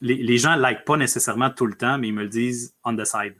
les, 0.00 0.38
gens 0.38 0.56
ne 0.56 0.60
like 0.60 0.84
pas 0.84 0.96
nécessairement 0.96 1.50
tout 1.50 1.66
le 1.66 1.74
temps, 1.74 1.98
mais 1.98 2.08
ils 2.08 2.14
me 2.14 2.22
le 2.22 2.28
disent 2.28 2.74
on 2.84 2.96
the 2.96 3.04
side. 3.04 3.34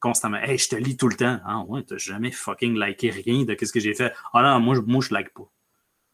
constamment. 0.00 0.38
Hey, 0.38 0.58
je 0.58 0.68
te 0.68 0.76
lis 0.76 0.96
tout 0.96 1.08
le 1.08 1.16
temps. 1.16 1.40
Ah 1.44 1.62
ouais, 1.66 1.82
t'as 1.82 1.98
jamais 1.98 2.30
fucking 2.30 2.78
liké 2.78 3.10
rien 3.10 3.44
de 3.44 3.56
ce 3.60 3.72
que 3.72 3.80
j'ai 3.80 3.94
fait. 3.94 4.12
Ah 4.32 4.42
non, 4.42 4.60
moi, 4.60 4.76
moi 4.86 5.02
je 5.02 5.12
like 5.12 5.30
pas. 5.34 5.50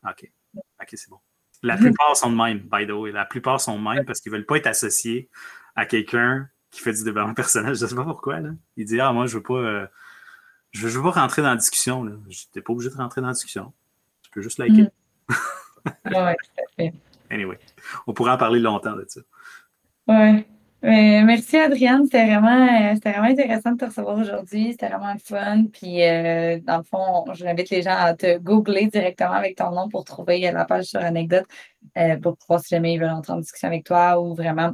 OK. 0.09 0.31
OK, 0.57 0.89
c'est 0.93 1.11
bon. 1.11 1.19
La 1.63 1.77
plupart 1.77 2.17
sont 2.17 2.31
de 2.31 2.37
même, 2.37 2.59
by 2.71 2.87
the 2.87 2.91
way. 2.91 3.11
La 3.11 3.25
plupart 3.25 3.61
sont 3.61 3.79
de 3.79 3.83
même 3.83 4.05
parce 4.05 4.21
qu'ils 4.21 4.31
veulent 4.31 4.45
pas 4.45 4.57
être 4.57 4.67
associés 4.67 5.31
à 5.77 5.87
quelqu'un 5.87 6.49
qui 6.71 6.81
fait 6.81 6.93
du 6.93 7.05
développement 7.05 7.35
personnel. 7.35 7.75
Je 7.75 7.87
sais 7.87 7.95
pas 7.95 8.05
pourquoi. 8.05 8.41
Là. 8.41 8.51
Il 8.77 8.85
dit 8.85 9.01
Ah, 9.01 9.13
moi, 9.13 9.27
je 9.27 9.37
veux 9.37 9.43
pas. 9.43 9.55
Euh, 9.55 9.87
je, 10.73 10.87
veux, 10.87 11.03
pas 11.03 11.13
rentrer 11.13 11.41
dans 11.41 11.51
la 11.51 11.57
discussion. 11.57 12.05
Je 12.29 12.45
n'étais 12.47 12.61
pas 12.61 12.73
obligé 12.73 12.91
de 12.91 12.97
rentrer 12.97 13.21
dans 13.21 13.29
la 13.29 13.33
discussion. 13.33 13.73
Tu 14.23 14.31
peux 14.31 14.43
juste 14.43 14.59
liker. 14.59 14.89
Mm. 16.07 16.15
ouais, 16.15 16.35
tout 16.37 16.63
à 16.63 16.65
fait. 16.77 16.95
Anyway, 17.31 17.59
on 18.07 18.15
pourrait 18.15 18.31
en 18.31 18.39
parler 18.39 18.59
longtemps 18.59 18.97
de 18.97 19.05
ça. 19.07 19.21
Ouais. 20.07 20.47
merci 20.83 21.57
Adrienne, 21.57 22.05
c'était 22.05 22.27
vraiment, 22.27 22.95
vraiment 22.95 23.25
intéressant 23.25 23.73
de 23.73 23.79
te 23.79 23.85
recevoir 23.87 24.19
aujourd'hui. 24.19 24.73
C'était 24.73 24.89
vraiment 24.89 25.17
fun. 25.19 25.65
Puis 25.73 26.03
euh, 26.03 26.59
dans 26.63 26.79
le 26.79 26.83
fond, 26.85 27.25
j'invite 27.33 27.71
les 27.71 27.83
gens 27.83 27.97
à 27.97 28.15
te 28.15 28.39
googler 28.39 28.87
directement 28.89 29.33
avec 29.33 29.57
ton 29.57 29.71
nom 29.71 29.89
pour 29.89 30.05
trouver 30.05 30.41
la 30.41 30.65
page 30.65 30.87
sur 30.87 31.01
Anecdote 31.01 31.47
euh, 31.97 32.17
pour 32.19 32.37
pouvoir 32.37 32.61
si 32.61 32.69
jamais 32.75 32.95
ils 32.95 33.01
veulent 33.01 33.11
entrer 33.11 33.33
en 33.33 33.39
discussion 33.39 33.69
avec 33.69 33.85
toi 33.85 34.21
ou 34.21 34.35
vraiment 34.35 34.73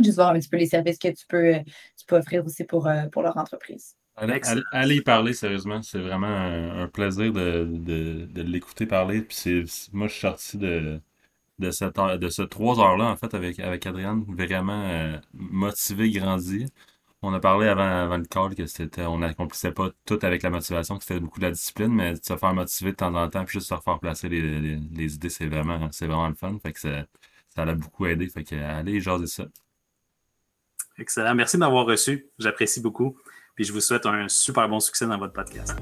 juste 0.00 0.16
voir 0.16 0.30
un 0.30 0.38
petit 0.38 0.48
peu 0.48 0.56
les 0.56 0.66
services 0.66 0.98
que 0.98 1.08
tu 1.08 1.26
peux, 1.28 1.54
tu 1.96 2.06
peux 2.06 2.16
offrir 2.16 2.44
aussi 2.44 2.64
pour, 2.64 2.86
euh, 2.86 3.06
pour 3.12 3.22
leur 3.22 3.36
entreprise. 3.36 3.94
Allez, 4.16 4.96
y 4.96 5.00
parler 5.02 5.34
sérieusement, 5.34 5.82
c'est 5.82 5.98
vraiment 5.98 6.26
un, 6.26 6.88
plaisir 6.88 7.32
de, 7.32 7.68
de, 7.68 8.42
l'écouter 8.42 8.86
parler. 8.86 9.20
Puis 9.20 9.66
moi, 9.92 10.08
je 10.08 10.12
suis 10.12 10.22
sorti 10.22 10.56
de, 10.56 11.00
de, 11.58 11.70
cette 11.70 11.96
de 11.96 12.28
ce 12.28 12.42
trois 12.42 12.78
heures-là, 12.80 13.06
en 13.06 13.16
fait, 13.16 13.34
avec, 13.34 13.58
avec 13.60 13.86
Adrienne, 13.86 14.24
vraiment 14.28 14.82
euh, 14.84 15.18
motivé, 15.32 16.10
grandi. 16.10 16.66
On 17.22 17.32
a 17.32 17.40
parlé 17.40 17.66
avant, 17.66 17.82
avant 17.82 18.18
le 18.18 18.24
call 18.24 18.54
que 18.54 18.66
c'était, 18.66 19.06
on 19.06 19.18
n'accomplissait 19.18 19.72
pas 19.72 19.90
tout 20.04 20.18
avec 20.22 20.42
la 20.42 20.50
motivation, 20.50 20.98
que 20.98 21.04
c'était 21.04 21.20
beaucoup 21.20 21.40
de 21.40 21.46
la 21.46 21.50
discipline, 21.50 21.88
mais 21.88 22.12
de 22.12 22.20
se 22.22 22.36
faire 22.36 22.54
motiver 22.54 22.92
de 22.92 22.96
temps 22.96 23.14
en 23.14 23.28
temps, 23.28 23.44
puis 23.44 23.54
juste 23.54 23.68
se 23.68 23.74
refaire 23.74 23.98
placer 23.98 24.28
les, 24.28 24.76
les, 24.76 25.14
idées, 25.14 25.30
c'est 25.30 25.46
vraiment, 25.46 25.88
c'est 25.92 26.06
vraiment 26.06 26.28
le 26.28 26.34
fun. 26.34 26.58
Fait 26.62 26.72
que 26.72 26.80
ça, 26.80 27.04
ça 27.54 27.64
l'a 27.64 27.74
beaucoup 27.74 28.06
aidé. 28.06 28.28
Fait 28.28 28.44
que 28.44 28.54
allez, 28.54 29.00
jaser 29.00 29.26
ça. 29.26 29.46
Excellent. 30.98 31.34
Merci 31.34 31.56
de 31.56 31.60
m'avoir 31.60 31.86
reçu. 31.86 32.26
J'apprécie 32.38 32.80
beaucoup. 32.80 33.16
Puis 33.54 33.64
je 33.64 33.72
vous 33.72 33.80
souhaite 33.80 34.06
un 34.06 34.28
super 34.28 34.68
bon 34.68 34.80
succès 34.80 35.06
dans 35.06 35.18
votre 35.18 35.32
podcast. 35.32 35.74